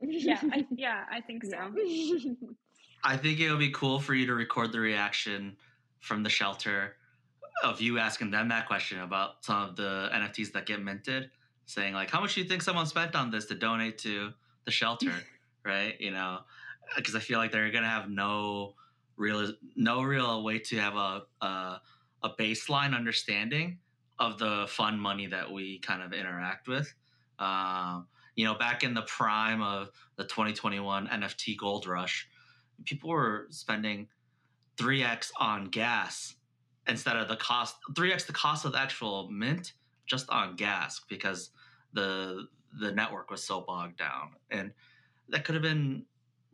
yeah, 0.00 0.40
I, 0.52 0.66
yeah, 0.76 1.04
I 1.10 1.20
think 1.20 1.44
so. 1.44 1.72
Yeah. 1.76 2.32
I 3.04 3.16
think 3.16 3.40
it 3.40 3.50
would 3.50 3.58
be 3.58 3.70
cool 3.70 3.98
for 3.98 4.14
you 4.14 4.26
to 4.26 4.34
record 4.34 4.70
the 4.70 4.78
reaction 4.78 5.56
from 5.98 6.22
the 6.22 6.30
shelter 6.30 6.94
of 7.64 7.80
you 7.80 7.98
asking 7.98 8.30
them 8.30 8.48
that 8.48 8.66
question 8.66 9.00
about 9.00 9.44
some 9.44 9.70
of 9.70 9.76
the 9.76 10.08
NFTs 10.12 10.52
that 10.52 10.66
get 10.66 10.82
minted, 10.82 11.30
saying 11.66 11.94
like, 11.94 12.10
"How 12.10 12.20
much 12.20 12.34
do 12.34 12.42
you 12.42 12.48
think 12.48 12.62
someone 12.62 12.86
spent 12.86 13.14
on 13.14 13.30
this 13.30 13.46
to 13.46 13.54
donate 13.54 13.98
to 13.98 14.32
the 14.64 14.70
shelter?" 14.70 15.12
right? 15.64 16.00
You 16.00 16.10
know, 16.10 16.40
because 16.96 17.14
I 17.14 17.20
feel 17.20 17.38
like 17.38 17.52
they're 17.52 17.70
gonna 17.70 17.88
have 17.88 18.10
no 18.10 18.74
real, 19.16 19.52
no 19.76 20.02
real 20.02 20.42
way 20.42 20.58
to 20.58 20.76
have 20.78 20.96
a 20.96 21.22
a, 21.40 21.80
a 22.22 22.30
baseline 22.38 22.94
understanding 22.94 23.78
of 24.18 24.38
the 24.38 24.66
fund 24.68 25.00
money 25.00 25.26
that 25.26 25.50
we 25.50 25.78
kind 25.80 26.02
of 26.02 26.12
interact 26.12 26.68
with. 26.68 26.92
Um, 27.38 28.06
you 28.36 28.44
know, 28.44 28.54
back 28.54 28.82
in 28.82 28.94
the 28.94 29.02
prime 29.02 29.62
of 29.62 29.90
the 30.16 30.24
2021 30.24 31.08
NFT 31.08 31.56
gold 31.56 31.86
rush, 31.86 32.28
people 32.84 33.10
were 33.10 33.46
spending 33.50 34.08
3x 34.76 35.30
on 35.38 35.66
gas 35.66 36.34
instead 36.88 37.16
of 37.16 37.28
the 37.28 37.36
cost 37.36 37.76
3x 37.92 38.26
the 38.26 38.32
cost 38.32 38.64
of 38.64 38.72
the 38.72 38.78
actual 38.78 39.30
mint 39.30 39.72
just 40.12 40.28
on 40.28 40.54
gas 40.56 41.00
because 41.08 41.50
the 41.94 42.46
the 42.78 42.92
network 42.92 43.30
was 43.30 43.42
so 43.42 43.62
bogged 43.62 43.96
down. 43.96 44.32
And 44.50 44.72
that 45.30 45.44
could 45.44 45.54
have 45.54 45.62
been 45.62 46.04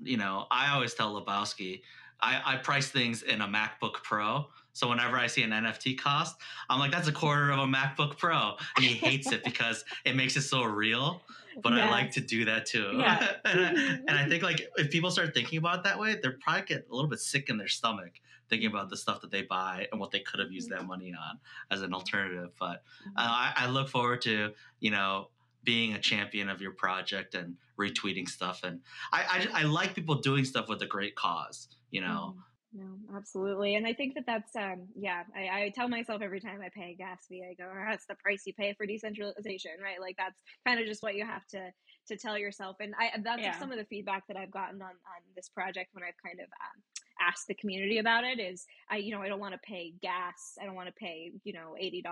you 0.01 0.16
know 0.16 0.47
i 0.49 0.73
always 0.73 0.94
tell 0.94 1.12
lebowski 1.21 1.83
i 2.21 2.40
i 2.47 2.57
price 2.57 2.88
things 2.88 3.25
in 3.25 3.40
a 3.40 3.49
macbook 3.49 3.94
pro. 4.05 4.47
So 4.73 4.88
whenever 4.88 5.16
i 5.16 5.27
see 5.27 5.42
an 5.42 5.51
nft 5.51 5.99
cost 5.99 6.37
i'm 6.71 6.79
like 6.79 6.92
that's 6.92 7.09
a 7.09 7.12
quarter 7.12 7.51
of 7.51 7.59
a 7.59 7.66
macbook 7.66 8.16
pro. 8.16 8.53
And 8.77 8.85
he 8.85 8.94
hates 8.94 9.33
it 9.33 9.42
because 9.51 9.85
it 10.05 10.14
makes 10.14 10.37
it 10.37 10.42
so 10.42 10.62
real 10.62 11.21
but 11.61 11.73
I 11.73 11.90
like 11.90 12.12
to 12.12 12.21
do 12.21 12.44
that 12.44 12.66
too. 12.66 12.92
Yeah. 12.99 13.33
and, 13.44 13.61
I, 13.61 13.71
and 14.07 14.11
I 14.11 14.29
think 14.29 14.44
like 14.44 14.68
if 14.77 14.92
people 14.92 15.11
start 15.11 15.35
thinking 15.35 15.59
about 15.59 15.79
it 15.79 15.85
that 15.85 15.99
way, 15.99 16.16
they're 16.23 16.38
probably 16.40 16.62
get 16.62 16.87
a 16.88 16.94
little 16.94 17.11
bit 17.11 17.18
sick 17.18 17.49
in 17.49 17.57
their 17.57 17.66
stomach 17.66 18.12
thinking 18.49 18.69
about 18.69 18.91
the 18.91 18.97
stuff 18.97 19.21
that 19.21 19.31
they 19.31 19.43
buy 19.43 19.87
and 19.91 20.01
what 20.01 20.11
they 20.11 20.21
could 20.21 20.41
have 20.41 20.51
used 20.53 20.71
that 20.71 20.85
money 20.87 21.13
on 21.15 21.39
as 21.71 21.83
an 21.83 21.93
alternative. 21.95 22.51
But 22.59 22.83
uh, 23.17 23.21
I, 23.21 23.53
I 23.57 23.67
look 23.69 23.89
forward 23.89 24.23
to 24.23 24.53
you 24.81 24.91
know 24.91 25.31
being 25.65 25.95
a 25.95 25.99
champion 25.99 26.49
of 26.49 26.61
your 26.63 26.73
project 26.73 27.35
and 27.35 27.57
retweeting 27.79 28.29
stuff. 28.29 28.61
And 28.65 28.81
I 29.13 29.49
I, 29.55 29.61
I 29.61 29.63
like 29.65 29.95
people 29.95 30.17
doing 30.17 30.45
stuff 30.45 30.69
with 30.69 30.81
a 30.83 30.87
great 30.87 31.15
cause. 31.15 31.69
You 31.91 32.01
know, 32.03 32.35
Mhm. 32.37 32.43
No, 32.71 33.17
absolutely. 33.17 33.77
And 33.77 33.87
I 33.87 33.95
think 33.95 34.15
that 34.15 34.27
that's, 34.27 34.55
um, 34.55 34.89
yeah, 34.95 35.23
I, 35.35 35.49
I 35.65 35.73
tell 35.75 35.89
myself 35.89 36.21
every 36.21 36.39
time 36.39 36.61
I 36.61 36.69
pay 36.69 36.93
a 36.93 36.95
gas 36.95 37.25
fee, 37.27 37.43
I 37.43 37.55
go, 37.55 37.67
oh, 37.67 37.85
that's 37.89 38.05
the 38.05 38.15
price 38.17 38.43
you 38.45 38.53
pay 38.53 38.75
for 38.75 38.85
decentralization, 38.85 39.71
right? 39.83 39.99
Like 39.99 40.17
that's 40.19 40.43
kind 40.67 40.79
of 40.79 40.85
just 40.87 41.03
what 41.03 41.15
you 41.15 41.25
have 41.25 41.47
to, 41.49 41.73
to 42.09 42.17
tell 42.19 42.37
yourself. 42.37 42.77
And 42.81 42.95
I, 43.01 43.19
that's 43.23 43.41
Yeah. 43.41 43.59
some 43.59 43.73
of 43.73 43.79
the 43.79 43.87
feedback 43.87 44.27
that 44.29 44.37
I've 44.37 44.51
gotten 44.51 44.83
on, 44.83 44.91
on 44.91 45.21
this 45.35 45.49
project 45.49 45.95
when 45.95 46.05
I've 46.05 46.21
kind 46.23 46.41
of, 46.41 46.47
um, 46.47 46.83
ask 47.20 47.46
the 47.46 47.54
community 47.54 47.98
about 47.98 48.24
it 48.24 48.40
is 48.40 48.66
I, 48.90 48.96
you 48.96 49.14
know, 49.14 49.22
I 49.22 49.28
don't 49.28 49.40
want 49.40 49.54
to 49.54 49.61
pay 49.62 49.92
gas. 50.00 50.57
I 50.61 50.64
don't 50.64 50.74
want 50.74 50.88
to 50.88 50.94
pay, 50.94 51.33
you 51.44 51.52
know, 51.52 51.74
$80 51.81 52.02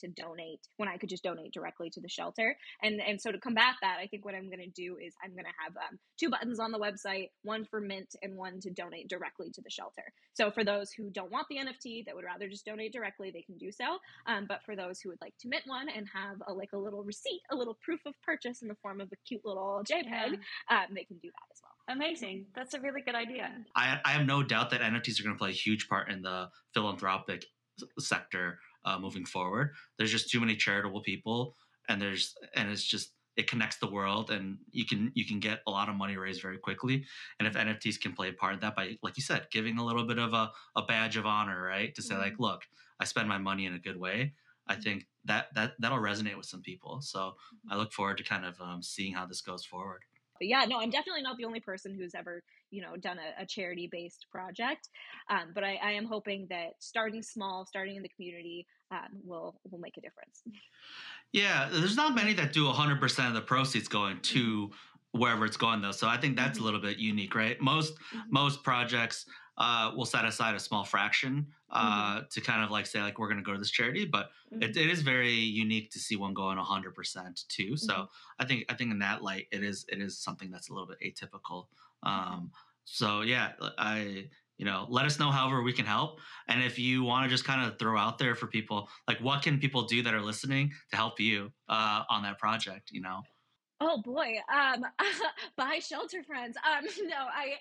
to 0.00 0.08
donate 0.08 0.60
when 0.76 0.88
I 0.88 0.96
could 0.96 1.08
just 1.08 1.22
donate 1.22 1.52
directly 1.52 1.90
to 1.90 2.00
the 2.00 2.08
shelter. 2.08 2.56
And, 2.82 3.00
and 3.00 3.20
so 3.20 3.32
to 3.32 3.38
combat 3.38 3.74
that, 3.82 3.98
I 4.00 4.06
think 4.06 4.24
what 4.24 4.34
I'm 4.34 4.48
going 4.50 4.60
to 4.60 4.68
do 4.68 4.96
is 4.96 5.14
I'm 5.24 5.32
going 5.32 5.44
to 5.44 5.50
have 5.64 5.76
um, 5.76 5.98
two 6.18 6.30
buttons 6.30 6.60
on 6.60 6.72
the 6.72 6.78
website, 6.78 7.30
one 7.42 7.64
for 7.64 7.80
mint 7.80 8.14
and 8.22 8.36
one 8.36 8.60
to 8.60 8.70
donate 8.70 9.08
directly 9.08 9.50
to 9.50 9.60
the 9.62 9.70
shelter. 9.70 10.02
So 10.34 10.50
for 10.50 10.64
those 10.64 10.90
who 10.92 11.10
don't 11.10 11.32
want 11.32 11.46
the 11.48 11.56
NFT 11.56 12.04
that 12.06 12.14
would 12.14 12.24
rather 12.24 12.48
just 12.48 12.66
donate 12.66 12.92
directly, 12.92 13.30
they 13.30 13.42
can 13.42 13.56
do 13.56 13.72
so. 13.72 13.98
Um, 14.26 14.46
but 14.48 14.62
for 14.64 14.76
those 14.76 15.00
who 15.00 15.10
would 15.10 15.20
like 15.20 15.34
to 15.40 15.48
mint 15.48 15.64
one 15.66 15.88
and 15.88 16.06
have 16.12 16.36
a, 16.46 16.52
like 16.52 16.70
a 16.74 16.78
little 16.78 17.02
receipt, 17.02 17.40
a 17.50 17.56
little 17.56 17.78
proof 17.82 18.00
of 18.06 18.14
purchase 18.22 18.62
in 18.62 18.68
the 18.68 18.76
form 18.82 19.00
of 19.00 19.08
a 19.12 19.16
cute 19.26 19.44
little 19.44 19.82
JPEG, 19.84 20.04
yeah. 20.10 20.26
um, 20.70 20.94
they 20.94 21.04
can 21.04 21.16
do 21.18 21.28
that 21.28 21.48
as 21.52 21.60
well. 21.62 21.75
Amazing. 21.88 22.46
That's 22.54 22.74
a 22.74 22.80
really 22.80 23.00
good 23.00 23.14
idea. 23.14 23.50
I, 23.76 24.00
I 24.04 24.10
have 24.10 24.26
no 24.26 24.42
doubt 24.42 24.70
that 24.70 24.80
NFTs 24.80 25.20
are 25.20 25.22
going 25.22 25.36
to 25.36 25.38
play 25.38 25.50
a 25.50 25.52
huge 25.52 25.88
part 25.88 26.10
in 26.10 26.22
the 26.22 26.48
philanthropic 26.74 27.44
sector 27.98 28.58
uh, 28.84 28.98
moving 28.98 29.24
forward. 29.24 29.72
There's 29.98 30.10
just 30.10 30.30
too 30.30 30.40
many 30.40 30.56
charitable 30.56 31.02
people, 31.02 31.54
and 31.88 32.00
there's 32.00 32.34
and 32.54 32.70
it's 32.70 32.84
just 32.84 33.12
it 33.36 33.48
connects 33.48 33.76
the 33.76 33.90
world, 33.90 34.30
and 34.30 34.58
you 34.70 34.86
can 34.86 35.12
you 35.14 35.26
can 35.26 35.38
get 35.38 35.60
a 35.66 35.70
lot 35.70 35.88
of 35.88 35.94
money 35.94 36.16
raised 36.16 36.42
very 36.42 36.58
quickly. 36.58 37.04
And 37.38 37.46
if 37.46 37.54
NFTs 37.54 38.00
can 38.00 38.14
play 38.14 38.30
a 38.30 38.32
part 38.32 38.54
of 38.54 38.60
that 38.62 38.74
by, 38.74 38.96
like 39.02 39.16
you 39.16 39.22
said, 39.22 39.46
giving 39.52 39.78
a 39.78 39.84
little 39.84 40.04
bit 40.04 40.18
of 40.18 40.32
a, 40.32 40.50
a 40.74 40.82
badge 40.82 41.16
of 41.16 41.26
honor, 41.26 41.62
right, 41.62 41.94
to 41.94 42.02
say 42.02 42.14
mm-hmm. 42.14 42.22
like, 42.22 42.38
look, 42.38 42.62
I 42.98 43.04
spend 43.04 43.28
my 43.28 43.38
money 43.38 43.66
in 43.66 43.74
a 43.74 43.78
good 43.78 43.98
way. 43.98 44.34
I 44.66 44.72
mm-hmm. 44.72 44.82
think 44.82 45.06
that 45.26 45.46
that 45.54 45.72
that'll 45.78 45.98
resonate 45.98 46.36
with 46.36 46.46
some 46.46 46.62
people. 46.62 47.00
So 47.02 47.18
mm-hmm. 47.18 47.72
I 47.72 47.76
look 47.76 47.92
forward 47.92 48.18
to 48.18 48.24
kind 48.24 48.44
of 48.44 48.60
um, 48.60 48.82
seeing 48.82 49.12
how 49.12 49.26
this 49.26 49.42
goes 49.42 49.64
forward. 49.64 50.00
But 50.38 50.48
yeah, 50.48 50.64
no, 50.66 50.80
I'm 50.80 50.90
definitely 50.90 51.22
not 51.22 51.36
the 51.36 51.44
only 51.44 51.60
person 51.60 51.94
who's 51.94 52.14
ever, 52.14 52.42
you 52.70 52.82
know, 52.82 52.96
done 52.96 53.18
a, 53.18 53.42
a 53.42 53.46
charity 53.46 53.88
based 53.90 54.26
project. 54.30 54.88
Um, 55.30 55.52
but 55.54 55.64
I, 55.64 55.78
I, 55.82 55.92
am 55.92 56.06
hoping 56.06 56.46
that 56.50 56.72
starting 56.78 57.22
small, 57.22 57.64
starting 57.66 57.96
in 57.96 58.02
the 58.02 58.08
community, 58.08 58.66
um, 58.90 59.20
will 59.24 59.60
will 59.70 59.78
make 59.78 59.96
a 59.96 60.00
difference. 60.00 60.42
Yeah, 61.32 61.68
there's 61.72 61.96
not 61.96 62.14
many 62.14 62.32
that 62.34 62.52
do 62.52 62.64
100% 62.64 63.28
of 63.28 63.34
the 63.34 63.40
proceeds 63.40 63.88
going 63.88 64.20
to 64.20 64.70
wherever 65.12 65.44
it's 65.44 65.56
going 65.56 65.80
though. 65.80 65.92
So 65.92 66.08
I 66.08 66.16
think 66.16 66.36
that's 66.36 66.58
mm-hmm. 66.58 66.62
a 66.62 66.64
little 66.64 66.80
bit 66.80 66.98
unique, 66.98 67.34
right? 67.34 67.60
Most 67.60 67.94
mm-hmm. 67.94 68.20
most 68.30 68.62
projects 68.62 69.26
uh, 69.58 69.92
we'll 69.94 70.06
set 70.06 70.24
aside 70.24 70.54
a 70.54 70.60
small 70.60 70.84
fraction 70.84 71.46
uh, 71.70 72.16
mm-hmm. 72.16 72.24
to 72.30 72.40
kind 72.40 72.62
of 72.62 72.70
like 72.70 72.86
say 72.86 73.00
like 73.00 73.18
we're 73.18 73.28
going 73.28 73.38
to 73.38 73.42
go 73.42 73.52
to 73.52 73.58
this 73.58 73.70
charity, 73.70 74.04
but 74.04 74.30
mm-hmm. 74.52 74.62
it, 74.62 74.76
it 74.76 74.90
is 74.90 75.02
very 75.02 75.32
unique 75.32 75.90
to 75.90 75.98
see 75.98 76.16
one 76.16 76.34
go 76.34 76.42
going 76.42 76.58
hundred 76.58 76.94
percent 76.94 77.40
too. 77.48 77.76
So 77.76 77.92
mm-hmm. 77.92 78.04
I 78.38 78.44
think 78.44 78.64
I 78.68 78.74
think 78.74 78.90
in 78.90 78.98
that 79.00 79.22
light, 79.22 79.46
it 79.50 79.62
is 79.62 79.86
it 79.88 80.00
is 80.00 80.18
something 80.18 80.50
that's 80.50 80.68
a 80.68 80.72
little 80.72 80.88
bit 80.88 80.98
atypical. 81.00 81.66
Um, 82.02 82.50
so 82.84 83.22
yeah, 83.22 83.52
I 83.78 84.28
you 84.58 84.66
know 84.66 84.86
let 84.88 85.06
us 85.06 85.18
know 85.18 85.30
however 85.30 85.62
we 85.62 85.72
can 85.72 85.86
help, 85.86 86.20
and 86.48 86.62
if 86.62 86.78
you 86.78 87.02
want 87.02 87.24
to 87.24 87.30
just 87.30 87.44
kind 87.44 87.66
of 87.66 87.78
throw 87.78 87.98
out 87.98 88.18
there 88.18 88.34
for 88.34 88.46
people 88.46 88.88
like 89.08 89.18
what 89.20 89.42
can 89.42 89.58
people 89.58 89.82
do 89.82 90.02
that 90.02 90.14
are 90.14 90.22
listening 90.22 90.70
to 90.90 90.96
help 90.96 91.18
you 91.18 91.50
uh, 91.68 92.02
on 92.10 92.22
that 92.24 92.38
project, 92.38 92.90
you 92.92 93.00
know. 93.00 93.22
Oh 93.78 94.00
boy, 94.00 94.36
um, 94.52 94.84
buy 95.56 95.78
Shelterfrens. 95.80 96.54
Um, 96.64 96.86
no, 97.08 97.16
I, 97.16 97.56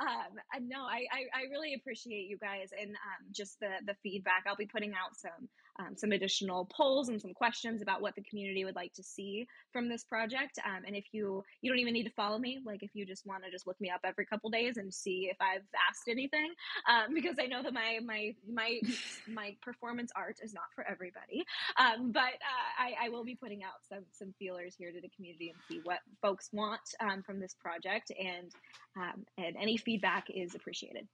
um, 0.00 0.32
uh, 0.54 0.58
no, 0.60 0.82
I, 0.82 1.06
I, 1.12 1.26
I 1.32 1.42
really 1.50 1.74
appreciate 1.74 2.28
you 2.28 2.36
guys 2.36 2.70
and 2.78 2.90
um, 2.90 3.26
just 3.30 3.60
the 3.60 3.70
the 3.86 3.94
feedback. 4.02 4.44
I'll 4.46 4.56
be 4.56 4.66
putting 4.66 4.92
out 4.94 5.16
some 5.16 5.48
um, 5.78 5.96
some 5.96 6.12
additional 6.12 6.66
polls 6.66 7.08
and 7.08 7.20
some 7.20 7.32
questions 7.32 7.82
about 7.82 8.02
what 8.02 8.14
the 8.14 8.22
community 8.22 8.64
would 8.64 8.76
like 8.76 8.92
to 8.94 9.02
see 9.02 9.46
from 9.72 9.88
this 9.88 10.04
project. 10.04 10.58
Um, 10.64 10.84
and 10.86 10.94
if 10.94 11.04
you 11.12 11.42
you 11.60 11.70
don't 11.70 11.78
even 11.78 11.94
need 11.94 12.04
to 12.04 12.10
follow 12.10 12.38
me, 12.38 12.60
like 12.64 12.82
if 12.82 12.90
you 12.94 13.06
just 13.06 13.26
want 13.26 13.44
to 13.44 13.50
just 13.50 13.66
look 13.66 13.80
me 13.80 13.90
up 13.90 14.00
every 14.04 14.26
couple 14.26 14.50
days 14.50 14.76
and 14.76 14.92
see 14.92 15.28
if 15.30 15.36
I've 15.40 15.62
asked 15.88 16.08
anything, 16.08 16.52
um, 16.88 17.14
because 17.14 17.36
I 17.40 17.46
know 17.46 17.62
that 17.62 17.72
my 17.72 17.98
my 18.04 18.34
my 18.50 18.80
my 19.28 19.56
performance 19.62 20.12
art 20.14 20.36
is 20.42 20.52
not 20.52 20.64
for 20.74 20.86
everybody. 20.88 21.44
Um, 21.78 22.12
but 22.12 22.22
uh, 22.22 22.82
I, 22.82 23.06
I 23.06 23.08
will 23.08 23.24
be 23.24 23.34
putting 23.34 23.64
out 23.64 23.82
some 23.88 24.04
some 24.12 24.34
feelers 24.38 24.74
here 24.76 24.92
to 24.92 25.00
the 25.00 25.10
community 25.16 25.50
and 25.50 25.58
see 25.68 25.80
what 25.84 25.98
folks 26.20 26.48
want 26.52 26.80
um, 27.00 27.22
from 27.22 27.40
this 27.40 27.54
project, 27.54 28.12
and 28.18 28.50
um, 28.96 29.24
and 29.38 29.56
any 29.56 29.76
feedback 29.76 30.26
is 30.34 30.54
appreciated. 30.54 31.08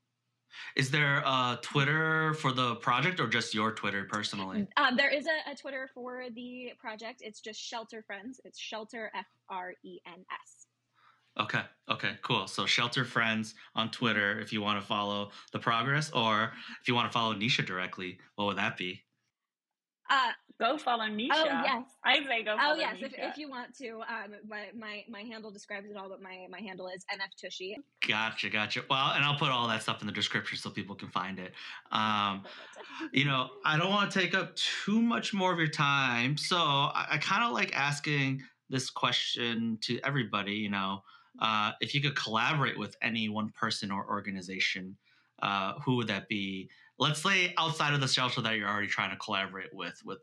Is 0.76 0.90
there 0.90 1.18
a 1.18 1.58
Twitter 1.62 2.34
for 2.34 2.52
the 2.52 2.76
project 2.76 3.20
or 3.20 3.26
just 3.26 3.54
your 3.54 3.72
Twitter 3.72 4.04
personally? 4.04 4.66
Um, 4.76 4.96
there 4.96 5.10
is 5.10 5.26
a, 5.26 5.50
a, 5.50 5.54
Twitter 5.54 5.88
for 5.94 6.24
the 6.34 6.72
project. 6.78 7.20
It's 7.22 7.40
just 7.40 7.60
Shelterfrens. 7.60 8.40
It's 8.44 8.58
Shelter 8.58 9.10
F 9.14 9.26
R 9.50 9.74
E 9.84 9.98
N 10.06 10.24
S. 10.30 10.66
Okay. 11.40 11.62
Okay. 11.90 12.12
Cool. 12.22 12.46
So 12.46 12.64
Shelterfrens 12.64 13.54
on 13.74 13.90
Twitter 13.90 14.40
if 14.40 14.52
you 14.52 14.60
want 14.60 14.80
to 14.80 14.86
follow 14.86 15.30
the 15.52 15.58
progress, 15.58 16.10
or 16.12 16.52
if 16.80 16.88
you 16.88 16.94
want 16.94 17.10
to 17.10 17.12
follow 17.12 17.34
Nesha 17.34 17.64
directly, 17.64 18.18
what 18.36 18.46
would 18.46 18.58
that 18.58 18.76
be? 18.76 19.02
Uh, 20.10 20.30
go 20.58 20.78
follow 20.78 21.04
Nesha. 21.04 21.28
Oh 21.32 21.44
yes, 21.44 21.84
I 22.04 22.24
say 22.24 22.42
go. 22.42 22.56
oh 22.60 22.74
yes, 22.74 22.96
if, 23.00 23.12
if, 23.16 23.36
you 23.36 23.48
want 23.48 23.76
to. 23.78 24.00
Um, 24.00 24.34
my, 24.48 24.66
my 24.74 25.04
my 25.08 25.20
handle 25.20 25.50
describes 25.50 25.90
it 25.90 25.96
all, 25.96 26.08
but 26.08 26.22
my 26.22 26.46
my 26.50 26.60
handle 26.60 26.88
is 26.88 27.04
nftushy. 27.12 27.76
Gotcha, 28.06 28.48
gotcha. 28.48 28.82
Well, 28.88 29.12
and 29.14 29.24
I'll 29.24 29.38
put 29.38 29.50
all 29.50 29.68
that 29.68 29.82
stuff 29.82 30.00
in 30.00 30.06
the 30.06 30.12
description 30.12 30.58
so 30.58 30.70
people 30.70 30.94
can 30.94 31.08
find 31.08 31.38
it. 31.38 31.52
Um, 31.92 32.44
you 33.12 33.24
know, 33.24 33.50
I 33.64 33.76
don't 33.76 33.90
want 33.90 34.10
to 34.10 34.18
take 34.18 34.34
up 34.34 34.56
too 34.56 35.00
much 35.00 35.34
more 35.34 35.52
of 35.52 35.58
your 35.58 35.68
time, 35.68 36.36
so 36.36 36.56
I, 36.56 37.06
I 37.12 37.18
kind 37.18 37.44
of 37.44 37.52
like 37.52 37.74
asking 37.76 38.42
this 38.70 38.90
question 38.90 39.78
to 39.82 40.00
everybody. 40.04 40.54
You 40.54 40.70
know, 40.70 41.02
uh, 41.40 41.72
if 41.80 41.94
you 41.94 42.00
could 42.00 42.16
collaborate 42.16 42.78
with 42.78 42.96
any 43.02 43.28
one 43.28 43.50
person 43.50 43.90
or 43.90 44.06
organization, 44.08 44.96
uh, 45.42 45.74
who 45.84 45.96
would 45.96 46.08
that 46.08 46.28
be? 46.28 46.70
Let's 46.98 47.22
say 47.22 47.54
outside 47.56 47.94
of 47.94 48.00
the 48.00 48.08
shelter 48.08 48.40
that 48.40 48.56
you're 48.56 48.68
already 48.68 48.88
trying 48.88 49.10
to 49.10 49.16
collaborate 49.16 49.72
with 49.72 50.00
with 50.04 50.18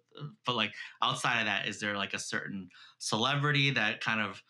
but 0.46 0.56
like 0.56 0.74
outside 1.02 1.40
of 1.40 1.46
that 1.46 1.68
is 1.68 1.80
there 1.80 1.96
like 1.96 2.14
a 2.14 2.20
certain 2.20 2.70
celebrity 3.00 3.72
that 3.72 4.02
kind 4.02 4.22
of 4.22 4.42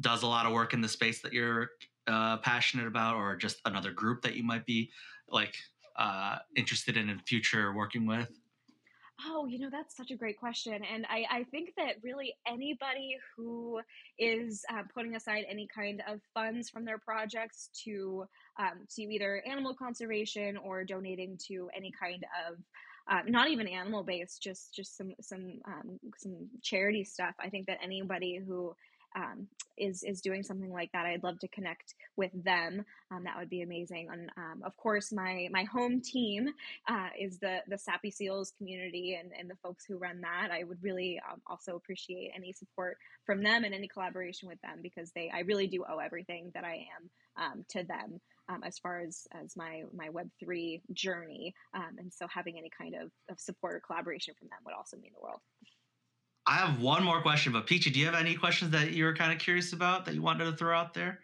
does 0.00 0.22
a 0.22 0.26
lot 0.26 0.46
of 0.46 0.52
work 0.52 0.72
in 0.72 0.80
the 0.80 0.88
space 0.88 1.20
that 1.20 1.32
you're 1.32 1.70
uh, 2.06 2.36
passionate 2.38 2.86
about 2.86 3.16
or 3.16 3.36
just 3.36 3.60
another 3.64 3.92
group 3.92 4.22
that 4.22 4.34
you 4.34 4.42
might 4.42 4.66
be 4.66 4.90
like 5.28 5.54
uh, 5.96 6.38
interested 6.56 6.96
in 6.96 7.08
in 7.08 7.18
future 7.20 7.72
working 7.72 8.06
with 8.06 8.30
Oh, 9.20 9.46
you 9.46 9.58
know, 9.58 9.70
that's 9.70 9.96
such 9.96 10.10
a 10.10 10.16
great 10.16 10.38
question. 10.38 10.74
And 10.92 11.06
I, 11.08 11.24
I 11.30 11.44
think 11.44 11.74
that 11.76 12.02
really 12.02 12.34
anybody 12.46 13.16
who 13.36 13.80
is 14.18 14.64
uh, 14.68 14.82
putting 14.92 15.14
aside 15.14 15.44
any 15.48 15.68
kind 15.72 16.02
of 16.08 16.20
funds 16.34 16.68
from 16.68 16.84
their 16.84 16.98
projects 16.98 17.70
to, 17.84 18.26
um, 18.58 18.86
to 18.96 19.02
either 19.02 19.42
animal 19.46 19.74
conservation 19.74 20.56
or 20.56 20.84
donating 20.84 21.38
to 21.46 21.70
any 21.76 21.92
kind 21.98 22.24
of 22.48 22.58
uh, 23.10 23.20
not 23.26 23.50
even 23.50 23.68
animal 23.68 24.02
based, 24.02 24.42
just 24.42 24.74
just 24.74 24.96
some 24.96 25.12
some 25.20 25.60
um, 25.66 26.00
some 26.16 26.48
charity 26.62 27.04
stuff. 27.04 27.34
I 27.38 27.50
think 27.50 27.66
that 27.66 27.78
anybody 27.82 28.40
who 28.46 28.74
um, 29.14 29.48
is 29.76 30.02
is 30.02 30.20
doing 30.20 30.42
something 30.42 30.72
like 30.72 30.90
that, 30.92 31.06
I'd 31.06 31.22
love 31.22 31.38
to 31.40 31.48
connect 31.48 31.94
with 32.16 32.30
them. 32.44 32.84
Um, 33.10 33.24
that 33.24 33.36
would 33.38 33.50
be 33.50 33.62
amazing. 33.62 34.08
And 34.10 34.30
um, 34.36 34.62
of 34.64 34.76
course, 34.76 35.12
my 35.12 35.48
my 35.50 35.64
home 35.64 36.00
team 36.00 36.48
uh, 36.88 37.08
is 37.18 37.38
the 37.38 37.58
the 37.68 37.78
Sappy 37.78 38.10
Seals 38.10 38.52
community 38.56 39.18
and 39.20 39.32
and 39.38 39.50
the 39.50 39.56
folks 39.62 39.84
who 39.84 39.98
run 39.98 40.20
that. 40.22 40.50
I 40.52 40.64
would 40.64 40.82
really 40.82 41.20
um, 41.30 41.40
also 41.46 41.76
appreciate 41.76 42.32
any 42.34 42.52
support 42.52 42.98
from 43.24 43.42
them 43.42 43.64
and 43.64 43.74
any 43.74 43.88
collaboration 43.88 44.48
with 44.48 44.60
them 44.62 44.80
because 44.82 45.10
they 45.12 45.30
I 45.32 45.40
really 45.40 45.66
do 45.66 45.84
owe 45.88 45.98
everything 45.98 46.50
that 46.54 46.64
I 46.64 46.86
am 46.96 47.10
um, 47.36 47.64
to 47.70 47.84
them. 47.84 48.20
Um, 48.46 48.60
as 48.62 48.78
far 48.78 49.00
as 49.00 49.26
as 49.32 49.56
my 49.56 49.84
my 49.96 50.10
Web 50.10 50.28
three 50.38 50.82
journey, 50.92 51.54
and 51.72 52.12
so 52.12 52.26
having 52.28 52.58
any 52.58 52.70
kind 52.76 52.94
of, 52.94 53.10
of 53.30 53.40
support 53.40 53.76
or 53.76 53.80
collaboration 53.80 54.34
from 54.38 54.48
them 54.48 54.58
would 54.66 54.74
also 54.74 54.98
mean 54.98 55.12
the 55.14 55.22
world. 55.22 55.40
I 56.46 56.56
have 56.56 56.80
one 56.80 57.02
more 57.02 57.22
question, 57.22 57.52
but 57.52 57.66
Peachy, 57.66 57.90
do 57.90 57.98
you 57.98 58.06
have 58.06 58.14
any 58.14 58.34
questions 58.34 58.70
that 58.72 58.92
you 58.92 59.04
were 59.04 59.14
kind 59.14 59.32
of 59.32 59.38
curious 59.38 59.72
about 59.72 60.04
that 60.04 60.14
you 60.14 60.22
wanted 60.22 60.44
to 60.44 60.56
throw 60.56 60.76
out 60.76 60.92
there? 60.92 61.20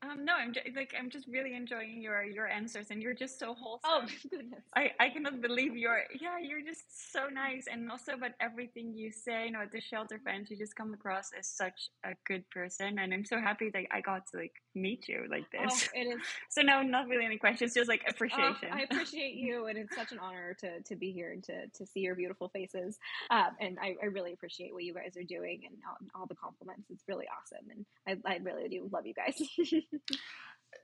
Um, 0.00 0.24
no, 0.24 0.34
I'm 0.34 0.52
just, 0.52 0.66
like 0.76 0.94
I'm 0.96 1.10
just 1.10 1.26
really 1.26 1.54
enjoying 1.54 2.00
your 2.00 2.22
your 2.22 2.46
answers, 2.46 2.86
and 2.90 3.02
you're 3.02 3.14
just 3.14 3.36
so 3.36 3.52
wholesome. 3.54 3.80
Oh 3.84 4.06
goodness! 4.30 4.62
I, 4.76 4.92
I 5.00 5.08
cannot 5.08 5.40
believe 5.40 5.76
you're 5.76 6.04
yeah 6.20 6.38
you're 6.40 6.62
just 6.62 7.12
so 7.12 7.26
nice, 7.26 7.66
and 7.70 7.90
also 7.90 8.12
about 8.12 8.30
everything 8.40 8.94
you 8.94 9.10
say. 9.10 9.46
You 9.46 9.52
know, 9.52 9.62
at 9.62 9.72
the 9.72 9.80
Shelterfrens, 9.80 10.50
you 10.50 10.56
just 10.56 10.76
come 10.76 10.94
across 10.94 11.30
as 11.36 11.48
such 11.48 11.90
a 12.04 12.10
good 12.26 12.48
person, 12.50 13.00
and 13.00 13.12
I'm 13.12 13.24
so 13.24 13.40
happy 13.40 13.70
that 13.70 13.86
I 13.90 14.00
got 14.00 14.28
to 14.28 14.36
like 14.36 14.54
meet 14.74 15.08
you 15.08 15.24
like 15.30 15.44
oh, 15.58 15.64
this. 15.64 15.88
Oh, 15.94 16.00
it 16.00 16.04
is. 16.04 16.20
so 16.50 16.62
no, 16.62 16.82
not 16.82 17.08
really 17.08 17.24
any 17.24 17.38
questions, 17.38 17.74
just 17.74 17.88
like 17.88 18.02
appreciation. 18.08 18.68
Oh, 18.72 18.76
I 18.76 18.80
appreciate 18.82 19.34
you, 19.34 19.66
and 19.66 19.78
it's 19.78 19.94
such 19.94 20.12
an 20.12 20.18
honor 20.18 20.54
to 20.60 20.80
to 20.80 20.96
be 20.96 21.12
here 21.12 21.32
and 21.32 21.42
to 21.44 21.66
to 21.66 21.86
see 21.86 22.00
your 22.00 22.14
beautiful 22.14 22.48
faces. 22.48 22.98
Um, 23.30 23.56
and 23.60 23.78
I, 23.80 23.96
I 24.02 24.06
really 24.06 24.32
appreciate 24.32 24.72
what 24.72 24.84
you 24.84 24.94
guys 24.94 25.16
are 25.16 25.24
doing 25.24 25.62
and 25.66 25.76
all, 25.88 26.20
all 26.20 26.26
the 26.26 26.34
compliments. 26.34 26.90
It's 26.90 27.04
really 27.08 27.26
awesome, 27.28 27.66
and 28.06 28.22
I, 28.26 28.34
I 28.34 28.36
really 28.38 28.68
do 28.68 28.88
love 28.92 29.06
you 29.06 29.14
guys. 29.14 29.40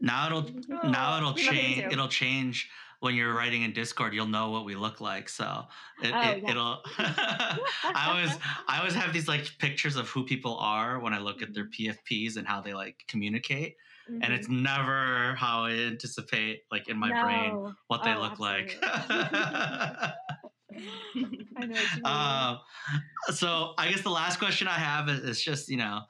now 0.01 0.27
it'll 0.27 0.47
oh, 0.73 0.89
now 0.89 1.17
it'll 1.17 1.35
change 1.35 1.93
it'll 1.93 2.09
change 2.09 2.69
when 3.01 3.15
you're 3.15 3.35
writing 3.35 3.63
in 3.63 3.73
discord 3.73 4.15
you'll 4.15 4.27
know 4.27 4.51
what 4.51 4.65
we 4.65 4.75
look 4.75 5.01
like 5.01 5.29
so 5.29 5.65
it, 6.03 6.13
oh, 6.15 6.31
it, 6.31 6.43
yeah. 6.43 6.55
will 6.55 6.81
i 6.99 8.07
always 8.09 8.37
i 8.69 8.79
always 8.79 8.95
have 8.95 9.13
these 9.13 9.29
like 9.29 9.47
pictures 9.59 9.97
of 9.97 10.09
who 10.09 10.25
people 10.25 10.57
are 10.59 10.99
when 11.01 11.13
i 11.13 11.19
look 11.19 11.43
at 11.43 11.55
their 11.55 11.67
pfps 11.67 12.37
and 12.37 12.47
how 12.47 12.61
they 12.61 12.75
like 12.75 13.05
communicate 13.09 13.77
mm-hmm. 14.11 14.23
and 14.23 14.33
it's 14.33 14.49
never 14.49 15.35
how 15.35 15.65
I 15.65 15.73
anticipate, 15.73 16.63
like 16.71 16.89
in 16.89 16.99
my 16.99 17.09
no. 17.09 17.23
brain, 17.23 17.75
what 17.89 18.05
they 18.05 18.13
oh, 18.13 18.21
look 18.21 18.33
absolutely. 18.33 18.77
like. 18.83 20.15
I 21.57 21.67
know. 21.67 21.77
Uh, 22.05 22.57
so 23.33 23.75
I 23.79 23.91
guess 23.91 24.03
the 24.03 24.11
last 24.11 24.39
question 24.39 24.69
I 24.69 24.73
have 24.73 25.09
is, 25.09 25.21
is 25.21 25.43
just 25.43 25.69
you 25.69 25.77
know 25.77 26.01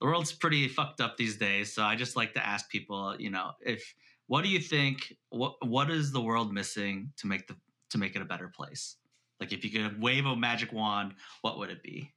the 0.00 0.06
world's 0.06 0.32
pretty 0.32 0.68
fucked 0.68 1.00
up 1.00 1.16
these 1.16 1.36
days. 1.36 1.72
So 1.72 1.82
I 1.82 1.96
just 1.96 2.16
like 2.16 2.34
to 2.34 2.46
ask 2.46 2.68
people, 2.70 3.16
you 3.18 3.30
know, 3.30 3.52
if 3.60 3.94
what 4.26 4.44
do 4.44 4.50
you 4.50 4.60
think? 4.60 5.16
What 5.30 5.66
what 5.66 5.90
is 5.90 6.12
the 6.12 6.20
world 6.20 6.52
missing 6.52 7.12
to 7.16 7.26
make 7.26 7.46
the 7.46 7.56
to 7.90 7.98
make 7.98 8.14
it 8.14 8.22
a 8.22 8.26
better 8.26 8.48
place? 8.48 8.96
Like 9.40 9.52
if 9.52 9.64
you 9.64 9.70
could 9.70 10.00
wave 10.00 10.26
a 10.26 10.36
magic 10.36 10.72
wand, 10.72 11.14
what 11.42 11.58
would 11.58 11.70
it 11.70 11.82
be? 11.82 12.12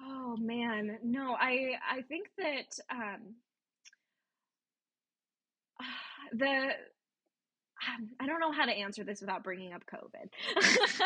Oh 0.00 0.36
man, 0.36 0.98
no, 1.02 1.36
I 1.38 1.74
I 1.90 2.02
think 2.02 2.28
that 2.38 2.78
um, 2.90 3.34
the 6.32 6.70
I 8.20 8.26
don't 8.26 8.40
know 8.40 8.52
how 8.52 8.64
to 8.64 8.72
answer 8.72 9.04
this 9.04 9.20
without 9.20 9.42
bringing 9.42 9.72
up 9.72 9.82
COVID. 9.86 10.28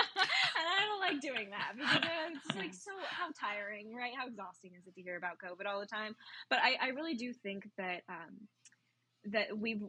and 0.59 0.67
I 0.67 0.87
don't 0.87 1.01
like 1.01 1.21
doing 1.21 1.51
that 1.51 1.73
because 1.77 2.41
it's 2.49 2.57
like 2.57 2.75
so 2.87 2.91
how 3.09 3.29
tiring, 3.39 3.95
right? 3.95 4.13
How 4.17 4.27
exhausting 4.27 4.73
is 4.79 4.87
it 4.87 4.95
to 4.95 5.03
hear 5.03 5.17
about 5.17 5.39
COVID 5.39 5.67
all 5.67 5.81
the 5.81 5.87
time? 5.87 6.15
But 6.49 6.59
I, 6.63 6.77
I 6.81 6.89
really 6.89 7.15
do 7.15 7.33
think 7.33 7.69
that 7.79 8.03
um, 8.09 8.49
that 9.27 9.57
we've 9.57 9.83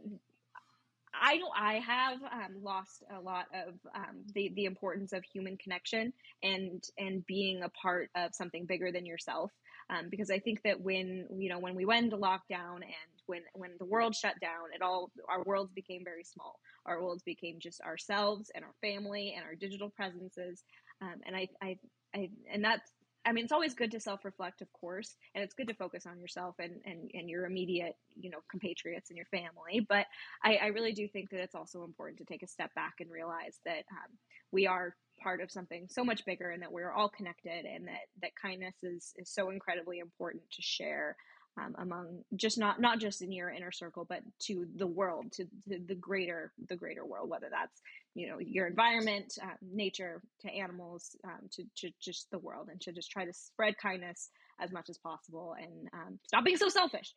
I 1.14 1.36
know 1.36 1.50
I 1.56 1.74
have 1.74 2.18
um, 2.22 2.62
lost 2.62 3.04
a 3.14 3.20
lot 3.20 3.46
of 3.54 3.74
um, 3.94 4.24
the 4.34 4.52
the 4.54 4.64
importance 4.64 5.12
of 5.12 5.22
human 5.24 5.56
connection 5.56 6.12
and 6.42 6.82
and 6.98 7.24
being 7.26 7.62
a 7.62 7.68
part 7.68 8.10
of 8.16 8.34
something 8.34 8.66
bigger 8.66 8.90
than 8.92 9.06
yourself. 9.06 9.52
Um, 9.90 10.08
because 10.10 10.30
I 10.30 10.38
think 10.38 10.62
that 10.62 10.80
when 10.80 11.26
you 11.36 11.48
know 11.48 11.58
when 11.58 11.74
we 11.74 11.84
went 11.84 12.04
into 12.04 12.16
lockdown 12.16 12.76
and 12.76 13.13
when 13.26 13.42
when 13.54 13.72
the 13.78 13.84
world 13.84 14.14
shut 14.14 14.34
down, 14.40 14.72
it 14.74 14.82
all 14.82 15.10
our 15.28 15.42
worlds 15.44 15.72
became 15.72 16.02
very 16.04 16.24
small. 16.24 16.58
Our 16.86 17.02
worlds 17.02 17.22
became 17.22 17.58
just 17.60 17.80
ourselves 17.80 18.50
and 18.54 18.64
our 18.64 18.74
family 18.80 19.34
and 19.36 19.44
our 19.44 19.54
digital 19.54 19.90
presences. 19.90 20.62
Um, 21.00 21.16
and 21.26 21.36
I, 21.36 21.48
I 21.62 21.78
I 22.14 22.30
and 22.52 22.64
that's 22.64 22.90
I 23.26 23.32
mean, 23.32 23.44
it's 23.44 23.52
always 23.52 23.74
good 23.74 23.90
to 23.92 24.00
self-reflect, 24.00 24.60
of 24.60 24.70
course, 24.72 25.16
and 25.34 25.42
it's 25.42 25.54
good 25.54 25.68
to 25.68 25.74
focus 25.74 26.04
on 26.06 26.20
yourself 26.20 26.56
and, 26.58 26.74
and, 26.84 27.10
and 27.14 27.28
your 27.30 27.46
immediate, 27.46 27.96
you 28.20 28.28
know, 28.28 28.40
compatriots 28.50 29.08
and 29.08 29.16
your 29.16 29.26
family. 29.26 29.80
But 29.88 30.06
I, 30.42 30.56
I 30.56 30.66
really 30.66 30.92
do 30.92 31.08
think 31.08 31.30
that 31.30 31.40
it's 31.40 31.54
also 31.54 31.84
important 31.84 32.18
to 32.18 32.26
take 32.26 32.42
a 32.42 32.46
step 32.46 32.74
back 32.74 32.96
and 33.00 33.10
realize 33.10 33.60
that 33.64 33.84
um, 33.90 34.18
we 34.52 34.66
are 34.66 34.94
part 35.22 35.40
of 35.40 35.50
something 35.50 35.86
so 35.88 36.04
much 36.04 36.24
bigger 36.26 36.50
and 36.50 36.62
that 36.62 36.72
we're 36.72 36.92
all 36.92 37.08
connected 37.08 37.64
and 37.64 37.88
that, 37.88 38.08
that 38.20 38.36
kindness 38.40 38.74
is, 38.82 39.14
is 39.16 39.30
so 39.30 39.48
incredibly 39.48 40.00
important 40.00 40.42
to 40.52 40.60
share 40.60 41.16
um, 41.60 41.74
among 41.78 42.18
just 42.36 42.58
not 42.58 42.80
not 42.80 42.98
just 42.98 43.22
in 43.22 43.32
your 43.32 43.50
inner 43.50 43.72
circle 43.72 44.04
but 44.08 44.20
to 44.40 44.66
the 44.76 44.86
world 44.86 45.30
to, 45.32 45.44
to 45.68 45.78
the 45.86 45.94
greater 45.94 46.52
the 46.68 46.76
greater 46.76 47.04
world 47.04 47.28
whether 47.28 47.48
that's 47.50 47.80
you 48.14 48.28
know 48.28 48.38
your 48.38 48.66
environment 48.66 49.38
uh, 49.42 49.54
nature 49.72 50.22
to 50.40 50.50
animals 50.50 51.16
um, 51.24 51.48
to, 51.50 51.64
to 51.76 51.90
just 52.00 52.30
the 52.30 52.38
world 52.38 52.68
and 52.70 52.80
to 52.80 52.92
just 52.92 53.10
try 53.10 53.24
to 53.24 53.32
spread 53.32 53.76
kindness 53.78 54.30
as 54.60 54.72
much 54.72 54.88
as 54.88 54.98
possible 54.98 55.54
and 55.60 55.88
um, 55.92 56.18
stop 56.26 56.44
being 56.44 56.56
so 56.56 56.68
selfish 56.68 57.14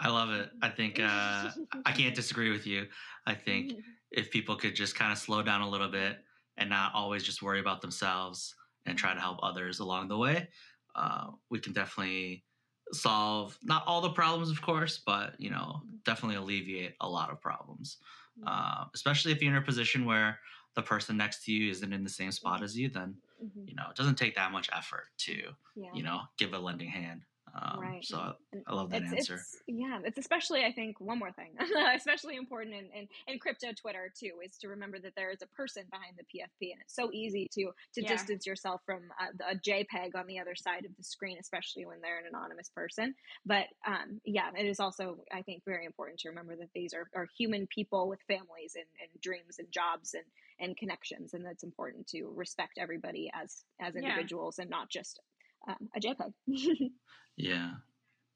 I 0.00 0.08
love 0.08 0.30
it. 0.30 0.50
I 0.60 0.68
think 0.68 1.00
uh, 1.00 1.50
I 1.86 1.92
can't 1.92 2.14
disagree 2.14 2.50
with 2.50 2.66
you. 2.66 2.86
I 3.26 3.34
think 3.34 3.74
if 4.10 4.30
people 4.30 4.56
could 4.56 4.74
just 4.74 4.94
kind 4.96 5.12
of 5.12 5.18
slow 5.18 5.42
down 5.42 5.62
a 5.62 5.68
little 5.68 5.88
bit 5.88 6.18
and 6.58 6.68
not 6.68 6.92
always 6.94 7.22
just 7.22 7.42
worry 7.42 7.60
about 7.60 7.80
themselves, 7.80 8.54
and 8.86 8.98
try 8.98 9.14
to 9.14 9.20
help 9.20 9.38
others 9.42 9.80
along 9.80 10.08
the 10.08 10.18
way, 10.18 10.48
uh, 10.94 11.28
we 11.50 11.58
can 11.58 11.72
definitely 11.72 12.44
solve 12.92 13.58
not 13.62 13.84
all 13.86 14.00
the 14.00 14.10
problems, 14.10 14.50
of 14.50 14.60
course, 14.60 15.00
but 15.04 15.34
you 15.38 15.50
know, 15.50 15.82
definitely 16.04 16.36
alleviate 16.36 16.94
a 17.00 17.08
lot 17.08 17.30
of 17.30 17.40
problems. 17.40 17.98
Uh, 18.46 18.84
especially 18.94 19.30
if 19.30 19.40
you're 19.40 19.52
in 19.52 19.56
a 19.56 19.64
position 19.64 20.04
where 20.04 20.38
the 20.74 20.82
person 20.82 21.16
next 21.16 21.44
to 21.44 21.52
you 21.52 21.70
isn't 21.70 21.92
in 21.92 22.02
the 22.02 22.10
same 22.10 22.32
spot 22.32 22.62
as 22.62 22.76
you, 22.76 22.88
then 22.88 23.14
mm-hmm. 23.42 23.68
you 23.68 23.74
know 23.74 23.84
it 23.90 23.96
doesn't 23.96 24.16
take 24.16 24.34
that 24.34 24.52
much 24.52 24.68
effort 24.76 25.06
to 25.18 25.34
yeah. 25.76 25.90
you 25.94 26.02
know 26.02 26.20
give 26.36 26.52
a 26.52 26.58
lending 26.58 26.88
hand. 26.88 27.22
Um, 27.56 27.80
right. 27.80 28.04
So 28.04 28.34
I 28.66 28.74
love 28.74 28.90
that 28.90 29.02
it's, 29.02 29.12
answer. 29.12 29.34
It's, 29.34 29.56
yeah, 29.68 30.00
it's 30.02 30.18
especially 30.18 30.64
I 30.64 30.72
think 30.72 31.00
one 31.00 31.20
more 31.20 31.30
thing, 31.30 31.52
especially 31.96 32.36
important 32.36 32.74
in, 32.74 32.86
in, 32.86 33.08
in, 33.28 33.38
crypto 33.38 33.68
Twitter 33.72 34.12
too, 34.18 34.32
is 34.44 34.56
to 34.58 34.68
remember 34.68 34.98
that 34.98 35.12
there 35.14 35.30
is 35.30 35.40
a 35.40 35.46
person 35.46 35.84
behind 35.88 36.16
the 36.18 36.24
PFP, 36.24 36.72
and 36.72 36.80
it's 36.80 36.96
so 36.96 37.10
easy 37.12 37.48
to 37.54 37.70
to 37.94 38.02
yeah. 38.02 38.08
distance 38.08 38.44
yourself 38.44 38.80
from 38.84 39.02
a, 39.20 39.52
a, 39.52 39.56
JPEG 39.56 40.16
on 40.16 40.26
the 40.26 40.40
other 40.40 40.56
side 40.56 40.84
of 40.84 40.90
the 40.96 41.04
screen, 41.04 41.36
especially 41.40 41.86
when 41.86 42.00
they're 42.00 42.18
an 42.18 42.24
anonymous 42.28 42.70
person. 42.70 43.14
But 43.46 43.66
um, 43.86 44.20
yeah, 44.24 44.50
it 44.58 44.66
is 44.66 44.80
also 44.80 45.18
I 45.32 45.42
think 45.42 45.62
very 45.64 45.86
important 45.86 46.18
to 46.20 46.30
remember 46.30 46.56
that 46.56 46.70
these 46.74 46.92
are, 46.92 47.08
are 47.14 47.28
human 47.38 47.68
people 47.68 48.08
with 48.08 48.20
families 48.26 48.74
and, 48.74 48.86
and 49.00 49.20
dreams 49.20 49.60
and 49.60 49.70
jobs 49.70 50.14
and 50.14 50.24
and 50.58 50.76
connections, 50.76 51.34
and 51.34 51.44
that's 51.44 51.62
important 51.62 52.08
to 52.08 52.32
respect 52.34 52.78
everybody 52.78 53.30
as 53.32 53.62
as 53.80 53.94
individuals 53.94 54.56
yeah. 54.58 54.62
and 54.62 54.70
not 54.70 54.90
just 54.90 55.20
um, 55.68 55.88
a 55.96 56.00
JPEG. 56.00 56.32
yeah. 57.36 57.70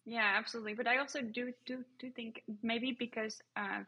Yeah, 0.04 0.34
absolutely. 0.38 0.74
But 0.74 0.86
I 0.86 0.98
also 0.98 1.20
do 1.20 1.52
do 1.66 1.84
do 1.98 2.10
think 2.10 2.42
maybe 2.62 2.96
because 2.98 3.38
uh, 3.56 3.84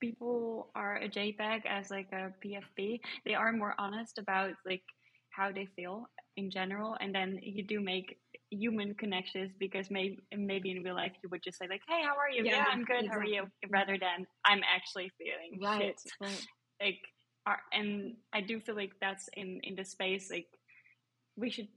people 0.00 0.70
are 0.74 0.96
a 0.96 1.08
JPEG 1.08 1.62
as 1.68 1.90
like 1.90 2.08
a 2.12 2.34
PFP, 2.44 3.00
they 3.24 3.34
are 3.34 3.52
more 3.52 3.74
honest 3.78 4.18
about 4.18 4.50
like 4.66 4.82
how 5.30 5.52
they 5.52 5.66
feel 5.76 6.06
in 6.36 6.50
general, 6.50 6.96
and 7.00 7.14
then 7.14 7.38
you 7.42 7.64
do 7.64 7.80
make 7.80 8.18
human 8.50 8.94
connections 8.94 9.52
because 9.58 9.90
maybe 9.90 10.18
maybe 10.36 10.72
in 10.72 10.82
real 10.82 10.96
life 10.96 11.12
you 11.22 11.28
would 11.30 11.42
just 11.44 11.58
say 11.58 11.66
like, 11.70 11.82
"Hey, 11.88 12.02
how 12.02 12.16
are 12.18 12.28
you? 12.28 12.44
Yeah, 12.44 12.56
yeah 12.56 12.64
I'm 12.72 12.84
good. 12.84 13.04
Exactly. 13.04 13.08
How 13.08 13.18
are 13.18 13.46
you?" 13.46 13.70
Rather 13.70 13.96
than 13.98 14.26
I'm 14.44 14.62
actually 14.66 15.10
feeling 15.16 15.62
right, 15.62 15.94
shit. 15.96 16.12
Right. 16.20 16.46
Like, 16.82 16.98
are, 17.46 17.60
and 17.72 18.16
I 18.32 18.40
do 18.40 18.58
feel 18.58 18.74
like 18.74 18.94
that's 19.00 19.28
in 19.34 19.60
in 19.62 19.76
the 19.76 19.84
space 19.84 20.32
like 20.32 20.48
we 21.36 21.48
should 21.48 21.68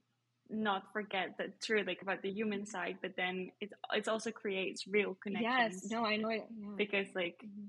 not 0.49 0.91
forget 0.93 1.35
that 1.37 1.59
true 1.61 1.83
like 1.85 2.01
about 2.01 2.21
the 2.21 2.29
human 2.29 2.65
side 2.65 2.97
but 3.01 3.11
then 3.17 3.49
it 3.61 3.71
it 3.93 4.07
also 4.07 4.31
creates 4.31 4.87
real 4.87 5.15
connections 5.21 5.81
yes 5.83 5.91
no 5.91 6.05
i 6.05 6.15
know 6.15 6.29
it 6.29 6.45
yeah. 6.59 6.69
because 6.77 7.07
like 7.15 7.41
mm-hmm. 7.43 7.67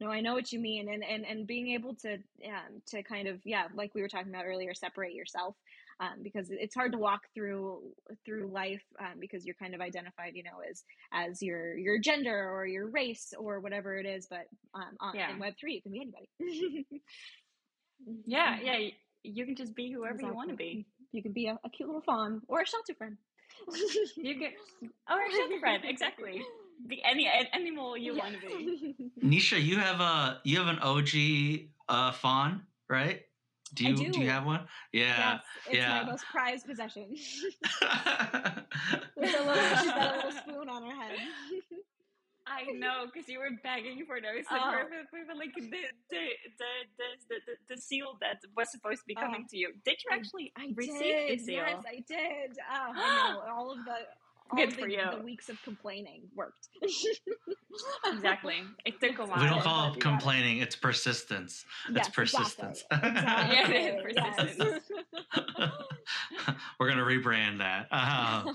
no 0.00 0.10
i 0.10 0.20
know 0.20 0.34
what 0.34 0.52
you 0.52 0.58
mean 0.58 0.88
and 0.88 1.04
and 1.04 1.26
and 1.26 1.46
being 1.46 1.68
able 1.68 1.94
to 1.94 2.14
um 2.14 2.80
to 2.86 3.02
kind 3.02 3.28
of 3.28 3.40
yeah 3.44 3.64
like 3.74 3.94
we 3.94 4.00
were 4.00 4.08
talking 4.08 4.32
about 4.32 4.46
earlier 4.46 4.74
separate 4.74 5.12
yourself 5.12 5.54
um, 6.00 6.22
because 6.22 6.48
it's 6.50 6.74
hard 6.74 6.92
to 6.92 6.98
walk 6.98 7.20
through 7.34 7.80
through 8.24 8.50
life 8.50 8.82
um, 8.98 9.20
because 9.20 9.44
you're 9.44 9.54
kind 9.54 9.74
of 9.74 9.82
identified, 9.82 10.32
you 10.34 10.42
know, 10.42 10.62
as 10.68 10.82
as 11.12 11.42
your 11.42 11.76
your 11.76 11.98
gender 11.98 12.50
or 12.50 12.66
your 12.66 12.88
race 12.88 13.34
or 13.38 13.60
whatever 13.60 13.98
it 13.98 14.06
is. 14.06 14.26
But 14.28 14.46
um, 14.74 14.96
on, 14.98 15.14
yeah. 15.14 15.30
in 15.30 15.38
Web 15.38 15.54
three, 15.60 15.76
it 15.76 15.82
can 15.82 15.92
be 15.92 16.00
anybody. 16.00 16.86
yeah, 18.24 18.58
yeah, 18.62 18.88
you 19.22 19.44
can 19.44 19.56
just 19.56 19.74
be 19.74 19.92
whoever 19.92 20.14
exactly. 20.14 20.30
you 20.30 20.34
want 20.34 20.50
to 20.50 20.56
be. 20.56 20.86
You 21.12 21.22
can 21.22 21.32
be 21.32 21.46
a, 21.46 21.58
a 21.64 21.70
cute 21.70 21.88
little 21.88 22.02
fawn 22.02 22.42
or 22.48 22.60
a 22.60 22.66
shelter 22.66 22.94
friend. 22.94 23.16
you 24.16 24.38
can, 24.38 24.52
or 25.10 25.26
a 25.26 25.30
shelter 25.36 25.58
friend, 25.60 25.82
exactly. 25.84 26.42
Be 26.86 27.02
any 27.04 27.28
animal 27.52 27.96
you 27.96 28.14
yeah. 28.14 28.22
want 28.22 28.34
to 28.40 28.46
be. 28.46 28.94
Nesha, 29.24 29.62
you 29.62 29.76
have 29.78 30.00
a 30.00 30.40
you 30.44 30.58
have 30.58 30.68
an 30.68 30.78
OG 30.78 31.68
uh, 31.88 32.12
fawn, 32.12 32.62
right? 32.88 33.22
Do 33.74 33.84
you 33.84 33.96
do. 33.96 34.10
do. 34.10 34.20
you 34.20 34.30
have 34.30 34.46
one? 34.46 34.66
Yeah, 34.92 35.06
yes, 35.06 35.42
it's 35.66 35.76
yeah. 35.76 36.02
my 36.02 36.10
most 36.10 36.24
prized 36.32 36.66
possession. 36.66 37.06
With 39.16 39.34
a 39.38 39.44
little, 39.44 39.76
she's 39.76 39.86
got 39.86 40.14
a 40.14 40.16
little 40.16 40.32
spoon 40.32 40.68
on 40.68 40.82
her 40.82 40.94
head. 40.94 41.18
I 42.50 42.72
know 42.72 43.06
because 43.06 43.28
you 43.28 43.38
were 43.38 43.50
begging 43.62 44.04
for 44.06 44.20
those. 44.20 44.44
Like, 44.50 44.60
oh. 44.62 44.84
we 45.12 45.24
were 45.24 45.34
like 45.38 45.54
the 45.54 45.62
the, 45.62 45.78
the 46.10 46.72
the, 46.98 47.36
the, 47.46 47.74
the 47.74 47.80
seal 47.80 48.18
that 48.20 48.40
was 48.56 48.70
supposed 48.70 49.00
to 49.00 49.06
be 49.06 49.14
coming 49.14 49.44
oh. 49.44 49.50
to 49.50 49.56
you. 49.56 49.72
Did 49.84 49.98
you 50.04 50.10
actually 50.12 50.52
I, 50.56 50.64
I 50.64 50.72
receive 50.74 51.00
did. 51.00 51.38
the 51.38 51.42
seal? 51.44 51.64
Yes, 51.66 51.84
I 51.86 52.04
did. 52.06 52.58
Oh, 52.70 52.92
I 52.94 53.32
know 53.32 53.54
all 53.54 53.70
of 53.70 53.78
the 53.84 53.96
all 54.50 54.58
Good 54.58 54.72
for 54.72 54.86
the, 54.86 54.92
you. 54.92 55.18
The 55.18 55.22
weeks 55.22 55.48
of 55.48 55.62
complaining 55.62 56.22
worked. 56.34 56.68
exactly. 58.06 58.56
It 58.84 59.00
took 59.00 59.18
a 59.18 59.24
while. 59.24 59.40
We 59.40 59.48
don't 59.48 59.62
call 59.62 59.92
it 59.92 60.00
complaining. 60.00 60.58
It's 60.58 60.74
persistence. 60.74 61.64
Yes, 61.90 62.06
it's 62.06 62.14
persistence. 62.14 62.84
Exactly. 62.90 63.10
exactly. 63.10 63.56
yeah, 63.80 63.90
it 63.90 64.06
is 64.06 64.14
persistence. 64.16 64.90
Yes. 65.58 65.70
We're 66.80 66.88
gonna 66.88 67.04
rebrand 67.04 67.58
that. 67.58 67.86
Uh, 67.92 68.52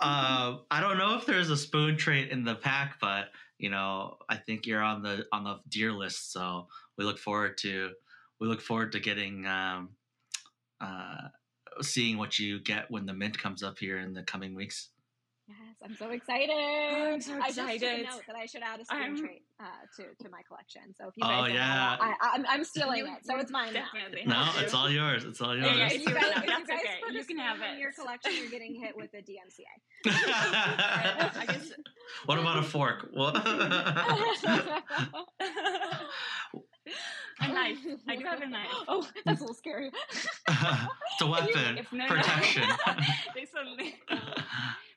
uh, 0.00 0.56
I 0.70 0.80
don't 0.80 0.98
know 0.98 1.16
if 1.16 1.26
there's 1.26 1.50
a 1.50 1.56
spoon 1.56 1.96
trait 1.96 2.30
in 2.30 2.44
the 2.44 2.54
pack, 2.54 2.98
but 3.00 3.26
you 3.58 3.70
know, 3.70 4.16
I 4.28 4.36
think 4.36 4.66
you're 4.66 4.82
on 4.82 5.02
the 5.02 5.26
on 5.32 5.44
the 5.44 5.60
deer 5.68 5.92
list. 5.92 6.32
So 6.32 6.68
we 6.98 7.04
look 7.04 7.18
forward 7.18 7.58
to 7.58 7.90
we 8.40 8.48
look 8.48 8.60
forward 8.60 8.92
to 8.92 9.00
getting 9.00 9.46
um, 9.46 9.90
uh, 10.80 11.28
seeing 11.80 12.18
what 12.18 12.38
you 12.38 12.60
get 12.60 12.90
when 12.90 13.06
the 13.06 13.14
mint 13.14 13.38
comes 13.38 13.62
up 13.62 13.78
here 13.78 13.98
in 13.98 14.12
the 14.12 14.22
coming 14.22 14.54
weeks. 14.54 14.90
Yes, 15.84 15.90
I'm 15.90 15.96
so 15.96 16.10
excited. 16.12 16.50
Oh, 16.50 17.12
I'm 17.14 17.20
so 17.20 17.34
I 17.34 17.50
just 17.50 17.58
took 17.58 17.82
a 17.82 18.02
note 18.02 18.22
that 18.26 18.36
I 18.36 18.46
should 18.46 18.62
add 18.62 18.80
a 18.80 18.84
screen 18.84 19.02
I'm- 19.02 19.16
trait 19.18 19.42
uh, 19.60 19.64
to 19.96 20.02
to 20.24 20.30
my 20.30 20.40
collection. 20.48 20.82
So 20.98 21.08
if 21.08 21.16
you 21.16 21.22
Oh, 21.24 21.28
guys, 21.28 21.46
don't 21.48 21.54
yeah. 21.54 21.90
have 21.90 21.98
I, 22.00 22.14
I'm, 22.34 22.46
I'm 22.48 22.64
stealing 22.64 22.98
You- 23.06 23.06
it, 23.14 23.24
so 23.24 23.36
it's 23.38 23.50
mine 23.50 23.74
now. 23.74 23.86
No, 24.26 24.50
it's 24.58 24.74
all 24.74 24.90
yours. 24.90 25.24
It's 25.24 25.40
all 25.40 25.54
yours. 25.56 25.76
yeah, 25.76 25.86
If 25.86 25.92
you 26.06 26.12
yours 26.12 26.14
guys, 26.22 26.32
now. 26.34 26.42
if 26.42 26.48
you 26.48 26.66
guys 26.66 26.78
okay. 26.80 27.00
put 27.04 27.10
a 27.14 27.18
You 27.18 27.24
can 27.24 27.38
have 27.38 27.56
screen 27.56 27.70
in 27.70 27.76
it. 27.76 27.80
your 27.80 27.92
collection, 27.92 28.32
you're 28.36 28.50
getting 28.50 28.74
hit 28.80 28.96
with 28.96 29.12
a 29.14 29.18
DMCA. 29.18 29.74
I 30.06 31.44
guess 31.46 31.72
what 32.26 32.38
about 32.38 32.58
a 32.58 32.62
fork? 32.62 33.08
What? 33.12 33.36
a 37.40 37.48
knife. 37.48 37.78
I 38.08 38.16
do 38.16 38.24
have 38.24 38.40
a 38.42 38.46
knife. 38.48 38.68
Oh, 38.88 39.06
that's 39.24 39.40
a 39.40 39.44
little 39.44 39.54
scary. 39.54 39.90
it's 40.48 41.20
a 41.20 41.26
weapon. 41.26 41.84
Protection. 42.08 42.64
There's 43.34 43.48
only 43.58 43.94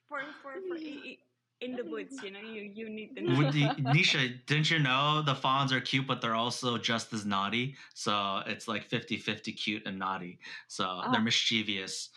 for 0.07 0.19
for 0.41 0.53
for 0.67 0.75
i- 0.75 1.01
i- 1.05 1.17
in 1.59 1.75
the 1.75 1.83
woods, 1.85 2.15
you 2.23 2.29
know, 2.29 2.39
you 2.39 2.61
you 2.73 2.87
need 2.87 3.15
the 3.15 3.21
knife. 3.21 3.37
Would 3.37 3.55
you, 3.55 3.67
Nesha, 3.95 4.45
didn't 4.45 4.69
you 4.69 4.77
know 4.79 5.23
the 5.23 5.33
fawns 5.33 5.73
are 5.73 5.81
cute, 5.81 6.05
but 6.05 6.21
they're 6.21 6.35
also 6.35 6.77
just 6.77 7.11
as 7.13 7.25
naughty? 7.25 7.75
So 7.95 8.43
it's 8.45 8.67
like 8.67 8.83
50 8.85 9.17
50 9.17 9.51
cute 9.53 9.83
and 9.87 9.97
naughty. 9.97 10.37
So 10.67 10.83
they're 11.11 11.19
Ah. 11.19 11.23
mischievous. 11.23 12.09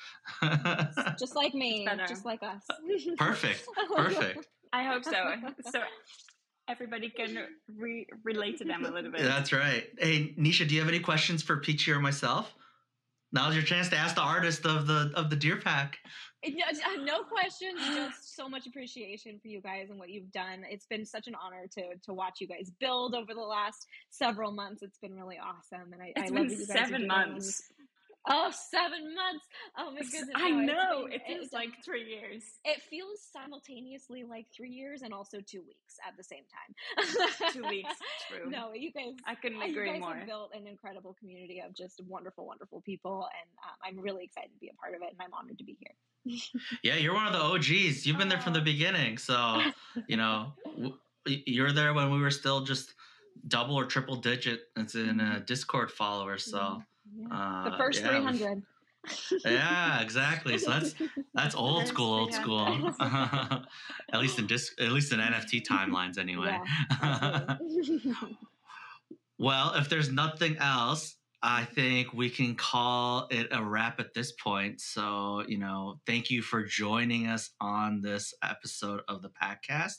just 1.18 1.34
like 1.36 1.54
me, 1.54 1.88
just 2.06 2.24
like 2.26 2.42
us. 2.42 2.62
Perfect. 3.16 3.66
Perfect. 3.96 4.46
I 4.72 4.84
hope 4.84 5.04
so. 5.04 5.34
So 5.72 5.82
everybody 6.68 7.08
can 7.08 7.46
re- 7.76 8.06
relate 8.22 8.58
to 8.58 8.64
them 8.64 8.84
a 8.84 8.90
little 8.90 9.10
bit. 9.10 9.22
That's 9.22 9.52
right. 9.52 9.88
Hey, 9.98 10.34
Nesha, 10.38 10.68
do 10.68 10.74
you 10.74 10.80
have 10.80 10.88
any 10.88 11.00
questions 11.00 11.42
for 11.42 11.56
Peachy 11.56 11.90
or 11.92 11.98
myself? 11.98 12.54
Now's 13.32 13.54
your 13.54 13.64
chance 13.64 13.88
to 13.88 13.96
ask 13.96 14.16
the 14.16 14.20
artist 14.22 14.66
of 14.66 14.86
the 14.86 15.12
of 15.14 15.30
the 15.30 15.36
deer 15.36 15.56
pack. 15.56 15.98
No 17.04 17.22
questions, 17.22 17.80
just 17.94 18.36
so 18.36 18.48
much 18.48 18.66
appreciation 18.66 19.38
for 19.40 19.48
you 19.48 19.60
guys 19.60 19.90
and 19.90 19.98
what 19.98 20.08
you've 20.10 20.30
done. 20.32 20.64
It's 20.68 20.86
been 20.86 21.04
such 21.04 21.28
an 21.28 21.34
honor 21.34 21.66
to 21.74 21.96
to 22.02 22.14
watch 22.14 22.40
you 22.40 22.46
guys 22.46 22.70
build 22.80 23.14
over 23.14 23.34
the 23.34 23.40
last 23.40 23.86
several 24.08 24.52
months. 24.52 24.82
It's 24.82 24.98
been 24.98 25.14
really 25.14 25.38
awesome, 25.38 25.92
and 25.92 26.02
I, 26.02 26.12
I 26.16 26.22
It's 26.22 26.30
love 26.30 26.48
been 26.48 26.48
that 26.48 26.58
you 26.58 26.66
guys 26.66 26.76
seven 26.76 27.06
months. 27.06 27.62
Oh, 28.28 28.50
seven 28.70 29.14
months! 29.14 29.44
Oh 29.78 29.90
my 29.92 30.00
goodness! 30.00 30.28
I 30.34 30.50
no, 30.50 30.60
know. 30.72 31.02
been- 31.04 31.12
It 31.14 31.22
feels 31.26 31.46
it's- 31.46 31.52
like 31.54 31.70
three 31.84 32.04
years. 32.04 32.44
it 32.64 32.82
feels 32.90 33.20
simultaneously 33.32 34.24
like 34.24 34.46
three 34.54 34.70
years 34.70 35.00
and 35.02 35.14
also 35.14 35.38
two 35.40 35.62
weeks 35.62 35.94
at 36.06 36.16
the 36.16 36.22
same 36.24 36.44
time. 36.52 37.50
Two 37.52 37.62
weeks. 37.66 37.88
True. 38.28 38.50
No, 38.50 38.72
you 38.74 38.92
guys. 38.92 39.14
I 39.26 39.34
couldn't 39.34 39.62
uh, 39.62 39.64
you 39.64 39.72
agree 39.72 39.90
guys 39.92 40.00
more. 40.00 40.14
have 40.16 40.26
built 40.26 40.50
an 40.54 40.66
incredible 40.66 41.16
community 41.18 41.62
of 41.66 41.74
just 41.74 42.00
wonderful, 42.06 42.46
wonderful 42.46 42.82
people, 42.82 43.26
and 43.40 43.50
um, 43.64 43.76
I'm 43.98 44.02
really 44.04 44.24
excited 44.24 44.50
to 44.52 44.58
be 44.60 44.68
a 44.68 44.74
part 44.74 44.94
of 44.94 45.00
it, 45.02 45.08
and 45.12 45.20
I'm 45.20 45.32
honored 45.32 45.58
to 45.58 45.64
be 45.64 45.76
here. 45.80 45.94
Yeah, 46.82 46.96
you're 46.96 47.14
one 47.14 47.26
of 47.26 47.32
the 47.32 47.40
OGs. 47.40 48.06
You've 48.06 48.18
been 48.18 48.28
there 48.28 48.40
from 48.40 48.52
the 48.52 48.60
beginning. 48.60 49.16
So, 49.16 49.62
you 50.06 50.16
know, 50.18 50.52
you're 51.26 51.72
there 51.72 51.94
when 51.94 52.10
we 52.10 52.20
were 52.20 52.30
still 52.30 52.60
just 52.64 52.94
double 53.48 53.74
or 53.76 53.86
triple 53.86 54.16
digit. 54.16 54.60
It's 54.76 54.94
in 54.94 55.20
a 55.20 55.40
Discord 55.40 55.90
followers. 55.90 56.44
So, 56.44 56.58
Yeah. 56.58 56.78
Uh, 57.30 57.70
the 57.70 57.76
first 57.76 58.00
yeah, 58.00 58.08
300. 58.08 58.62
Yeah, 59.44 60.00
exactly. 60.00 60.58
So 60.58 60.70
that's 60.70 60.94
that's 61.34 61.54
old 61.54 61.86
school, 61.86 62.20
old 62.20 62.34
school. 62.34 62.94
at 63.00 63.64
least 64.14 64.38
in 64.38 64.46
disc, 64.46 64.80
at 64.80 64.92
least 64.92 65.12
in 65.12 65.20
NFT 65.20 65.62
timelines, 65.66 66.18
anyway. 66.18 66.58
Yeah, 67.02 67.56
well, 69.38 69.74
if 69.74 69.88
there's 69.88 70.10
nothing 70.10 70.56
else, 70.58 71.16
I 71.42 71.64
think 71.64 72.12
we 72.12 72.28
can 72.28 72.54
call 72.54 73.26
it 73.30 73.48
a 73.50 73.62
wrap 73.64 73.98
at 74.00 74.12
this 74.14 74.32
point. 74.32 74.80
So, 74.80 75.42
you 75.48 75.58
know, 75.58 76.00
thank 76.06 76.30
you 76.30 76.42
for 76.42 76.62
joining 76.64 77.26
us 77.26 77.50
on 77.60 78.02
this 78.02 78.34
episode 78.42 79.00
of 79.08 79.22
the 79.22 79.30
podcast. 79.30 79.94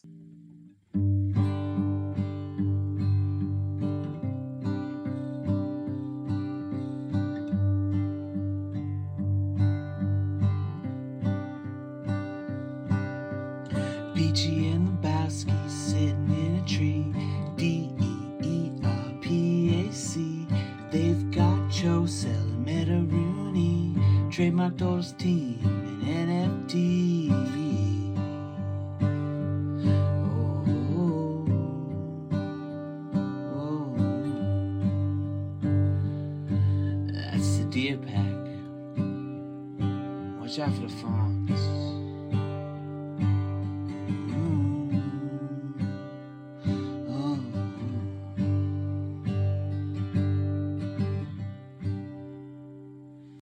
Trademark 24.41 24.75
Doors 24.75 25.11
team 25.19 25.59
and 26.03 26.67
NFT. 26.67 27.70